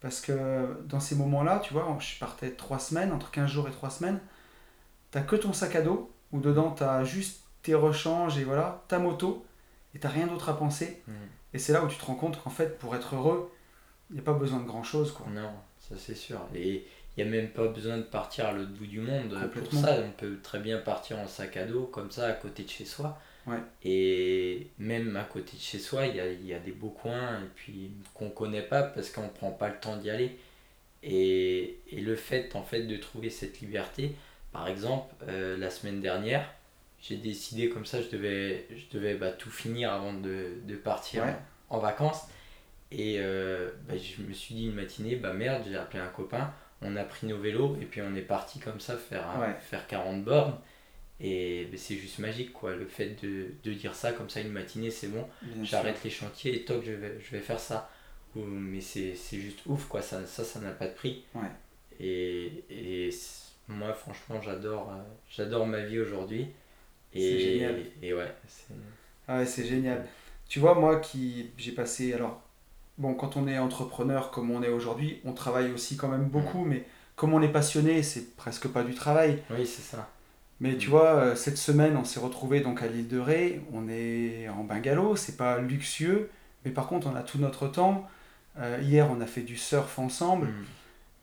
Parce 0.00 0.20
que 0.20 0.82
dans 0.86 1.00
ces 1.00 1.14
moments-là, 1.14 1.60
tu 1.60 1.72
vois, 1.72 1.96
je 2.00 2.18
partais 2.18 2.50
trois 2.50 2.78
semaines, 2.78 3.12
entre 3.12 3.30
15 3.30 3.48
jours 3.48 3.68
et 3.68 3.70
trois 3.70 3.90
semaines. 3.90 4.18
T'as 5.12 5.20
que 5.22 5.36
ton 5.36 5.52
sac 5.52 5.76
à 5.76 5.82
dos, 5.82 6.10
où 6.32 6.40
dedans 6.40 6.70
t'as 6.72 7.04
juste 7.04 7.43
tes 7.64 7.74
rechanges 7.74 8.38
et 8.38 8.44
voilà, 8.44 8.84
ta 8.86 9.00
moto, 9.00 9.44
et 9.94 9.98
t'as 9.98 10.10
rien 10.10 10.28
d'autre 10.28 10.48
à 10.48 10.56
penser. 10.56 11.02
Mm. 11.08 11.12
Et 11.54 11.58
c'est 11.58 11.72
là 11.72 11.82
où 11.82 11.88
tu 11.88 11.96
te 11.96 12.04
rends 12.04 12.14
compte 12.14 12.40
qu'en 12.40 12.50
fait, 12.50 12.78
pour 12.78 12.94
être 12.94 13.16
heureux, 13.16 13.50
il 14.10 14.14
n'y 14.14 14.20
a 14.20 14.22
pas 14.22 14.34
besoin 14.34 14.60
de 14.60 14.66
grand-chose. 14.66 15.12
Quoi. 15.12 15.26
Non, 15.30 15.50
ça 15.80 15.96
c'est 15.98 16.14
sûr. 16.14 16.40
Et 16.54 16.86
il 17.16 17.24
n'y 17.24 17.28
a 17.28 17.32
même 17.32 17.48
pas 17.50 17.66
besoin 17.66 17.96
de 17.96 18.02
partir 18.02 18.46
à 18.46 18.52
l'autre 18.52 18.72
bout 18.72 18.86
du 18.86 19.00
monde. 19.00 19.30
Pour 19.30 19.40
Complètement. 19.40 19.82
ça, 19.82 19.98
on 20.04 20.10
peut 20.10 20.38
très 20.42 20.60
bien 20.60 20.78
partir 20.78 21.18
en 21.18 21.26
sac 21.26 21.56
à 21.56 21.64
dos, 21.64 21.84
comme 21.84 22.10
ça, 22.10 22.26
à 22.26 22.32
côté 22.32 22.64
de 22.64 22.68
chez 22.68 22.84
soi. 22.84 23.18
Ouais. 23.46 23.58
Et 23.82 24.68
même 24.78 25.16
à 25.16 25.24
côté 25.24 25.56
de 25.56 25.62
chez 25.62 25.78
soi, 25.78 26.06
il 26.06 26.16
y 26.16 26.20
a, 26.20 26.30
y 26.32 26.54
a 26.54 26.58
des 26.58 26.72
beaux 26.72 26.90
coins 26.90 27.40
et 27.40 27.48
puis 27.54 27.92
qu'on 28.14 28.30
connaît 28.30 28.62
pas 28.62 28.82
parce 28.82 29.10
qu'on 29.10 29.28
prend 29.28 29.50
pas 29.50 29.68
le 29.68 29.78
temps 29.78 29.96
d'y 29.96 30.10
aller. 30.10 30.38
Et, 31.02 31.78
et 31.90 32.00
le 32.00 32.16
fait 32.16 32.56
en 32.56 32.62
fait 32.62 32.82
de 32.82 32.96
trouver 32.96 33.30
cette 33.30 33.60
liberté, 33.60 34.16
par 34.52 34.68
exemple, 34.68 35.14
euh, 35.28 35.56
la 35.56 35.70
semaine 35.70 36.00
dernière, 36.00 36.50
j'ai 37.06 37.16
décidé 37.16 37.68
comme 37.68 37.84
ça, 37.84 38.00
je 38.00 38.08
devais, 38.08 38.66
je 38.74 38.96
devais 38.96 39.14
bah, 39.14 39.30
tout 39.30 39.50
finir 39.50 39.92
avant 39.92 40.14
de, 40.14 40.54
de 40.66 40.74
partir 40.76 41.24
Ouais. 41.24 41.34
en 41.70 41.78
vacances. 41.78 42.22
Et 42.90 43.16
euh, 43.18 43.70
bah, 43.88 43.94
je 43.96 44.22
me 44.22 44.32
suis 44.32 44.54
dit 44.54 44.66
une 44.66 44.74
matinée, 44.74 45.16
bah 45.16 45.32
merde, 45.34 45.64
j'ai 45.68 45.76
appelé 45.76 46.00
un 46.02 46.06
copain, 46.08 46.52
on 46.80 46.96
a 46.96 47.04
pris 47.04 47.26
nos 47.26 47.38
vélos 47.38 47.76
et 47.82 47.84
puis 47.84 48.00
on 48.02 48.14
est 48.14 48.22
parti 48.22 48.58
comme 48.58 48.80
ça 48.80 48.96
faire, 48.96 49.26
Ouais. 49.40 49.54
faire 49.60 49.86
40 49.86 50.24
bornes. 50.24 50.56
Et 51.20 51.66
bah, 51.70 51.76
c'est 51.78 51.96
juste 51.96 52.18
magique 52.20 52.52
quoi, 52.52 52.74
le 52.74 52.86
fait 52.86 53.22
de, 53.22 53.48
de 53.62 53.72
dire 53.74 53.94
ça 53.94 54.12
comme 54.12 54.28
ça 54.30 54.40
une 54.40 54.50
matinée, 54.52 54.90
c'est 54.90 55.08
bon, 55.08 55.26
j'arrête 55.62 56.02
les 56.04 56.10
chantiers 56.10 56.54
et 56.56 56.64
toc, 56.64 56.82
je 56.84 56.92
vais, 56.92 57.18
je 57.20 57.30
vais 57.30 57.40
faire 57.42 57.60
ça. 57.60 57.90
Ou- 58.34 58.40
mais 58.44 58.80
c'est 58.80 59.14
juste 59.32 59.60
ouf 59.66 59.86
quoi, 59.86 60.02
ça, 60.02 60.26
ça, 60.26 60.42
ça 60.42 60.58
n'a 60.60 60.72
pas 60.72 60.86
de 60.88 60.94
prix. 60.94 61.24
Ouais. 61.34 61.42
Et, 62.00 62.64
et 62.70 63.10
moi 63.68 63.92
franchement 63.94 64.40
j'adore 64.42 64.90
euh, 64.90 65.02
j'adore 65.30 65.66
ma 65.66 65.80
vie 65.84 66.00
aujourd'hui. 66.00 66.48
C'est 67.18 67.20
Et, 67.20 67.38
génial. 67.38 67.76
et 68.02 68.14
ouais, 68.14 68.32
c'est... 68.48 68.74
Ah 69.28 69.38
ouais, 69.38 69.46
c'est 69.46 69.64
génial. 69.66 70.06
Tu 70.48 70.58
vois, 70.60 70.74
moi 70.74 71.00
qui 71.00 71.50
j'ai 71.56 71.72
passé. 71.72 72.12
Alors, 72.12 72.42
bon, 72.98 73.14
quand 73.14 73.36
on 73.36 73.48
est 73.48 73.58
entrepreneur 73.58 74.30
comme 74.30 74.50
on 74.50 74.62
est 74.62 74.68
aujourd'hui, 74.68 75.20
on 75.24 75.32
travaille 75.32 75.72
aussi 75.72 75.96
quand 75.96 76.08
même 76.08 76.28
beaucoup, 76.28 76.64
mais 76.64 76.84
comme 77.16 77.34
on 77.34 77.42
est 77.42 77.52
passionné, 77.52 78.02
c'est 78.02 78.36
presque 78.36 78.68
pas 78.68 78.82
du 78.84 78.94
travail. 78.94 79.42
Oui, 79.50 79.66
c'est 79.66 79.82
ça. 79.82 80.14
Mais 80.60 80.76
tu 80.76 80.88
Mm. 80.88 80.90
vois, 80.90 81.14
euh, 81.16 81.36
cette 81.36 81.58
semaine, 81.58 81.96
on 81.96 82.04
s'est 82.04 82.20
retrouvé 82.20 82.60
donc 82.60 82.82
à 82.82 82.86
l'île 82.86 83.08
de 83.08 83.18
Ré. 83.18 83.62
On 83.72 83.88
est 83.88 84.48
en 84.48 84.64
bungalow, 84.64 85.16
c'est 85.16 85.36
pas 85.36 85.58
luxueux, 85.60 86.30
mais 86.64 86.70
par 86.70 86.86
contre, 86.88 87.06
on 87.08 87.16
a 87.16 87.22
tout 87.22 87.38
notre 87.38 87.68
temps. 87.68 88.08
Euh, 88.58 88.80
hier, 88.82 89.10
on 89.10 89.20
a 89.20 89.26
fait 89.26 89.42
du 89.42 89.56
surf 89.56 89.98
ensemble. 89.98 90.48
Mm. 90.48 90.66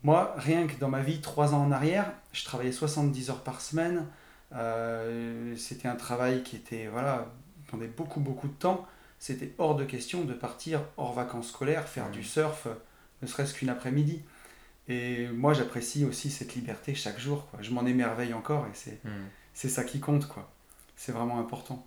Moi, 0.04 0.34
rien 0.38 0.66
que 0.66 0.76
dans 0.78 0.88
ma 0.88 1.00
vie, 1.02 1.20
trois 1.20 1.54
ans 1.54 1.62
en 1.64 1.72
arrière, 1.72 2.12
je 2.32 2.44
travaillais 2.44 2.72
70 2.72 3.30
heures 3.30 3.42
par 3.42 3.60
semaine. 3.60 4.06
Euh, 4.54 5.54
c'était 5.56 5.88
un 5.88 5.96
travail 5.96 6.42
qui 6.42 6.56
était, 6.56 6.86
voilà, 6.86 7.30
prenait 7.68 7.86
beaucoup, 7.86 8.20
beaucoup 8.20 8.48
de 8.48 8.52
temps. 8.52 8.86
C'était 9.18 9.52
hors 9.58 9.76
de 9.76 9.84
question 9.84 10.24
de 10.24 10.34
partir 10.34 10.82
hors 10.96 11.12
vacances 11.14 11.48
scolaires, 11.48 11.88
faire 11.88 12.06
Mhm. 12.06 12.12
du 12.12 12.24
surf, 12.24 12.66
euh, 12.66 12.74
ne 13.22 13.26
serait-ce 13.26 13.54
qu'une 13.54 13.68
après-midi. 13.68 14.22
Et 14.88 15.28
moi, 15.28 15.54
j'apprécie 15.54 16.04
aussi 16.04 16.28
cette 16.30 16.54
liberté 16.54 16.94
chaque 16.94 17.18
jour. 17.20 17.46
Quoi. 17.50 17.60
Je 17.62 17.70
m'en 17.70 17.86
émerveille 17.86 18.34
encore 18.34 18.66
et 18.66 18.74
c'est 18.74 18.98
Mm. 19.04 19.10
c'est 19.54 19.68
ça 19.68 19.84
qui 19.84 20.00
compte, 20.00 20.26
quoi. 20.26 20.50
C'est 20.96 21.12
vraiment 21.12 21.38
important. 21.38 21.86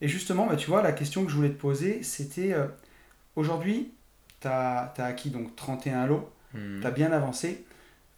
Et 0.00 0.08
justement, 0.08 0.46
bah, 0.46 0.56
tu 0.56 0.68
vois, 0.68 0.82
la 0.82 0.92
question 0.92 1.24
que 1.24 1.30
je 1.30 1.36
voulais 1.36 1.50
te 1.50 1.58
poser, 1.60 2.02
c'était 2.02 2.52
euh, 2.52 2.66
aujourd'hui, 3.34 3.92
tu 4.40 4.46
as, 4.48 4.92
acquis 4.98 5.30
donc 5.30 5.56
31 5.56 6.06
lots, 6.06 6.30
Mm. 6.54 6.80
tu 6.80 6.86
as 6.86 6.90
bien 6.92 7.10
avancé. 7.12 7.64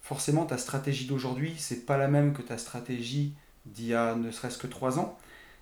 Forcément, 0.01 0.45
ta 0.45 0.57
stratégie 0.57 1.07
d'aujourd'hui, 1.07 1.55
c'est 1.57 1.85
pas 1.85 1.97
la 1.97 2.07
même 2.07 2.33
que 2.33 2.41
ta 2.41 2.57
stratégie 2.57 3.33
d'il 3.65 3.87
y 3.87 3.93
a 3.95 4.15
ne 4.15 4.31
serait-ce 4.31 4.57
que 4.57 4.67
3 4.67 4.99
ans. 4.99 5.17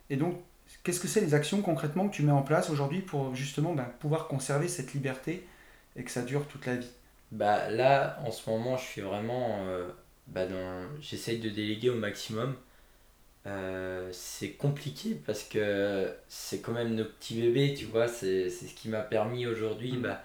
Et 0.10 0.16
donc, 0.18 0.40
qu'est-ce 0.84 1.00
que 1.00 1.08
c'est 1.08 1.22
les 1.22 1.34
actions 1.34 1.62
concrètement 1.62 2.08
que 2.10 2.16
tu 2.16 2.24
mets 2.24 2.32
en 2.32 2.44
place 2.44 2.70
aujourd'hui 2.70 3.02
pour 3.02 3.36
justement 3.36 3.74
bah, 3.74 3.90
pouvoir 4.00 4.28
conserver 4.28 4.68
cette 4.68 4.94
liberté 4.94 5.48
et 5.96 6.04
que 6.04 6.12
ça 6.12 6.22
dure 6.24 6.48
toute 6.48 6.66
la 6.66 6.76
vie? 6.76 6.90
Bah 7.32 7.70
là, 7.70 8.20
en 8.26 8.32
ce 8.32 8.50
moment, 8.50 8.78
je 8.78 8.84
suis 8.86 9.02
vraiment 9.02 9.60
euh, 9.68 9.90
bah, 10.28 10.46
dans... 10.48 10.88
J'essaye 11.02 11.40
de 11.40 11.50
déléguer 11.50 11.90
au 11.90 11.96
maximum. 11.96 12.56
Euh, 13.46 14.10
c'est 14.12 14.52
compliqué 14.52 15.16
parce 15.26 15.44
que 15.44 16.14
c'est 16.28 16.60
quand 16.62 16.74
même 16.74 16.96
nos 16.96 17.06
petits 17.06 17.40
bébés, 17.42 17.74
tu 17.76 17.86
vois. 17.86 18.08
C'est 18.08 18.50
c'est 18.50 18.66
ce 18.68 18.74
qui 18.76 18.90
m'a 18.90 19.02
permis 19.02 19.46
aujourd'hui 19.48 19.98
Mm. 19.98 20.02
bah, 20.02 20.24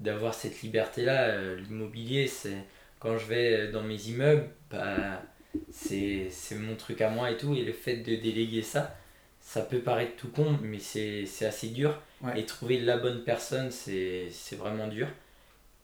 d'avoir 0.00 0.34
cette 0.34 0.62
liberté-là. 0.62 1.28
Euh, 1.30 1.56
L'immobilier, 1.60 2.26
c'est 2.28 2.64
quand 3.00 3.18
je 3.18 3.26
vais 3.26 3.68
dans 3.72 3.82
mes 3.82 4.08
immeubles, 4.08 4.48
bah, 4.70 5.22
c'est 5.70 6.28
c'est 6.30 6.54
mon 6.56 6.76
truc 6.76 7.00
à 7.00 7.10
moi 7.10 7.30
et 7.30 7.36
tout. 7.36 7.54
Et 7.54 7.62
le 7.62 7.72
fait 7.72 7.96
de 7.96 8.16
déléguer 8.16 8.62
ça, 8.62 8.96
ça 9.40 9.62
peut 9.62 9.80
paraître 9.80 10.16
tout 10.16 10.28
con, 10.28 10.58
mais 10.62 10.78
c'est 10.78 11.26
c'est 11.26 11.46
assez 11.46 11.68
dur. 11.68 12.00
Ouais. 12.22 12.40
Et 12.40 12.46
trouver 12.46 12.80
la 12.80 12.98
bonne 12.98 13.24
personne, 13.24 13.70
c'est 13.70 14.28
c'est 14.30 14.56
vraiment 14.56 14.88
dur. 14.88 15.08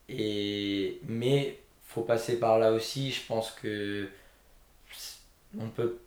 Et, 0.09 0.99
mais 1.07 1.57
faut 1.87 2.03
passer 2.03 2.39
par 2.39 2.59
là 2.59 2.71
aussi. 2.71 3.11
Je 3.11 3.21
pense 3.27 3.51
que 3.51 4.07
on 5.59 5.69
peut 5.69 5.97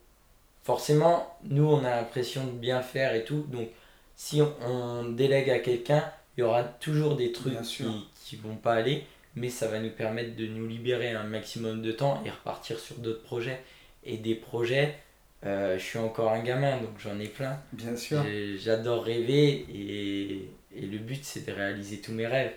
forcément, 0.63 1.39
nous 1.45 1.65
on 1.67 1.79
a 1.85 1.97
l'impression 1.97 2.47
de 2.47 2.53
bien 2.53 2.83
faire 2.83 3.15
et 3.15 3.25
tout. 3.25 3.47
Donc 3.49 3.69
si 4.17 4.43
on, 4.43 4.55
on 4.63 5.05
délègue 5.05 5.51
à 5.51 5.59
quelqu'un, 5.59 6.05
il 6.37 6.41
y 6.41 6.45
aura 6.45 6.63
toujours 6.63 7.17
des 7.17 7.33
trucs 7.33 7.61
qui, 7.63 7.85
qui 8.25 8.37
vont 8.37 8.57
pas 8.57 8.75
aller. 8.75 9.05
Mais 9.39 9.51
ça 9.51 9.69
va 9.69 9.79
nous 9.79 9.91
permettre 9.91 10.37
de 10.37 10.47
nous 10.47 10.67
libérer 10.67 11.11
un 11.13 11.25
maximum 11.25 11.83
de 11.83 11.93
temps 11.93 12.23
et 12.25 12.31
repartir 12.31 12.79
sur 12.79 12.97
d'autres 12.97 13.23
projets. 13.23 13.61
Et 14.05 14.17
des 14.17 14.35
projets, 14.35 14.97
euh, 15.45 15.79
je 15.79 15.85
suis 15.85 15.99
encore 15.99 16.33
un 16.33 16.43
gamin, 16.43 16.79
donc 16.79 16.99
j'en 16.99 17.19
ai 17.21 17.29
plein. 17.29 17.61
Bien 17.73 17.97
sûr. 17.97 18.25
J'adore 18.59 19.05
rêver 19.05 19.67
et, 19.73 20.51
et 20.77 20.87
le 20.87 20.99
but 20.99 21.25
c'est 21.25 21.47
de 21.47 21.53
réaliser 21.53 22.01
tous 22.01 22.13
mes 22.13 22.27
rêves. 22.27 22.53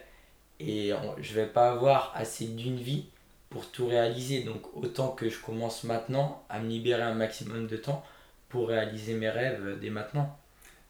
Et 0.60 0.94
on- 0.94 1.16
je 1.22 1.34
vais 1.34 1.48
pas 1.48 1.72
avoir 1.72 2.14
assez 2.16 2.46
d'une 2.48 2.78
vie 2.78 3.06
pour 3.50 3.70
tout 3.72 3.88
réaliser. 3.88 4.44
Donc 4.44 4.62
autant 4.76 5.10
que 5.10 5.30
je 5.30 5.40
commence 5.40 5.84
maintenant 5.84 6.44
à 6.50 6.60
me 6.60 6.70
libérer 6.70 7.02
un 7.04 7.16
maximum 7.16 7.68
de 7.68 7.78
temps 7.78 8.04
pour 8.50 8.70
réaliser 8.70 9.14
mes 9.16 9.30
rêves 9.30 9.78
dès 9.82 9.90
maintenant. 9.90 10.38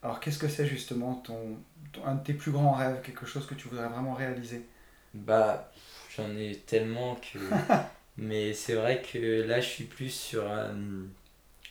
Alors, 0.04 0.20
qu'est-ce 0.20 0.40
que 0.40 0.48
c'est 0.48 0.66
justement 0.66 1.16
ton, 1.16 1.58
ton- 1.94 2.06
un 2.06 2.16
de 2.16 2.24
tes 2.24 2.34
plus 2.34 2.52
grands 2.52 2.74
rêves, 2.74 3.02
quelque 3.04 3.26
chose 3.26 3.46
que 3.46 3.54
tu 3.54 3.68
voudrais 3.68 3.88
vraiment 3.88 4.14
réaliser? 4.16 4.66
Bah 5.14 5.72
j'en 6.16 6.36
ai 6.36 6.56
tellement 6.58 7.16
que... 7.16 7.40
Mais 8.18 8.54
c'est 8.54 8.76
vrai 8.76 9.02
que 9.02 9.44
là 9.44 9.62
je 9.62 9.68
suis 9.68 9.86
plus 9.86 10.10
sur, 10.10 10.50
un- 10.52 11.06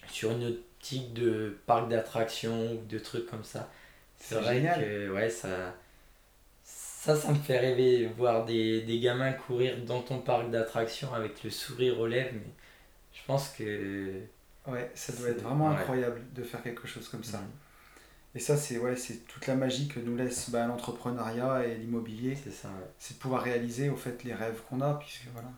sur 0.09 0.33
une 0.33 0.45
optique 0.47 1.13
de 1.15 1.59
parc 1.67 1.89
d'attractions 1.91 2.73
ou 2.75 2.85
de 2.87 2.99
trucs 2.99 3.27
comme 3.27 3.45
ça. 3.45 3.71
C'est 4.19 4.37
vrai 4.37 4.63
génial. 4.63 4.75
que 4.75 5.11
ouais, 5.13 5.31
ça, 5.31 5.75
ça, 6.65 7.17
ça 7.17 7.31
me 7.33 7.37
fait 7.39 7.59
rêver, 7.59 8.07
voir 8.07 8.45
des, 8.47 8.83
des 8.83 9.01
gamins 9.01 9.33
courir 9.33 9.77
dans 9.87 10.03
ton 10.03 10.21
parc 10.21 10.51
d'attractions 10.51 11.15
avec 11.15 11.45
le 11.45 11.51
sourire 11.51 12.01
aux 12.01 12.07
lèvres. 12.09 12.33
Mais 12.35 12.53
je 13.15 13.21
pense 13.27 13.51
que. 13.51 14.23
Ouais, 14.67 14.91
ça 14.95 15.13
doit 15.13 15.29
être 15.31 15.43
vraiment 15.43 15.71
ouais. 15.71 15.77
incroyable 15.77 16.23
de 16.35 16.43
faire 16.43 16.63
quelque 16.63 16.87
chose 16.87 17.09
comme 17.09 17.25
ça. 17.25 17.41
Mm, 17.41 17.51
Et 18.35 18.39
ça, 18.41 18.57
c'est 18.57 18.79
ouais, 18.79 18.97
c'est 18.97 19.27
toute 19.27 19.47
la 19.47 19.57
magie 19.57 19.89
que 19.89 19.99
nous 20.01 20.17
laisse 20.17 20.51
bah, 20.51 20.67
l'entrepreneuriat 20.67 21.67
et 21.67 21.75
l'immobilier. 21.77 22.37
C'est 22.43 22.53
ça, 22.53 22.69
ouais. 22.69 22.91
C'est 22.99 23.15
de 23.15 23.19
pouvoir 23.21 23.43
réaliser 23.43 23.89
au 23.91 23.97
fait 23.97 24.23
les 24.25 24.35
rêves 24.35 24.61
qu'on 24.69 24.81
a, 24.81 24.95
puisque 24.95 25.27
voilà. 25.33 25.49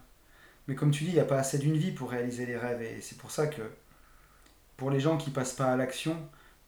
Mais 0.68 0.74
comme 0.76 0.90
tu 0.92 1.04
dis, 1.04 1.10
il 1.10 1.14
n'y 1.14 1.20
a 1.20 1.24
pas 1.26 1.38
assez 1.38 1.58
d'une 1.58 1.76
vie 1.76 1.92
pour 1.92 2.10
réaliser 2.10 2.46
les 2.46 2.56
rêves, 2.56 2.82
et 2.82 3.00
c'est 3.02 3.18
pour 3.18 3.30
ça 3.32 3.46
que 3.48 3.62
pour 4.76 4.90
les 4.90 5.00
gens 5.00 5.16
qui 5.16 5.30
passent 5.30 5.52
pas 5.54 5.72
à 5.72 5.76
l'action, 5.76 6.16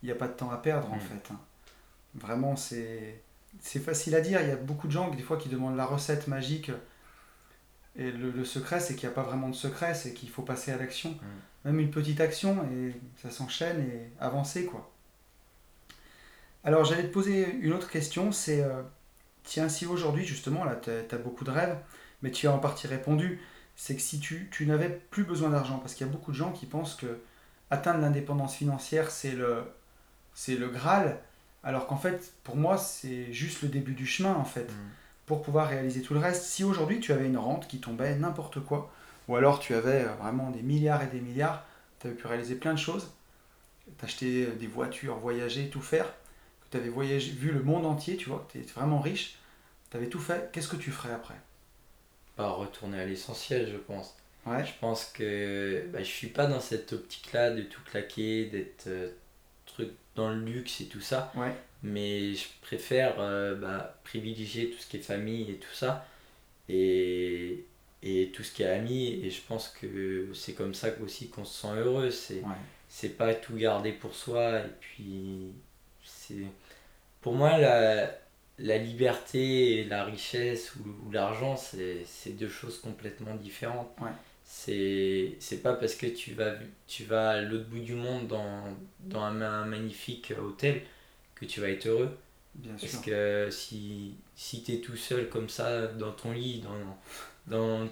il 0.02 0.06
n'y 0.06 0.12
a 0.12 0.14
pas 0.14 0.28
de 0.28 0.34
temps 0.34 0.50
à 0.50 0.56
perdre 0.58 0.92
en 0.92 0.96
Mm. 0.96 1.00
fait. 1.00 1.30
hein. 1.32 1.40
Vraiment, 2.14 2.56
c'est 2.56 3.22
c'est 3.60 3.80
facile 3.80 4.14
à 4.16 4.20
dire. 4.20 4.40
Il 4.42 4.48
y 4.48 4.52
a 4.52 4.56
beaucoup 4.56 4.86
de 4.88 4.92
gens 4.92 5.10
des 5.10 5.22
fois 5.22 5.36
qui 5.38 5.48
demandent 5.48 5.76
la 5.76 5.86
recette 5.86 6.28
magique. 6.28 6.70
Et 7.96 8.10
le, 8.10 8.30
le 8.30 8.44
secret, 8.44 8.80
c'est 8.80 8.94
qu'il 8.96 9.08
n'y 9.08 9.12
a 9.12 9.14
pas 9.14 9.22
vraiment 9.22 9.48
de 9.48 9.54
secret, 9.54 9.94
c'est 9.94 10.12
qu'il 10.14 10.28
faut 10.28 10.42
passer 10.42 10.72
à 10.72 10.76
l'action. 10.76 11.16
Même 11.64 11.78
une 11.80 11.90
petite 11.90 12.20
action, 12.20 12.62
et 12.72 12.94
ça 13.22 13.30
s'enchaîne 13.30 13.80
et 13.80 14.10
avancer, 14.20 14.66
quoi. 14.66 14.90
Alors 16.64 16.84
j'allais 16.84 17.02
te 17.02 17.12
poser 17.12 17.46
une 17.60 17.74
autre 17.74 17.90
question, 17.90 18.32
c'est 18.32 18.62
euh, 18.62 18.82
tiens 19.42 19.68
si 19.68 19.84
aujourd'hui 19.84 20.24
justement 20.24 20.64
là 20.64 20.76
tu 20.76 20.90
as, 20.90 21.18
beaucoup 21.18 21.44
de 21.44 21.50
rêves, 21.50 21.76
mais 22.22 22.30
tu 22.30 22.48
as 22.48 22.52
en 22.52 22.58
partie 22.58 22.86
répondu, 22.86 23.40
c'est 23.76 23.94
que 23.94 24.00
si 24.00 24.18
tu, 24.18 24.48
tu 24.50 24.66
n'avais 24.66 24.88
plus 24.88 25.24
besoin 25.24 25.50
d'argent, 25.50 25.78
parce 25.78 25.94
qu'il 25.94 26.06
y 26.06 26.08
a 26.08 26.12
beaucoup 26.12 26.32
de 26.32 26.36
gens 26.36 26.52
qui 26.52 26.64
pensent 26.64 26.94
que 26.94 27.20
atteindre 27.70 28.00
l'indépendance 28.00 28.54
financière 28.54 29.10
c'est 29.10 29.32
le, 29.32 29.64
c'est 30.32 30.56
le 30.56 30.68
Graal, 30.68 31.18
alors 31.64 31.86
qu'en 31.86 31.98
fait 31.98 32.32
pour 32.44 32.56
moi 32.56 32.78
c'est 32.78 33.30
juste 33.30 33.60
le 33.60 33.68
début 33.68 33.92
du 33.92 34.06
chemin 34.06 34.34
en 34.34 34.44
fait, 34.44 34.70
mm. 34.70 34.90
pour 35.26 35.42
pouvoir 35.42 35.68
réaliser 35.68 36.00
tout 36.00 36.14
le 36.14 36.20
reste. 36.20 36.44
Si 36.44 36.64
aujourd'hui 36.64 36.98
tu 36.98 37.12
avais 37.12 37.26
une 37.26 37.38
rente 37.38 37.68
qui 37.68 37.78
tombait 37.78 38.16
n'importe 38.16 38.60
quoi, 38.60 38.90
ou 39.28 39.36
alors 39.36 39.60
tu 39.60 39.74
avais 39.74 40.04
euh, 40.04 40.14
vraiment 40.14 40.50
des 40.50 40.62
milliards 40.62 41.02
et 41.02 41.08
des 41.08 41.20
milliards, 41.20 41.66
tu 42.00 42.06
avais 42.06 42.16
pu 42.16 42.26
réaliser 42.26 42.54
plein 42.54 42.72
de 42.72 42.78
choses, 42.78 43.12
t'acheter 43.98 44.46
des 44.46 44.66
voitures, 44.66 45.16
voyager, 45.16 45.68
tout 45.68 45.82
faire, 45.82 46.06
tu 46.74 46.80
avais 46.80 46.90
voyagé, 46.90 47.30
vu 47.30 47.52
le 47.52 47.62
monde 47.62 47.86
entier, 47.86 48.16
tu 48.16 48.28
vois, 48.28 48.46
que 48.48 48.58
tu 48.58 48.64
es 48.64 48.66
vraiment 48.72 49.00
riche, 49.00 49.36
tu 49.90 49.96
avais 49.96 50.08
tout 50.08 50.18
fait, 50.18 50.50
qu'est-ce 50.52 50.68
que 50.68 50.76
tu 50.76 50.90
ferais 50.90 51.12
après? 51.12 51.34
Bah 52.36 52.48
retourner 52.48 53.00
à 53.00 53.06
l'essentiel, 53.06 53.70
je 53.70 53.76
pense. 53.76 54.16
Ouais. 54.44 54.64
Je 54.64 54.72
pense 54.80 55.04
que 55.06 55.86
bah, 55.92 56.00
je 56.00 56.08
suis 56.08 56.26
pas 56.26 56.46
dans 56.46 56.60
cette 56.60 56.92
optique-là 56.92 57.50
de 57.50 57.62
tout 57.62 57.80
claquer, 57.90 58.46
d'être 58.46 58.88
euh, 58.88 59.10
truc 59.66 59.90
dans 60.16 60.30
le 60.30 60.40
luxe 60.40 60.80
et 60.80 60.86
tout 60.86 61.00
ça. 61.00 61.32
Ouais. 61.36 61.54
Mais 61.82 62.34
je 62.34 62.46
préfère 62.60 63.14
euh, 63.18 63.54
bah, 63.54 64.00
privilégier 64.04 64.70
tout 64.70 64.78
ce 64.78 64.86
qui 64.88 64.96
est 64.96 65.00
famille 65.00 65.50
et 65.50 65.56
tout 65.56 65.74
ça. 65.74 66.06
Et, 66.68 67.64
et 68.02 68.30
tout 68.34 68.42
ce 68.42 68.52
qui 68.52 68.64
est 68.64 68.68
amis. 68.68 69.20
Et 69.22 69.30
je 69.30 69.40
pense 69.42 69.68
que 69.68 70.28
c'est 70.34 70.54
comme 70.54 70.74
ça 70.74 70.88
aussi 71.02 71.28
qu'on 71.28 71.44
se 71.44 71.62
sent 71.62 71.74
heureux. 71.76 72.10
C'est 72.10 72.42
c'est 72.88 73.16
pas 73.16 73.32
tout 73.34 73.54
garder 73.54 73.92
pour 73.92 74.14
soi. 74.14 74.58
Et 74.58 74.70
puis, 74.80 75.52
c'est 76.04 76.44
pour 77.24 77.32
moi, 77.32 77.56
la, 77.56 78.10
la 78.58 78.76
liberté 78.76 79.78
et 79.78 79.84
la 79.84 80.04
richesse 80.04 80.74
ou, 80.76 81.10
l'argent, 81.10 81.56
c'est 81.56 82.36
deux 82.38 82.50
choses 82.50 82.78
complètement 82.82 83.34
différentes. 83.34 83.88
Ouais. 83.98 84.10
C'est 84.44 85.62
pas 85.62 85.72
parce 85.72 85.94
que 85.94 86.04
tu 86.04 86.34
vas, 86.34 86.52
tu 86.86 87.04
vas 87.04 87.30
à 87.30 87.40
l'autre 87.40 87.64
bout 87.64 87.78
du 87.78 87.94
monde 87.94 88.26
dans, 88.26 88.76
dans 89.00 89.22
un, 89.22 89.64
magnifique 89.64 90.34
hôtel 90.38 90.82
que 91.34 91.46
tu 91.46 91.62
vas 91.62 91.70
être 91.70 91.86
heureux. 91.86 92.14
Bien 92.56 92.74
parce 92.78 92.96
que 92.98 93.48
si, 93.50 94.16
si 94.36 94.62
tu 94.62 94.74
es 94.74 94.80
tout 94.80 94.96
seul 94.96 95.30
comme 95.30 95.48
ça 95.48 95.86
dans 95.86 96.12
ton 96.12 96.32
lit, 96.32 96.60
dans, 96.60 96.98
dans 97.46 97.88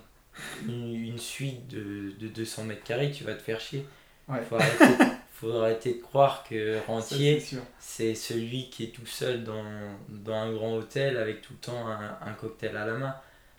une, 0.69 1.17
suite 1.17 1.69
de, 1.69 2.13
de 2.21 2.29
200 2.29 2.65
mètres 2.65 2.85
carrés, 2.85 3.11
tu 3.11 3.25
vas 3.25 3.33
te 3.33 3.43
faire 3.43 3.61
chier. 3.61 3.87
Ouais. 4.29 4.43
Faut, 4.43 4.57
arrêter, 4.57 4.85
faut 5.43 5.57
arrêter 5.57 5.95
de 5.95 6.01
croire 6.01 6.45
que 6.45 6.79
rentier, 6.87 7.43
c'est 7.81 8.15
celui 8.15 8.71
qui 8.71 8.85
est 8.85 8.95
tout 8.95 9.07
seul 9.07 9.43
dans, 9.43 9.65
dans 10.09 10.35
un 10.35 10.53
grand 10.53 10.77
hôtel 10.77 11.17
avec 11.17 11.43
tout 11.43 11.55
le 11.55 11.59
temps 11.59 11.89
un, 11.89 12.17
un, 12.25 12.33
cocktail 12.35 12.77
à 12.77 12.87
la 12.87 12.95
main. 12.95 13.17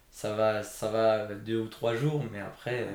Ça 0.09 0.33
va, 0.33 0.63
ça 0.63 0.89
va 0.89 1.27
deux 1.27 1.59
ou 1.59 1.67
trois 1.67 1.95
jours, 1.95 2.23
mais 2.31 2.39
après, 2.39 2.87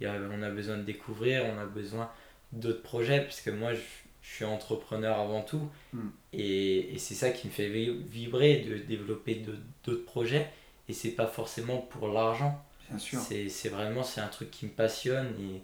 y 0.00 0.06
a, 0.06 0.14
on 0.30 0.42
a 0.42 0.50
besoin 0.50 0.76
de 0.76 0.82
découvrir, 0.82 1.44
on 1.44 1.58
a 1.58 1.64
besoin 1.64 2.08
d'autres 2.52 2.82
projets, 2.82 3.24
puisque 3.24 3.48
moi, 3.48 3.74
je, 3.74 3.80
je, 4.22 4.34
suis 4.34 4.44
entrepreneur 4.44 5.18
avant 5.18 5.42
tout. 5.42 5.68
Hmm. 5.92 6.10
Et, 6.32 6.94
et 6.94 6.98
c'est 6.98 7.14
ça 7.14 7.30
qui 7.30 7.48
me 7.48 7.52
fait 7.52 7.68
vibrer, 7.68 8.58
de 8.58 8.76
développer 8.76 9.42
d'autres 9.84 10.04
projets. 10.04 10.48
Et 10.88 10.92
c'est 10.92 11.12
pas 11.12 11.26
forcément 11.26 11.78
pour 11.78 12.08
l'argent. 12.08 12.64
Bien 12.90 12.98
sûr. 12.98 13.20
C'est 13.20 13.68
vraiment 13.70 14.04
c'est 14.04 14.20
un 14.20 14.28
truc 14.28 14.50
qui 14.50 14.66
me 14.66 14.70
passionne. 14.70 15.34
Et, 15.40 15.62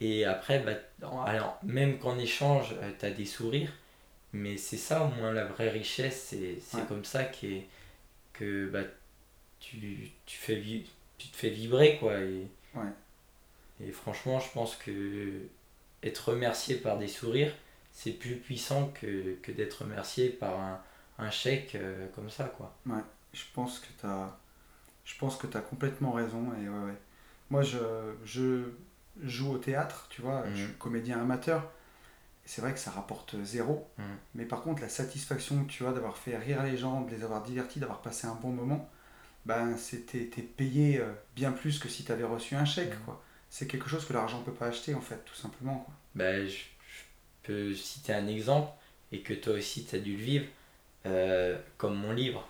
et 0.00 0.24
après, 0.24 0.60
bah, 0.60 1.06
alors, 1.26 1.58
même 1.62 1.98
qu'en 1.98 2.18
échange, 2.18 2.74
euh, 2.82 2.92
tu 2.98 3.06
as 3.06 3.10
des 3.10 3.26
sourires, 3.26 3.72
mais 4.32 4.56
c'est 4.56 4.76
ça 4.76 5.04
au 5.04 5.08
moins 5.08 5.32
la 5.32 5.44
vraie 5.46 5.70
richesse. 5.70 6.34
C'est 6.60 6.88
comme 6.88 7.04
ça 7.04 7.24
est 7.42 7.66
que 8.32 8.68
bah, 8.68 8.84
tu, 9.60 10.10
tu, 10.26 10.38
fais 10.38 10.62
tu 11.18 11.28
te 11.28 11.36
fais 11.36 11.50
vibrer. 11.50 11.98
Quoi, 11.98 12.20
et, 12.20 12.48
et 13.80 13.92
franchement, 13.92 14.40
je 14.40 14.50
pense 14.52 14.76
que 14.76 15.42
être 16.02 16.30
remercié 16.30 16.76
par 16.76 16.98
des 16.98 17.08
sourires, 17.08 17.54
c'est 17.92 18.12
plus 18.12 18.36
puissant 18.36 18.88
que, 19.00 19.34
que 19.42 19.52
d'être 19.52 19.82
remercié 19.82 20.30
par 20.30 20.58
un, 20.60 20.82
un 21.18 21.30
chèque 21.30 21.74
euh, 21.74 22.06
comme 22.14 22.30
ça. 22.30 22.44
Quoi. 22.56 22.74
Ouais, 22.86 23.02
je 23.32 23.44
pense 23.54 23.78
que 23.80 23.86
tu 24.00 24.06
as 24.06 24.38
je 25.04 25.18
pense 25.18 25.36
que 25.36 25.46
tu 25.46 25.56
as 25.56 25.60
complètement 25.60 26.12
raison. 26.12 26.52
Et 26.62 26.68
ouais, 26.68 26.94
Moi, 27.50 27.62
je, 27.62 27.78
je, 28.24 28.64
joue 29.24 29.52
au 29.52 29.58
théâtre, 29.58 30.06
tu 30.10 30.22
vois, 30.22 30.44
je 30.50 30.56
suis 30.56 30.66
mhm. 30.66 30.74
comédien 30.74 31.20
amateur. 31.20 31.70
C'est 32.44 32.62
vrai 32.62 32.72
que 32.72 32.78
ça 32.78 32.90
rapporte 32.90 33.36
zéro. 33.44 33.88
Mhm. 33.98 34.04
Mais 34.34 34.44
par 34.44 34.62
contre, 34.62 34.82
la 34.82 34.88
satisfaction 34.88 35.64
tu 35.64 35.86
as 35.86 35.92
d'avoir 35.92 36.16
fait 36.16 36.36
rire 36.36 36.62
les 36.62 36.76
gens, 36.76 37.02
de 37.02 37.10
les 37.14 37.22
avoir 37.22 37.42
divertis, 37.42 37.80
d'avoir 37.80 38.02
passé 38.02 38.26
un 38.26 38.34
bon 38.34 38.50
moment, 38.50 38.88
ben, 39.46 39.76
c'était 39.76 40.24
payé 40.42 40.98
euh, 40.98 41.12
bien 41.34 41.52
plus 41.52 41.78
que 41.78 41.88
si 41.88 42.04
tu 42.04 42.12
avais 42.12 42.24
reçu 42.24 42.54
un 42.54 42.64
chèque. 42.64 42.94
Mhm. 42.94 43.04
quoi. 43.04 43.22
C'est 43.50 43.66
quelque 43.66 43.88
chose 43.88 44.04
que 44.04 44.12
l'argent 44.12 44.42
peut 44.42 44.52
pas 44.52 44.66
acheter, 44.66 44.94
en 44.94 45.00
fait, 45.00 45.24
tout 45.24 45.34
simplement. 45.34 45.78
Quoi. 45.78 45.94
Ben, 46.14 46.46
je, 46.46 46.58
peux 47.42 47.74
citer 47.74 48.12
un 48.12 48.26
exemple 48.26 48.70
et 49.12 49.22
que 49.22 49.32
toi 49.32 49.54
aussi 49.54 49.86
tu 49.86 49.96
as 49.96 49.98
dû 49.98 50.14
le 50.14 50.22
vivre, 50.22 50.46
euh, 51.06 51.58
comme 51.78 51.96
mon 51.96 52.12
livre. 52.12 52.46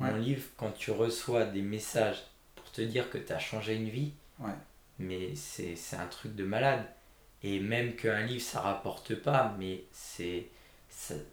Mon 0.00 0.16
livre, 0.16 0.44
quand 0.56 0.70
tu 0.70 0.90
reçois 0.92 1.44
des 1.44 1.60
messages 1.60 2.22
pour 2.56 2.70
te 2.72 2.80
dire 2.80 3.10
que 3.10 3.18
tu 3.18 3.32
as 3.34 3.38
changé 3.38 3.74
une 3.74 3.90
vie, 3.90 4.12
mais 5.00 5.34
c'est 5.34 5.76
un 5.96 6.06
truc 6.06 6.34
de 6.36 6.44
malade. 6.44 6.84
Et 7.42 7.58
même 7.58 7.96
qu'un 7.96 8.22
livre, 8.22 8.42
ça 8.42 8.60
rapporte 8.60 9.14
pas, 9.14 9.56
mais 9.58 9.84
c'est 9.92 10.46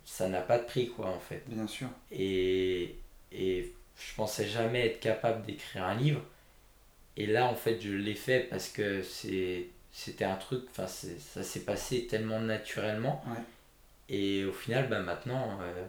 ça 0.05 0.30
n'a 0.30 0.41
pas 0.41 0.59
de 0.59 0.65
prix, 0.65 0.89
quoi, 0.89 1.07
en 1.07 1.20
fait. 1.20 1.43
Bien 1.47 1.68
sûr. 1.68 1.88
Et, 2.11 2.95
et 3.32 3.74
je 3.97 4.15
pensais 4.15 4.47
jamais 4.47 4.86
être 4.86 4.99
capable 4.99 5.45
d'écrire 5.45 5.84
un 5.84 5.95
livre. 5.95 6.22
Et 7.18 7.26
là, 7.26 7.45
en 7.47 7.55
fait, 7.55 7.82
je 7.82 7.91
l'ai 7.91 8.15
fait 8.15 8.41
parce 8.41 8.70
que 8.70 9.01
c'était 9.01 10.26
un 10.26 10.36
truc, 10.36 10.65
enfin, 10.70 10.88
ça 10.88 11.43
s'est 11.43 11.65
passé 11.65 12.07
tellement 12.07 12.39
naturellement. 12.39 13.24
Et 14.09 14.45
au 14.45 14.53
final, 14.53 14.88
ben, 14.88 15.01
maintenant, 15.01 15.59
euh, 15.61 15.86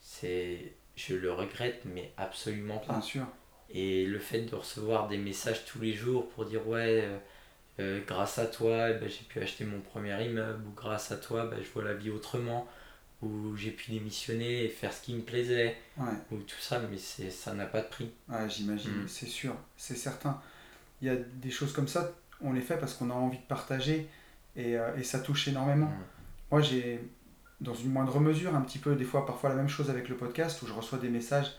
c'est 0.00 0.72
je 0.96 1.14
le 1.14 1.32
regrette, 1.32 1.82
mais 1.84 2.10
absolument 2.16 2.78
pas. 2.78 2.94
Bien 2.94 3.02
sûr. 3.02 3.26
Et 3.70 4.06
le 4.06 4.18
fait 4.18 4.42
de 4.42 4.54
recevoir 4.54 5.08
des 5.08 5.18
messages 5.18 5.64
tous 5.64 5.80
les 5.80 5.92
jours 5.92 6.28
pour 6.30 6.44
dire 6.44 6.66
ouais, 6.68 7.02
euh, 7.04 7.18
euh, 7.78 8.00
grâce 8.06 8.38
à 8.38 8.46
toi, 8.46 8.92
ben, 8.92 9.08
j'ai 9.08 9.24
pu 9.24 9.40
acheter 9.40 9.64
mon 9.64 9.80
premier 9.80 10.24
immeuble, 10.24 10.64
ou 10.66 10.72
grâce 10.74 11.12
à 11.12 11.16
toi, 11.16 11.46
ben, 11.46 11.58
je 11.62 11.70
vois 11.70 11.84
la 11.84 11.94
vie 11.94 12.10
autrement, 12.10 12.66
ou 13.22 13.54
j'ai 13.56 13.70
pu 13.70 13.90
démissionner 13.90 14.64
et 14.64 14.68
faire 14.68 14.92
ce 14.92 15.02
qui 15.02 15.14
me 15.14 15.22
plaisait, 15.22 15.76
ou 16.30 16.36
tout 16.38 16.60
ça, 16.60 16.80
mais 16.90 16.96
ça 16.96 17.54
n'a 17.54 17.66
pas 17.66 17.82
de 17.82 17.88
prix. 17.88 18.10
Ouais, 18.28 18.48
j'imagine, 18.48 19.02
mm. 19.02 19.08
c'est 19.08 19.26
sûr, 19.26 19.54
c'est 19.76 19.96
certain. 19.96 20.40
Il 21.02 21.08
y 21.08 21.10
a 21.10 21.16
des 21.16 21.50
choses 21.50 21.72
comme 21.72 21.88
ça, 21.88 22.12
on 22.40 22.52
les 22.52 22.62
fait 22.62 22.78
parce 22.78 22.94
qu'on 22.94 23.10
a 23.10 23.14
envie 23.14 23.38
de 23.38 23.44
partager 23.44 24.08
et, 24.56 24.78
euh, 24.78 24.96
et 24.96 25.02
ça 25.02 25.18
touche 25.18 25.48
énormément. 25.48 25.86
Mm. 25.86 26.04
Moi, 26.52 26.62
j'ai 26.62 27.00
dans 27.60 27.74
une 27.74 27.90
moindre 27.90 28.20
mesure, 28.20 28.54
un 28.54 28.60
petit 28.62 28.78
peu, 28.78 28.94
des 28.96 29.04
fois, 29.04 29.26
parfois 29.26 29.50
la 29.50 29.56
même 29.56 29.68
chose 29.68 29.90
avec 29.90 30.08
le 30.08 30.16
podcast, 30.16 30.62
où 30.62 30.66
je 30.66 30.72
reçois 30.72 30.98
des 30.98 31.08
messages 31.08 31.52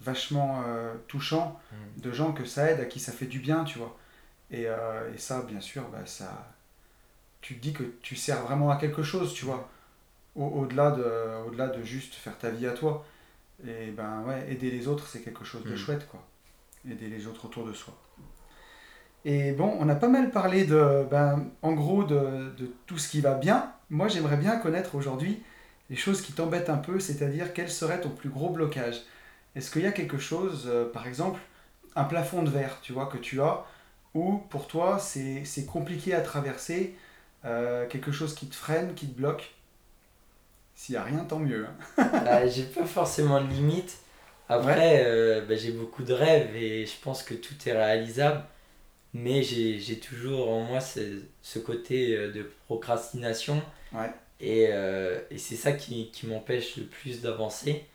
vachement 0.00 0.62
euh, 0.66 0.94
touchants 1.08 1.60
mm. 1.72 2.00
de 2.00 2.12
gens 2.12 2.32
que 2.32 2.44
ça 2.44 2.70
aide, 2.70 2.80
à 2.80 2.84
qui 2.84 3.00
ça 3.00 3.12
fait 3.12 3.26
du 3.26 3.38
bien, 3.38 3.64
tu 3.64 3.78
vois. 3.78 3.96
Et, 4.50 4.66
euh, 4.66 5.12
et 5.14 5.18
ça, 5.18 5.42
bien 5.42 5.60
sûr, 5.60 5.88
bah, 5.88 6.06
ça, 6.06 6.54
tu 7.40 7.56
te 7.56 7.62
dis 7.62 7.72
que 7.72 7.84
tu 8.02 8.16
sers 8.16 8.42
vraiment 8.42 8.70
à 8.70 8.76
quelque 8.76 9.02
chose, 9.02 9.34
tu 9.34 9.44
vois, 9.44 9.68
au-delà 10.36 10.90
de, 10.90 11.04
au 11.46 11.50
-delà 11.52 11.68
de 11.68 11.82
juste 11.82 12.14
faire 12.14 12.36
ta 12.38 12.50
vie 12.50 12.66
à 12.66 12.72
toi. 12.72 13.04
Et 13.66 13.92
ben 13.92 14.22
ouais, 14.26 14.50
aider 14.50 14.70
les 14.70 14.88
autres, 14.88 15.06
c'est 15.06 15.20
quelque 15.20 15.44
chose 15.44 15.64
de 15.64 15.74
mm. 15.74 15.76
chouette, 15.76 16.08
quoi. 16.08 16.22
Aider 16.90 17.08
les 17.08 17.26
autres 17.26 17.46
autour 17.46 17.66
de 17.66 17.72
soi. 17.72 17.94
Et 19.24 19.52
bon, 19.52 19.74
on 19.80 19.88
a 19.88 19.94
pas 19.94 20.08
mal 20.08 20.30
parlé 20.30 20.66
de, 20.66 21.06
ben, 21.10 21.48
en 21.62 21.72
gros, 21.72 22.04
de, 22.04 22.52
de 22.58 22.70
tout 22.86 22.98
ce 22.98 23.08
qui 23.08 23.20
va 23.22 23.34
bien, 23.34 23.72
moi 23.88 24.08
j'aimerais 24.08 24.36
bien 24.36 24.56
connaître 24.58 24.94
aujourd'hui 24.94 25.42
les 25.90 25.96
choses 25.96 26.20
qui 26.20 26.32
t'embêtent 26.32 26.70
un 26.70 26.78
peu, 26.78 27.00
c'est-à-dire 27.00 27.52
quel 27.52 27.70
serait 27.70 28.00
ton 28.00 28.10
plus 28.10 28.28
gros 28.28 28.50
blocage. 28.50 29.02
Est-ce 29.56 29.70
qu'il 29.70 29.82
y 29.82 29.86
a 29.86 29.92
quelque 29.92 30.18
chose, 30.18 30.64
euh, 30.66 30.90
par 30.90 31.06
exemple, 31.06 31.40
un 31.96 32.04
plafond 32.04 32.42
de 32.42 32.50
verre, 32.50 32.78
tu 32.82 32.92
vois, 32.92 33.06
que 33.06 33.18
tu 33.18 33.40
as, 33.40 33.64
ou 34.14 34.38
pour 34.50 34.66
toi 34.68 34.98
c'est 34.98 35.66
compliqué 35.66 36.14
à 36.14 36.20
traverser, 36.20 36.96
euh, 37.44 37.86
quelque 37.88 38.12
chose 38.12 38.34
qui 38.34 38.46
te 38.48 38.54
freine, 38.56 38.94
qui 38.94 39.06
te 39.08 39.16
bloque? 39.16 39.54
S'il 40.74 40.94
n'y 40.94 40.98
a 40.98 41.04
rien, 41.04 41.24
tant 41.24 41.38
mieux. 41.38 41.66
Hein. 41.98 42.08
Bah, 42.24 42.46
j'ai 42.46 42.64
pas 42.64 42.84
forcément 42.84 43.40
de 43.40 43.48
limite. 43.48 43.98
Après, 44.48 45.04
euh, 45.06 45.44
bah, 45.46 45.56
j'ai 45.56 45.72
beaucoup 45.72 46.02
de 46.02 46.12
rêves 46.12 46.54
et 46.56 46.84
je 46.86 46.94
pense 47.02 47.22
que 47.22 47.34
tout 47.34 47.54
est 47.66 47.72
réalisable 47.72 48.44
mais 49.14 49.42
j'ai 49.42 49.98
toujours 50.00 50.50
en 50.50 50.60
moi 50.62 50.80
ce, 50.80 51.22
ce 51.42 51.58
côté 51.58 52.16
de 52.16 52.42
procrastination. 52.66 53.62
Et, 54.40 54.68
euh, 54.70 55.20
et 55.30 55.38
c'est 55.38 55.56
ça 55.56 55.72
qui, 55.72 56.10
qui 56.10 56.26
m'empêche 56.26 56.76
le 56.76 56.84
plus 56.84 57.22
d'avancer. 57.22 57.86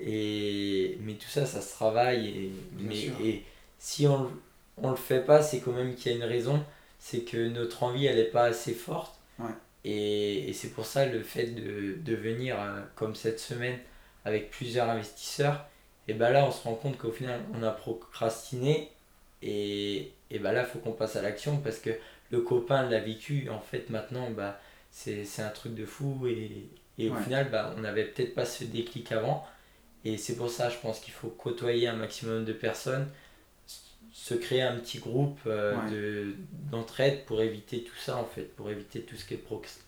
Et, 0.00 0.98
mais 1.00 1.14
tout 1.14 1.28
ça, 1.28 1.46
ça 1.46 1.60
se 1.60 1.72
travaille. 1.72 2.28
Et, 2.28 2.52
mais, 2.78 2.98
et 3.20 3.44
si 3.78 4.06
on 4.06 4.30
ne 4.82 4.90
le 4.90 4.96
fait 4.96 5.20
pas, 5.24 5.42
c'est 5.42 5.60
quand 5.60 5.72
même 5.72 5.94
qu'il 5.94 6.12
y 6.12 6.14
a 6.14 6.18
une 6.18 6.24
raison. 6.24 6.64
C'est 6.98 7.22
que 7.22 7.48
notre 7.48 7.82
envie, 7.82 8.06
elle 8.06 8.16
n'est 8.16 8.24
pas 8.24 8.44
assez 8.44 8.72
forte. 8.74 9.14
Et, 9.84 10.48
et 10.48 10.52
c'est 10.52 10.68
pour 10.70 10.86
ça 10.86 11.06
le 11.06 11.22
fait 11.22 11.46
de, 11.46 11.96
de 12.00 12.14
venir, 12.14 12.60
euh, 12.60 12.80
comme 12.94 13.14
cette 13.16 13.40
semaine, 13.40 13.78
avec 14.24 14.50
plusieurs 14.50 14.88
investisseurs, 14.88 15.66
et 16.08 16.14
ben 16.14 16.30
là 16.30 16.44
on 16.46 16.52
se 16.52 16.62
rend 16.62 16.74
compte 16.74 16.98
qu'au 16.98 17.10
final 17.12 17.40
on 17.54 17.62
a 17.62 17.70
procrastiné 17.70 18.90
et, 19.42 20.12
et 20.30 20.38
ben 20.38 20.52
là 20.52 20.62
il 20.62 20.66
faut 20.66 20.78
qu'on 20.78 20.92
passe 20.92 21.16
à 21.16 21.22
l'action 21.22 21.58
parce 21.58 21.78
que 21.78 21.90
le 22.30 22.40
copain 22.40 22.88
l'a 22.88 23.00
vécu 23.00 23.48
en 23.50 23.60
fait 23.60 23.90
maintenant 23.90 24.30
bah, 24.30 24.60
c'est 24.90 25.24
un 25.40 25.48
truc 25.50 25.74
de 25.74 25.84
fou 25.86 26.26
et, 26.26 26.68
et 26.98 27.10
au 27.10 27.14
Ouais. 27.14 27.22
final 27.24 27.50
bah, 27.50 27.74
on 27.76 27.80
n'avait 27.80 28.04
peut-être 28.04 28.34
pas 28.34 28.44
ce 28.46 28.64
déclic 28.64 29.10
avant 29.12 29.44
et 30.04 30.16
c'est 30.18 30.36
pour 30.36 30.50
ça 30.50 30.68
je 30.70 30.76
pense 30.78 31.00
qu'il 31.00 31.12
faut 31.14 31.28
côtoyer 31.28 31.88
un 31.88 31.96
maximum 31.96 32.44
de 32.44 32.52
personnes 32.52 33.08
se 34.12 34.34
créer 34.34 34.62
un 34.62 34.76
petit 34.76 34.98
groupe 34.98 35.38
euh, 35.46 35.74
Ouais. 35.76 35.90
de 35.90 36.34
d'entraide 36.70 37.24
pour 37.24 37.40
éviter 37.42 37.82
tout 37.82 37.96
ça 37.96 38.16
en 38.16 38.24
fait 38.24 38.54
pour 38.56 38.70
éviter 38.70 39.00
tout 39.02 39.16
ce 39.16 39.24
qui 39.24 39.34
est 39.34 39.44
proc- 39.44 39.80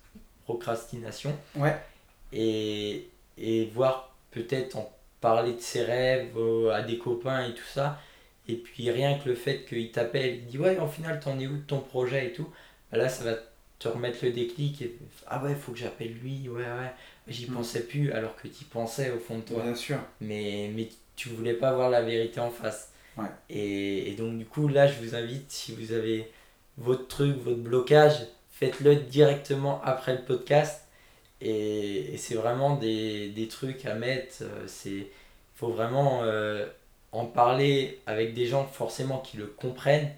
procrastination 0.44 1.36
Ouais, 1.56 1.76
et, 2.32 3.08
et 3.38 3.66
voir 3.66 4.14
peut-être 4.30 4.76
en 4.76 4.90
parler 5.20 5.52
de 5.54 5.60
ses 5.60 5.82
rêves 5.84 6.36
euh, 6.36 6.70
à 6.72 6.82
des 6.82 6.98
copains 6.98 7.46
et 7.48 7.54
tout 7.54 7.64
ça. 7.72 7.98
Et 8.48 8.56
puis 8.56 8.90
rien 8.90 9.18
que 9.18 9.28
le 9.28 9.34
fait 9.34 9.64
qu'il 9.64 9.90
t'appelle, 9.90 10.34
il 10.36 10.46
dit 10.46 10.58
ouais 10.58 10.78
au 10.78 10.86
final 10.88 11.18
t'en 11.20 11.38
es 11.38 11.46
où 11.46 11.56
de 11.56 11.62
ton 11.62 11.80
projet 11.80 12.26
et 12.26 12.32
tout, 12.32 12.48
bah 12.92 12.98
là 12.98 13.08
ça 13.08 13.24
va 13.24 13.34
te 13.78 13.88
remettre 13.88 14.18
le 14.22 14.32
déclic 14.32 14.82
et 14.82 14.96
ah 15.26 15.42
ouais 15.42 15.54
faut 15.54 15.72
que 15.72 15.78
j'appelle 15.78 16.12
lui, 16.14 16.48
ouais 16.48 16.62
ouais, 16.62 16.92
j'y 17.28 17.46
pensais 17.46 17.82
plus 17.84 18.12
alors 18.12 18.36
que 18.36 18.48
tu 18.48 18.64
pensais 18.64 19.10
au 19.10 19.18
fond 19.18 19.38
de 19.38 19.42
toi. 19.42 19.62
bien 19.62 19.74
sûr. 19.74 19.98
Mais, 20.20 20.70
mais 20.74 20.88
tu 21.16 21.28
voulais 21.30 21.54
pas 21.54 21.72
voir 21.72 21.90
la 21.90 22.02
vérité 22.02 22.40
en 22.40 22.50
face. 22.50 22.90
Ouais. 23.16 23.26
Et, 23.48 24.10
et 24.10 24.14
donc 24.14 24.36
du 24.38 24.44
coup 24.44 24.66
là 24.68 24.86
je 24.86 24.94
vous 25.00 25.14
invite 25.14 25.50
si 25.50 25.72
vous 25.74 25.92
avez 25.92 26.30
votre 26.78 27.06
truc, 27.06 27.36
votre 27.38 27.58
blocage, 27.60 28.26
faites-le 28.50 28.96
directement 28.96 29.80
après 29.84 30.14
le 30.14 30.22
podcast. 30.22 30.82
Et, 31.40 32.14
et 32.14 32.16
c'est 32.16 32.34
vraiment 32.34 32.76
des, 32.76 33.28
des 33.28 33.48
trucs 33.48 33.84
à 33.86 33.94
mettre. 33.94 34.36
euh, 34.42 34.64
C'est 34.66 35.06
faut 35.54 35.68
vraiment 35.68 36.22
euh, 36.24 36.66
en 37.12 37.26
parler 37.26 38.00
avec 38.06 38.34
des 38.34 38.46
gens 38.46 38.64
forcément 38.66 39.18
qui 39.18 39.36
le 39.36 39.46
comprennent 39.46 40.10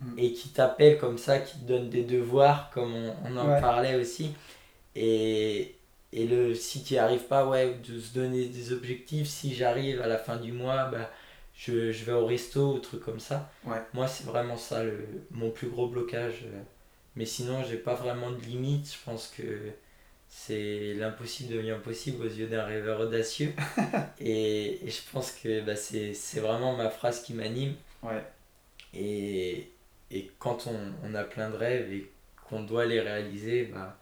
Mm. 0.00 0.18
et 0.18 0.32
qui 0.32 0.48
t'appellent 0.48 0.98
comme 0.98 1.18
ça, 1.18 1.38
qui 1.38 1.56
te 1.56 1.64
donnent 1.66 1.88
des 1.88 2.02
devoirs 2.02 2.70
comme 2.74 2.92
on, 2.94 3.14
on 3.26 3.36
en 3.36 3.48
Ouais. 3.54 3.60
parlait 3.60 3.94
aussi. 3.94 4.32
Et, 4.96 5.74
et 6.14 6.26
le, 6.26 6.54
si 6.54 6.82
tu 6.84 6.94
n'y 6.94 6.98
arrives 6.98 7.24
pas, 7.26 7.46
ouais, 7.46 7.74
de 7.86 7.98
se 8.00 8.14
donner 8.14 8.46
des 8.46 8.72
objectifs. 8.72 9.28
Si 9.28 9.54
j'arrive 9.54 10.00
à 10.00 10.06
la 10.06 10.18
fin 10.18 10.36
du 10.36 10.52
mois, 10.52 10.86
bah, 10.86 11.10
je, 11.56 11.92
je 11.92 12.04
vais 12.04 12.12
au 12.12 12.24
resto 12.26 12.74
ou 12.74 12.78
truc 12.78 13.00
comme 13.04 13.20
ça. 13.20 13.50
Ouais. 13.64 13.82
Moi, 13.92 14.06
c'est 14.08 14.24
vraiment 14.24 14.56
ça 14.56 14.82
le, 14.84 15.06
mon 15.30 15.50
plus 15.50 15.68
gros 15.68 15.88
blocage. 15.88 16.44
Mais 17.16 17.26
sinon, 17.26 17.62
j'ai 17.64 17.76
pas 17.76 17.94
vraiment 17.94 18.30
de 18.32 18.40
limite. 18.40 18.92
Je 18.92 18.98
pense 19.04 19.32
que 19.36 19.42
c'est 20.28 20.94
l'impossible 20.94 21.52
devient 21.54 21.78
possible 21.82 22.24
aux 22.24 22.28
yeux 22.30 22.46
d'un 22.48 22.64
rêveur 22.64 23.00
audacieux. 23.00 23.52
et, 24.20 24.86
et 24.86 24.90
je 24.90 25.00
pense 25.12 25.30
que 25.32 25.60
bah, 25.62 25.76
c'est 25.76 26.40
vraiment 26.40 26.76
ma 26.76 26.90
phrase 26.90 27.22
qui 27.22 27.34
m'anime. 27.34 27.74
Ouais, 28.02 28.22
Et, 28.94 29.68
et 30.10 30.30
quand 30.38 30.66
on, 30.66 30.92
on 31.08 31.14
a 31.14 31.24
plein 31.24 31.50
de 31.50 31.56
rêves 31.56 31.92
et 31.92 32.10
qu'on 32.48 32.62
doit 32.62 32.86
les 32.86 33.00
réaliser, 33.00 33.64
bah, 33.64 33.96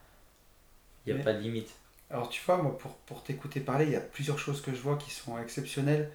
il 1.06 1.12
n'y 1.12 1.14
a 1.14 1.18
Mais- 1.18 1.24
pas 1.24 1.32
de 1.34 1.40
limite. 1.40 1.70
Alors 2.12 2.28
tu 2.28 2.40
vois, 2.44 2.58
moi 2.58 2.76
pour, 2.78 2.92
pour 2.94 3.22
t'écouter 3.24 3.60
parler, 3.60 3.86
il 3.86 3.90
y 3.92 3.96
a 3.96 4.00
plusieurs 4.00 4.38
choses 4.38 4.60
que 4.60 4.72
je 4.74 4.80
vois 4.80 4.96
qui 4.96 5.10
sont 5.10 5.38
exceptionnelles. 5.38 6.10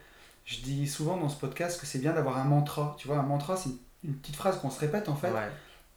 Je 0.45 0.61
dis 0.61 0.87
souvent 0.87 1.17
dans 1.17 1.27
ce 1.29 1.37
podcast 1.39 1.79
que 1.79 1.85
c'est 1.87 1.99
bien 1.99 2.13
d'avoir 2.13 2.37
un 2.37 2.43
mantra. 2.45 2.95
Tu 2.99 3.07
vois, 3.07 3.17
un 3.17 3.23
mantra, 3.23 3.57
c'est 3.57 3.69
une, 3.69 3.77
une 4.05 4.13
petite 4.15 4.35
phrase 4.35 4.59
qu'on 4.61 4.69
se 4.69 4.79
répète 4.79 5.09
en 5.09 5.15
fait 5.15 5.31
Ouais. 5.31 5.49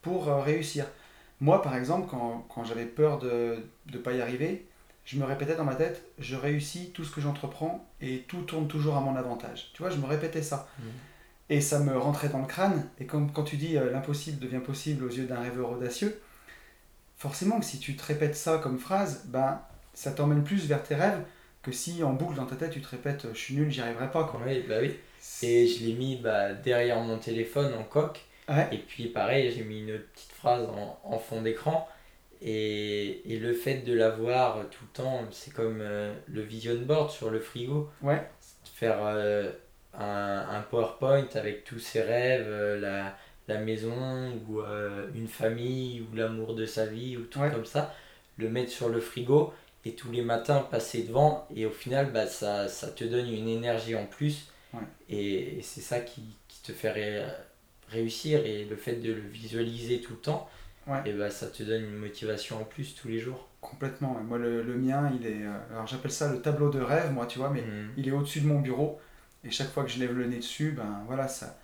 pour 0.03 0.29
euh, 0.29 0.41
réussir. 0.41 0.87
Moi 1.41 1.63
par 1.63 1.77
exemple, 1.77 2.09
quand, 2.11 2.47
quand 2.53 2.65
j'avais 2.65 2.87
peur 2.87 3.19
de 3.19 3.63
ne 3.93 3.99
pas 3.99 4.13
y 4.13 4.21
arriver, 4.21 4.67
je 5.05 5.19
me 5.19 5.25
répétais 5.25 5.55
dans 5.57 5.65
ma 5.65 5.75
tête, 5.75 6.03
je 6.19 6.37
réussis 6.37 6.91
tout 6.93 7.05
ce 7.05 7.11
que 7.11 7.21
j'entreprends 7.21 7.87
et 8.01 8.21
tout 8.29 8.43
tourne 8.43 8.69
toujours 8.69 8.97
à 8.97 9.01
mon 9.01 9.17
avantage. 9.17 9.71
Tu 9.75 9.83
vois, 9.83 9.91
je 9.91 9.97
me 9.99 10.07
répétais 10.07 10.43
ça. 10.43 10.69
Mhm. 10.79 10.85
Et 11.51 11.61
ça 11.61 11.81
me 11.81 11.97
rentrait 11.99 12.29
dans 12.29 12.39
le 12.41 12.47
crâne. 12.47 12.89
Et 12.99 13.07
comme 13.07 13.33
quand 13.33 13.43
tu 13.45 13.57
dis 13.57 13.77
euh, 13.77 13.91
l'impossible 13.91 14.39
devient 14.39 14.61
possible 14.65 15.05
aux 15.05 15.09
yeux 15.11 15.27
d'un 15.27 15.41
rêveur 15.41 15.71
audacieux, 15.73 16.21
forcément 17.17 17.59
que 17.61 17.67
si 17.67 17.79
tu 17.79 17.97
te 17.97 18.05
répètes 18.05 18.37
ça 18.37 18.59
comme 18.59 18.79
phrase, 18.79 19.25
ben 19.27 19.61
ça 20.01 20.13
t'emmène 20.13 20.43
plus 20.45 20.67
vers 20.67 20.83
tes 20.83 20.95
rêves 20.95 21.23
que 21.63 21.73
si 21.73 22.03
en 22.03 22.13
boucle 22.15 22.35
dans 22.37 22.47
ta 22.47 22.57
tête 22.57 22.71
tu 22.73 22.81
te 22.81 22.89
répètes 22.89 23.27
je 23.33 23.39
suis 23.39 23.55
nul, 23.55 23.71
j'y 23.71 23.81
arriverai 23.83 24.11
pas 24.11 24.25
quoi. 24.25 24.41
Oui, 24.47 24.65
bah 24.69 24.77
oui. 24.81 24.95
Et 25.43 25.67
je 25.67 25.85
l'ai 25.85 25.93
mis 25.93 26.17
bah, 26.17 26.53
derrière 26.55 26.99
mon 27.01 27.19
téléphone 27.19 27.75
en 27.75 27.85
coque. 27.85 28.21
Ouais, 28.49 28.67
Et 28.73 28.79
puis 28.79 29.09
pareil, 29.09 29.53
j'ai 29.55 29.63
mis 29.63 29.81
une 29.81 29.99
petite 29.99 30.33
phrase 30.33 30.67
en, 30.69 30.99
en 31.05 31.19
fond 31.19 31.43
d'écran. 31.43 31.87
Et, 32.43 33.21
et 33.35 33.39
le 33.39 33.53
fait 33.53 33.79
de 33.85 33.93
l'avoir 33.93 34.69
tout 34.71 34.85
le 34.85 34.93
temps, 35.03 35.21
c'est 35.31 35.53
comme 35.53 35.81
euh, 35.83 36.15
le 36.29 36.41
vision 36.41 36.75
board 36.77 37.11
sur 37.11 37.31
le 37.31 37.39
frigo. 37.39 37.91
ouais, 38.03 38.23
Faire 38.75 38.99
euh, 39.03 39.51
un, 39.93 40.47
un 40.49 40.63
PowerPoint 40.63 41.29
avec 41.35 41.65
tous 41.65 41.79
ses 41.79 42.01
rêves, 42.01 42.47
euh, 42.49 42.81
la, 42.81 43.17
la 43.49 43.59
maison, 43.61 44.33
ou 44.49 44.61
euh, 44.63 45.07
une 45.15 45.29
famille, 45.29 46.01
ou 46.01 46.17
l'amour 46.17 46.55
de 46.55 46.65
sa 46.65 46.87
vie, 46.87 47.17
ou 47.19 47.25
tout 47.25 47.41
Ouais. 47.41 47.51
comme 47.51 47.67
ça. 47.67 47.95
Le 48.39 48.49
mettre 48.49 48.71
sur 48.73 48.89
le 48.89 49.01
frigo 49.01 49.53
et 49.85 49.95
tous 49.95 50.11
les 50.13 50.23
matins 50.23 50.61
passer 50.71 51.03
devant. 51.05 51.47
Et 51.55 51.67
au 51.67 51.71
final, 51.71 52.13
bah, 52.13 52.27
ça, 52.27 52.69
ça 52.69 52.89
te 52.89 53.05
donne 53.05 53.29
une 53.33 53.49
énergie 53.49 53.97
en 53.97 54.07
plus. 54.07 54.49
Ouais. 54.75 54.81
Et, 55.09 55.59
et 55.59 55.63
c'est 55.63 55.81
ça 55.81 56.01
qui, 56.01 56.23
qui 56.49 56.63
te 56.63 56.73
fait 56.73 56.91
ré- 56.91 57.27
réussir. 57.89 58.45
Et 58.45 58.65
le 58.65 58.77
fait 58.77 58.97
de 58.97 59.13
le 59.13 59.21
visualiser 59.21 60.01
tout 60.01 60.13
le 60.13 60.19
temps, 60.21 60.49
Ouais. 60.87 61.03
et 61.05 61.13
bah, 61.13 61.31
ça 61.31 61.47
te 61.47 61.63
donne 61.63 61.85
une 61.85 61.97
motivation 61.99 62.61
en 62.61 62.65
plus 62.65 62.95
tous 62.95 63.09
les 63.09 63.19
jours. 63.21 63.49
complètement. 63.61 64.15
Moi 64.25 64.39
le, 64.39 64.63
le 64.63 64.77
mien, 64.79 65.13
il 65.21 65.27
est. 65.27 65.43
euh, 65.45 65.59
alors 65.71 65.87
j'appelle 65.87 66.11
ça 66.11 66.33
le 66.33 66.41
tableau 66.41 66.71
de 66.71 66.81
rêve, 66.81 67.13
moi 67.13 67.27
tu 67.27 67.39
vois, 67.39 67.51
mais 67.51 67.61
Mhm. 67.63 67.93
il 67.99 68.09
est 68.09 68.13
au-dessus 68.13 68.41
de 68.41 68.47
mon 68.47 68.61
bureau. 68.61 68.99
Et 69.45 69.51
chaque 69.51 69.69
fois 69.71 69.85
que 69.85 69.91
je 69.91 69.99
lève 70.01 70.17
le 70.17 70.27
nez 70.27 70.39
dessus, 70.39 70.73
ben 70.73 71.03
voilà, 71.07 71.29
ça. 71.29 71.59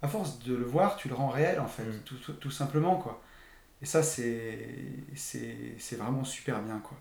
À 0.00 0.08
force 0.08 0.38
de 0.40 0.54
le 0.54 0.64
voir, 0.64 0.96
tu 0.96 1.08
le 1.08 1.14
rends 1.14 1.28
réel 1.28 1.60
en 1.60 1.66
fait, 1.68 1.84
Mm. 1.84 2.00
tout, 2.06 2.16
tout- 2.16 2.32
tout 2.32 2.50
simplement 2.50 2.96
quoi. 2.96 3.22
Et 3.82 3.86
ça, 3.86 4.02
c'est 4.02 4.58
c'est 5.14 5.56
c'est 5.78 5.96
vraiment 5.96 6.24
super 6.24 6.62
bien 6.62 6.78
quoi. 6.80 6.96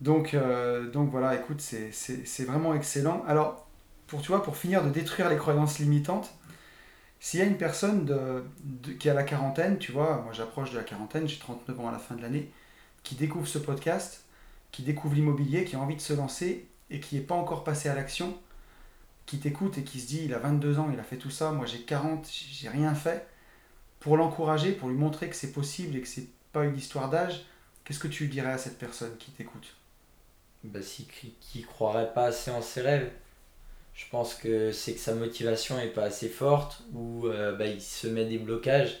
Donc, 0.00 0.34
euh, 0.34 0.90
donc 0.90 1.10
voilà, 1.10 1.34
écoute, 1.36 1.60
c'est- 1.60 2.44
vraiment 2.44 2.74
excellent. 2.74 3.22
Alors, 3.26 3.66
pour, 4.06 4.22
tu 4.22 4.32
pour 4.32 4.56
finir 4.56 4.84
de 4.84 4.90
détruire 4.90 5.28
les 5.28 5.36
croyances 5.36 5.78
limitantes, 5.78 6.30
s'il 7.20 7.40
y 7.40 7.42
a 7.42 7.46
une 7.46 7.58
personne 7.58 8.04
de, 8.06 8.44
qui 8.98 9.10
a 9.10 9.14
la 9.14 9.24
quarantaine, 9.24 9.78
tu 9.78 9.92
vois, 9.92 10.22
moi 10.22 10.32
j'approche 10.32 10.72
de 10.72 10.78
la 10.78 10.84
quarantaine, 10.84 11.28
j'ai 11.28 11.38
39 11.38 11.80
ans 11.80 11.88
à 11.88 11.92
la 11.92 11.98
fin 11.98 12.14
de 12.16 12.22
l'année, 12.22 12.50
qui 13.04 13.14
découvre 13.16 13.46
ce 13.48 13.58
podcast, 13.58 14.24
qui 14.72 14.82
découvre 14.84 15.14
l'immobilier, 15.16 15.64
qui 15.64 15.76
a 15.76 15.80
envie 15.80 15.96
de 15.96 16.00
se 16.02 16.14
lancer 16.14 16.68
et 16.90 17.00
qui 17.00 17.16
n'est 17.16 17.22
pas 17.22 17.34
encore 17.36 17.64
passé 17.64 17.88
à 17.88 17.94
l'action, 17.94 18.38
qui 19.26 19.38
t'écoute 19.40 19.78
et 19.78 19.84
qui 19.84 20.00
se 20.00 20.08
dit, 20.08 20.22
il 20.26 20.34
a 20.34 20.38
22 20.38 20.78
ans, 20.78 20.90
il 20.92 21.00
a 21.00 21.04
fait 21.04 21.16
tout 21.18 21.30
ça, 21.30 21.52
moi 21.52 21.66
j'ai 21.66 21.82
40, 21.82 22.28
j'ai 22.32 22.68
rien 22.68 22.94
fait, 22.94 23.26
pour 24.00 24.16
l'encourager, 24.18 24.72
pour 24.72 24.88
lui 24.90 24.96
montrer 24.96 25.28
que 25.30 25.36
c'est 25.36 25.52
possible 25.52 25.96
et 25.96 26.02
que 26.02 26.08
c'est 26.08 26.28
pas 26.52 26.64
une 26.66 26.76
histoire 26.76 27.10
d'âge, 27.10 27.46
qu'est-ce 27.84 28.00
que 28.00 28.08
tu 28.08 28.28
dirais 28.28 28.52
à 28.52 28.58
cette 28.58 28.78
personne 28.78 29.16
qui 29.18 29.32
t'écoute? 29.32 29.76
Bah, 30.64 30.82
si 30.82 31.06
qui, 31.40 31.62
croirait 31.62 32.12
pas 32.12 32.26
assez 32.26 32.50
en 32.50 32.62
ses 32.62 32.82
rêves, 32.82 33.10
je 33.94 34.04
pense 34.10 34.34
que 34.34 34.72
c'est 34.72 34.94
que 34.94 35.00
sa 35.00 35.14
motivation 35.14 35.78
est 35.80 35.88
pas 35.88 36.04
assez 36.04 36.28
forte 36.28 36.82
ou 36.94 37.26
euh, 37.28 37.54
bah, 37.56 37.66
il 37.66 37.82
se 37.82 38.06
met 38.08 38.24
des 38.26 38.38
blocages 38.38 39.00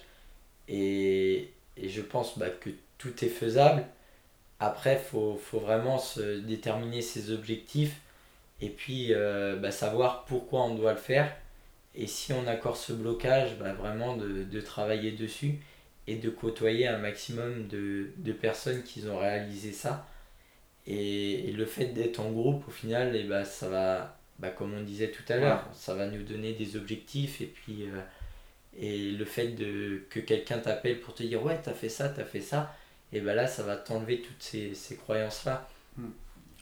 et, 0.68 1.52
et 1.76 1.88
je 1.88 2.02
pense 2.02 2.38
bah, 2.38 2.50
que 2.50 2.70
tout 2.98 3.24
est 3.24 3.28
faisable. 3.28 3.84
Après, 4.60 4.98
faut, 4.98 5.36
faut 5.36 5.60
vraiment 5.60 5.98
se 5.98 6.38
déterminer 6.40 7.02
ses 7.02 7.32
objectifs 7.32 8.00
et 8.60 8.68
puis 8.70 9.14
euh, 9.14 9.56
bah, 9.56 9.70
savoir 9.72 10.24
pourquoi 10.26 10.62
on 10.64 10.74
doit 10.74 10.92
le 10.92 10.98
faire. 10.98 11.34
Et 11.94 12.06
si 12.06 12.32
on 12.32 12.46
accorde 12.46 12.76
ce 12.76 12.92
blocage, 12.92 13.56
bah, 13.58 13.72
vraiment 13.74 14.16
de, 14.16 14.44
de 14.44 14.60
travailler 14.60 15.12
dessus 15.12 15.60
et 16.06 16.16
de 16.16 16.30
côtoyer 16.30 16.86
un 16.88 16.98
maximum 16.98 17.68
de, 17.68 18.10
de 18.16 18.32
personnes 18.32 18.82
qui 18.82 19.04
ont 19.08 19.18
réalisé 19.18 19.72
ça. 19.72 20.06
Et, 20.86 21.48
et 21.48 21.52
le 21.52 21.66
fait 21.66 21.86
d'être 21.86 22.20
en 22.20 22.30
groupe, 22.30 22.66
au 22.68 22.70
final, 22.70 23.14
et 23.16 23.24
bah, 23.24 23.44
ça 23.44 23.68
va, 23.68 24.18
bah, 24.38 24.50
comme 24.50 24.74
on 24.74 24.82
disait 24.82 25.10
tout 25.10 25.22
à 25.32 25.36
l'heure, 25.36 25.64
ça 25.72 25.94
va 25.94 26.06
nous 26.06 26.22
donner 26.22 26.52
des 26.54 26.76
objectifs. 26.76 27.40
Et 27.40 27.46
puis, 27.46 27.84
euh, 27.84 28.00
et 28.78 29.10
le 29.12 29.24
fait 29.24 29.48
de, 29.48 30.02
que 30.10 30.20
quelqu'un 30.20 30.58
t'appelle 30.58 31.00
pour 31.00 31.14
te 31.14 31.22
dire 31.22 31.42
Ouais, 31.44 31.60
t'as 31.62 31.74
fait 31.74 31.88
ça, 31.88 32.08
t'as 32.08 32.24
fait 32.24 32.40
ça, 32.40 32.74
et 33.12 33.20
bah 33.20 33.34
là, 33.34 33.46
ça 33.46 33.62
va 33.62 33.76
t'enlever 33.76 34.20
toutes 34.22 34.42
ces, 34.42 34.74
ces 34.74 34.96
croyances-là. 34.96 35.68
Mm. 35.96 36.06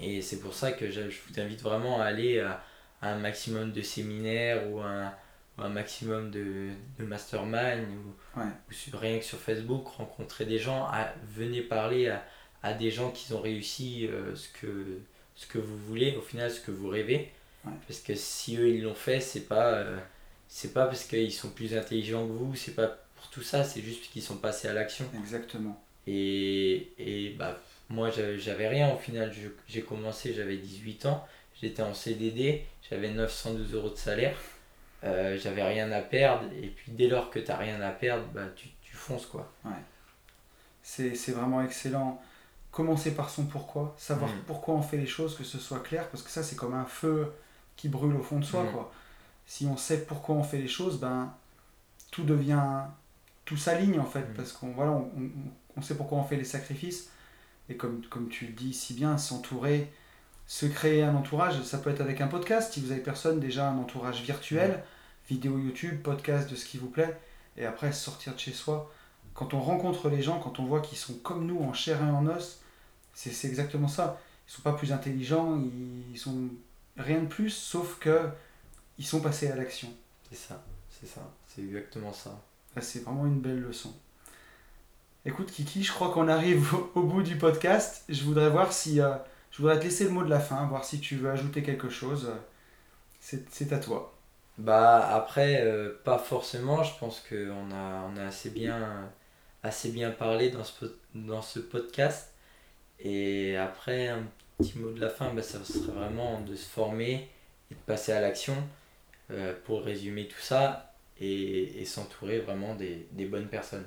Et 0.00 0.22
c'est 0.22 0.40
pour 0.40 0.54
ça 0.54 0.72
que 0.72 0.90
je, 0.90 1.10
je 1.10 1.18
vous 1.28 1.40
invite 1.40 1.60
vraiment 1.62 2.00
à 2.00 2.04
aller 2.06 2.40
à, 2.40 2.62
à 3.02 3.12
un 3.12 3.18
maximum 3.18 3.72
de 3.72 3.82
séminaires 3.82 4.68
ou 4.70 4.80
un, 4.80 5.12
ou 5.58 5.62
un 5.62 5.68
maximum 5.68 6.30
de, 6.30 6.68
de 6.98 7.04
mastermind 7.04 7.82
ou, 7.88 8.40
Ouais. 8.40 8.46
ou 8.68 8.72
sur- 8.72 8.98
rien 8.98 9.18
que 9.18 9.24
sur 9.24 9.38
Facebook, 9.38 9.86
rencontrer 9.88 10.44
des 10.44 10.58
gens, 10.58 10.86
à, 10.86 11.12
venez 11.24 11.60
parler 11.62 12.08
à, 12.08 12.24
à 12.62 12.72
des 12.72 12.90
gens 12.90 13.10
qui 13.10 13.32
ont 13.32 13.40
réussi 13.40 14.06
euh, 14.06 14.34
ce, 14.34 14.48
que, 14.60 15.00
ce 15.36 15.46
que 15.46 15.58
vous 15.58 15.76
voulez, 15.76 16.16
au 16.16 16.22
final 16.22 16.50
ce 16.50 16.60
que 16.60 16.70
vous 16.70 16.88
rêvez. 16.88 17.30
Ouais. 17.64 17.72
Parce 17.86 18.00
que 18.00 18.14
si 18.14 18.56
eux 18.56 18.68
ils 18.68 18.82
l'ont 18.82 18.94
fait, 18.94 19.20
c'est 19.20 19.48
pas, 19.48 19.74
euh, 19.74 19.98
c'est 20.48 20.72
pas 20.72 20.86
parce 20.86 21.04
qu'ils 21.04 21.32
sont 21.32 21.50
plus 21.50 21.76
intelligents 21.76 22.26
que 22.26 22.32
vous, 22.32 22.54
c'est 22.54 22.74
pas 22.74 22.98
pour 23.16 23.28
tout 23.30 23.42
ça, 23.42 23.64
c'est 23.64 23.82
juste 23.82 24.10
qu'ils 24.10 24.22
sont 24.22 24.36
passés 24.36 24.68
à 24.68 24.72
l'action. 24.72 25.04
Exactement. 25.18 25.82
Et, 26.06 26.92
et 26.98 27.30
bah, 27.30 27.60
moi, 27.90 28.10
j'avais 28.10 28.68
rien 28.68 28.94
au 28.94 28.98
final. 28.98 29.32
J'ai 29.66 29.82
commencé, 29.82 30.34
j'avais 30.34 30.56
18 30.56 31.06
ans. 31.06 31.26
J'étais 31.60 31.82
en 31.82 31.92
CDD, 31.92 32.64
j'avais 32.88 33.10
912 33.10 33.74
euros 33.74 33.90
de 33.90 33.96
salaire. 33.96 34.36
Euh, 35.04 35.36
j'avais 35.38 35.62
rien 35.62 35.90
à 35.92 36.00
perdre. 36.00 36.44
Et 36.62 36.68
puis 36.68 36.92
dès 36.92 37.08
lors 37.08 37.30
que 37.30 37.38
tu 37.38 37.50
rien 37.52 37.80
à 37.80 37.90
perdre, 37.90 38.24
bah, 38.32 38.46
tu, 38.54 38.68
tu 38.82 38.94
fonces 38.94 39.26
quoi. 39.26 39.52
C'est 40.82 41.14
c'est 41.14 41.32
vraiment 41.32 41.62
excellent. 41.62 42.20
Commencer 42.78 43.12
par 43.16 43.28
son 43.28 43.44
pourquoi, 43.46 43.92
savoir 43.98 44.30
Mm. 44.30 44.38
pourquoi 44.46 44.74
on 44.76 44.82
fait 44.82 44.98
les 44.98 45.06
choses, 45.08 45.36
que 45.36 45.42
ce 45.42 45.58
soit 45.58 45.80
clair, 45.80 46.08
parce 46.10 46.22
que 46.22 46.30
ça 46.30 46.44
c'est 46.44 46.54
comme 46.54 46.74
un 46.74 46.84
feu 46.84 47.32
qui 47.76 47.88
brûle 47.88 48.14
au 48.14 48.22
fond 48.22 48.38
de 48.38 48.44
soi. 48.44 48.62
Mm. 48.62 48.70
Quoi. 48.72 48.92
Si 49.46 49.66
on 49.66 49.76
sait 49.76 50.04
pourquoi 50.06 50.36
on 50.36 50.44
fait 50.44 50.58
les 50.58 50.68
choses, 50.68 51.00
ben 51.00 51.32
tout 52.12 52.22
devient, 52.22 52.62
tout 53.44 53.56
s'aligne 53.56 53.98
en 53.98 54.04
fait, 54.04 54.20
Mm. 54.30 54.34
parce 54.36 54.52
qu'on 54.52 54.68
voilà, 54.70 54.92
on, 54.92 55.10
on- 55.16 55.30
on 55.76 55.82
sait 55.82 55.96
pourquoi 55.96 56.18
on 56.18 56.22
fait 56.24 56.36
les 56.36 56.44
sacrifices. 56.44 57.10
Et 57.68 57.76
comme, 57.76 58.00
comme 58.08 58.28
tu 58.28 58.46
le 58.46 58.52
dis 58.52 58.72
si 58.72 58.94
bien, 58.94 59.18
s'entourer, 59.18 59.92
se 60.46 60.64
créer 60.66 61.02
un 61.02 61.16
entourage, 61.16 61.60
ça 61.64 61.78
peut 61.78 61.90
être 61.90 62.00
avec 62.00 62.20
un 62.20 62.28
podcast, 62.28 62.72
si 62.74 62.80
vous 62.80 62.92
avez 62.92 63.00
personne, 63.02 63.40
déjà 63.40 63.68
un 63.68 63.76
entourage 63.78 64.22
virtuel, 64.22 64.84
vidéo 65.28 65.58
YouTube, 65.58 66.00
podcast 66.02 66.48
de 66.48 66.54
ce 66.54 66.64
qui 66.64 66.78
vous 66.78 66.88
plaît, 66.90 67.18
et 67.56 67.66
après 67.66 67.90
sortir 67.92 68.34
de 68.34 68.38
chez 68.38 68.52
soi. 68.52 68.88
Quand 69.34 69.52
on 69.52 69.60
rencontre 69.60 70.08
les 70.08 70.22
gens, 70.22 70.38
quand 70.38 70.60
on 70.60 70.64
voit 70.64 70.80
qu'ils 70.80 70.96
sont 70.98 71.14
comme 71.24 71.44
nous, 71.44 71.60
en 71.60 71.72
chair 71.72 71.98
et 72.02 72.10
en 72.10 72.24
os, 72.28 72.60
c'est 73.18 73.48
exactement 73.48 73.88
ça. 73.88 74.20
Ils 74.46 74.52
sont 74.52 74.62
pas 74.62 74.72
plus 74.72 74.92
intelligents, 74.92 75.60
ils 76.12 76.18
sont 76.18 76.48
rien 76.96 77.20
de 77.20 77.26
plus, 77.26 77.50
sauf 77.50 77.98
que 77.98 78.28
ils 78.96 79.06
sont 79.06 79.20
passés 79.20 79.50
à 79.50 79.56
l'action. 79.56 79.88
C'est 80.30 80.38
ça, 80.38 80.64
c'est 80.88 81.06
ça, 81.06 81.22
c'est 81.46 81.62
exactement 81.62 82.12
ça. 82.12 82.40
C'est 82.80 83.02
vraiment 83.04 83.26
une 83.26 83.40
belle 83.40 83.60
leçon. 83.60 83.92
Écoute 85.24 85.50
Kiki, 85.50 85.82
je 85.82 85.92
crois 85.92 86.12
qu'on 86.12 86.28
arrive 86.28 86.72
au, 86.94 87.02
bout 87.02 87.22
du 87.22 87.36
podcast. 87.36 88.04
Je 88.08 88.22
voudrais 88.22 88.50
voir 88.50 88.72
si... 88.72 89.00
euh, 89.00 89.14
je 89.50 89.58
voudrais 89.58 89.78
te 89.78 89.84
laisser 89.84 90.04
le 90.04 90.10
mot 90.10 90.22
de 90.22 90.30
la 90.30 90.38
fin, 90.38 90.66
voir 90.66 90.84
si 90.84 91.00
tu 91.00 91.16
veux 91.16 91.30
ajouter 91.30 91.62
quelque 91.62 91.88
chose. 91.88 92.30
C'est 93.20 93.72
à 93.72 93.78
toi. 93.78 94.14
Bah 94.58 95.08
après, 95.14 95.62
euh, 95.62 95.92
pas 96.04 96.18
forcément, 96.18 96.82
je 96.84 96.96
pense 96.98 97.20
qu'on 97.28 97.70
a, 97.72 98.08
on 98.12 98.16
a 98.16 98.26
assez, 98.26 98.50
bien, 98.50 99.10
assez 99.62 99.90
bien 99.90 100.10
parlé 100.10 100.50
dans 100.50 100.64
ce, 100.64 100.84
dans 101.14 101.42
ce 101.42 101.58
podcast. 101.58 102.32
Et 103.00 103.56
après, 103.56 104.08
un 104.08 104.24
petit 104.58 104.78
mot 104.78 104.90
de 104.90 105.00
la 105.00 105.10
fin, 105.10 105.32
bah, 105.32 105.42
ça 105.42 105.64
serait 105.64 105.92
vraiment 105.92 106.40
de 106.40 106.54
se 106.54 106.66
former 106.68 107.28
et 107.70 107.74
de 107.74 107.80
passer 107.86 108.12
à 108.12 108.20
l'action 108.20 108.56
euh, 109.30 109.54
pour 109.64 109.82
résumer 109.82 110.26
tout 110.28 110.40
ça 110.40 110.94
et, 111.20 111.80
et 111.80 111.84
s'entourer 111.84 112.40
vraiment 112.40 112.74
des, 112.74 113.06
des 113.12 113.26
bonnes 113.26 113.48
personnes. 113.48 113.86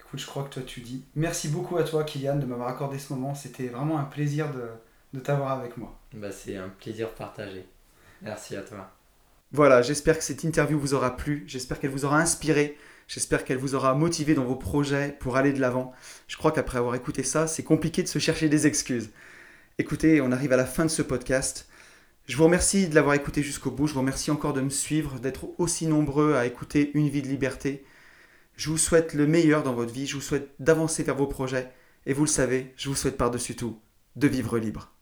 Écoute, 0.00 0.20
je 0.20 0.26
crois 0.26 0.44
que 0.44 0.54
toi 0.54 0.62
tu 0.64 0.80
dis. 0.80 1.02
Merci 1.16 1.48
beaucoup 1.48 1.76
à 1.76 1.82
toi 1.82 2.04
Kylian 2.04 2.36
de 2.36 2.46
m'avoir 2.46 2.68
accordé 2.68 2.98
ce 2.98 3.12
moment. 3.12 3.34
C'était 3.34 3.68
vraiment 3.68 3.98
un 3.98 4.04
plaisir 4.04 4.52
de, 4.52 4.68
de 5.12 5.20
t'avoir 5.20 5.58
avec 5.58 5.76
moi. 5.76 5.98
Bah, 6.12 6.30
C'est 6.30 6.56
un 6.56 6.68
plaisir 6.68 7.10
partagé. 7.14 7.66
Merci 8.22 8.54
à 8.54 8.62
toi. 8.62 8.92
Voilà, 9.50 9.82
j'espère 9.82 10.18
que 10.18 10.24
cette 10.24 10.44
interview 10.44 10.78
vous 10.78 10.94
aura 10.94 11.16
plu, 11.16 11.44
j'espère 11.46 11.78
qu'elle 11.78 11.90
vous 11.90 12.04
aura 12.04 12.18
inspiré, 12.18 12.76
j'espère 13.08 13.44
qu'elle 13.44 13.58
vous 13.58 13.74
aura 13.74 13.94
motivé 13.94 14.34
dans 14.34 14.44
vos 14.44 14.56
projets 14.56 15.16
pour 15.18 15.36
aller 15.36 15.52
de 15.52 15.60
l'avant. 15.60 15.92
Je 16.28 16.36
crois 16.36 16.52
qu'après 16.52 16.78
avoir 16.78 16.94
écouté 16.94 17.22
ça, 17.22 17.46
c'est 17.46 17.62
compliqué 17.62 18.02
de 18.02 18.08
se 18.08 18.18
chercher 18.18 18.48
des 18.48 18.66
excuses. 18.66 19.10
Écoutez, 19.78 20.20
on 20.20 20.32
arrive 20.32 20.52
à 20.52 20.56
la 20.56 20.66
fin 20.66 20.84
de 20.84 20.90
ce 20.90 21.02
podcast. 21.02 21.68
Je 22.26 22.36
vous 22.36 22.44
remercie 22.44 22.88
de 22.88 22.94
l'avoir 22.94 23.14
écouté 23.14 23.42
jusqu'au 23.42 23.70
bout, 23.70 23.86
je 23.86 23.92
vous 23.92 24.00
remercie 24.00 24.30
encore 24.30 24.54
de 24.54 24.62
me 24.62 24.70
suivre, 24.70 25.18
d'être 25.18 25.48
aussi 25.58 25.86
nombreux 25.86 26.34
à 26.34 26.46
écouter 26.46 26.90
Une 26.94 27.08
vie 27.08 27.22
de 27.22 27.28
liberté. 27.28 27.84
Je 28.56 28.70
vous 28.70 28.78
souhaite 28.78 29.14
le 29.14 29.26
meilleur 29.26 29.62
dans 29.62 29.74
votre 29.74 29.92
vie, 29.92 30.06
je 30.06 30.14
vous 30.14 30.22
souhaite 30.22 30.50
d'avancer 30.58 31.02
vers 31.02 31.16
vos 31.16 31.26
projets, 31.26 31.70
et 32.06 32.14
vous 32.14 32.24
le 32.24 32.30
savez, 32.30 32.72
je 32.76 32.88
vous 32.88 32.94
souhaite 32.94 33.18
par-dessus 33.18 33.56
tout 33.56 33.78
de 34.16 34.28
vivre 34.28 34.58
libre. 34.58 34.93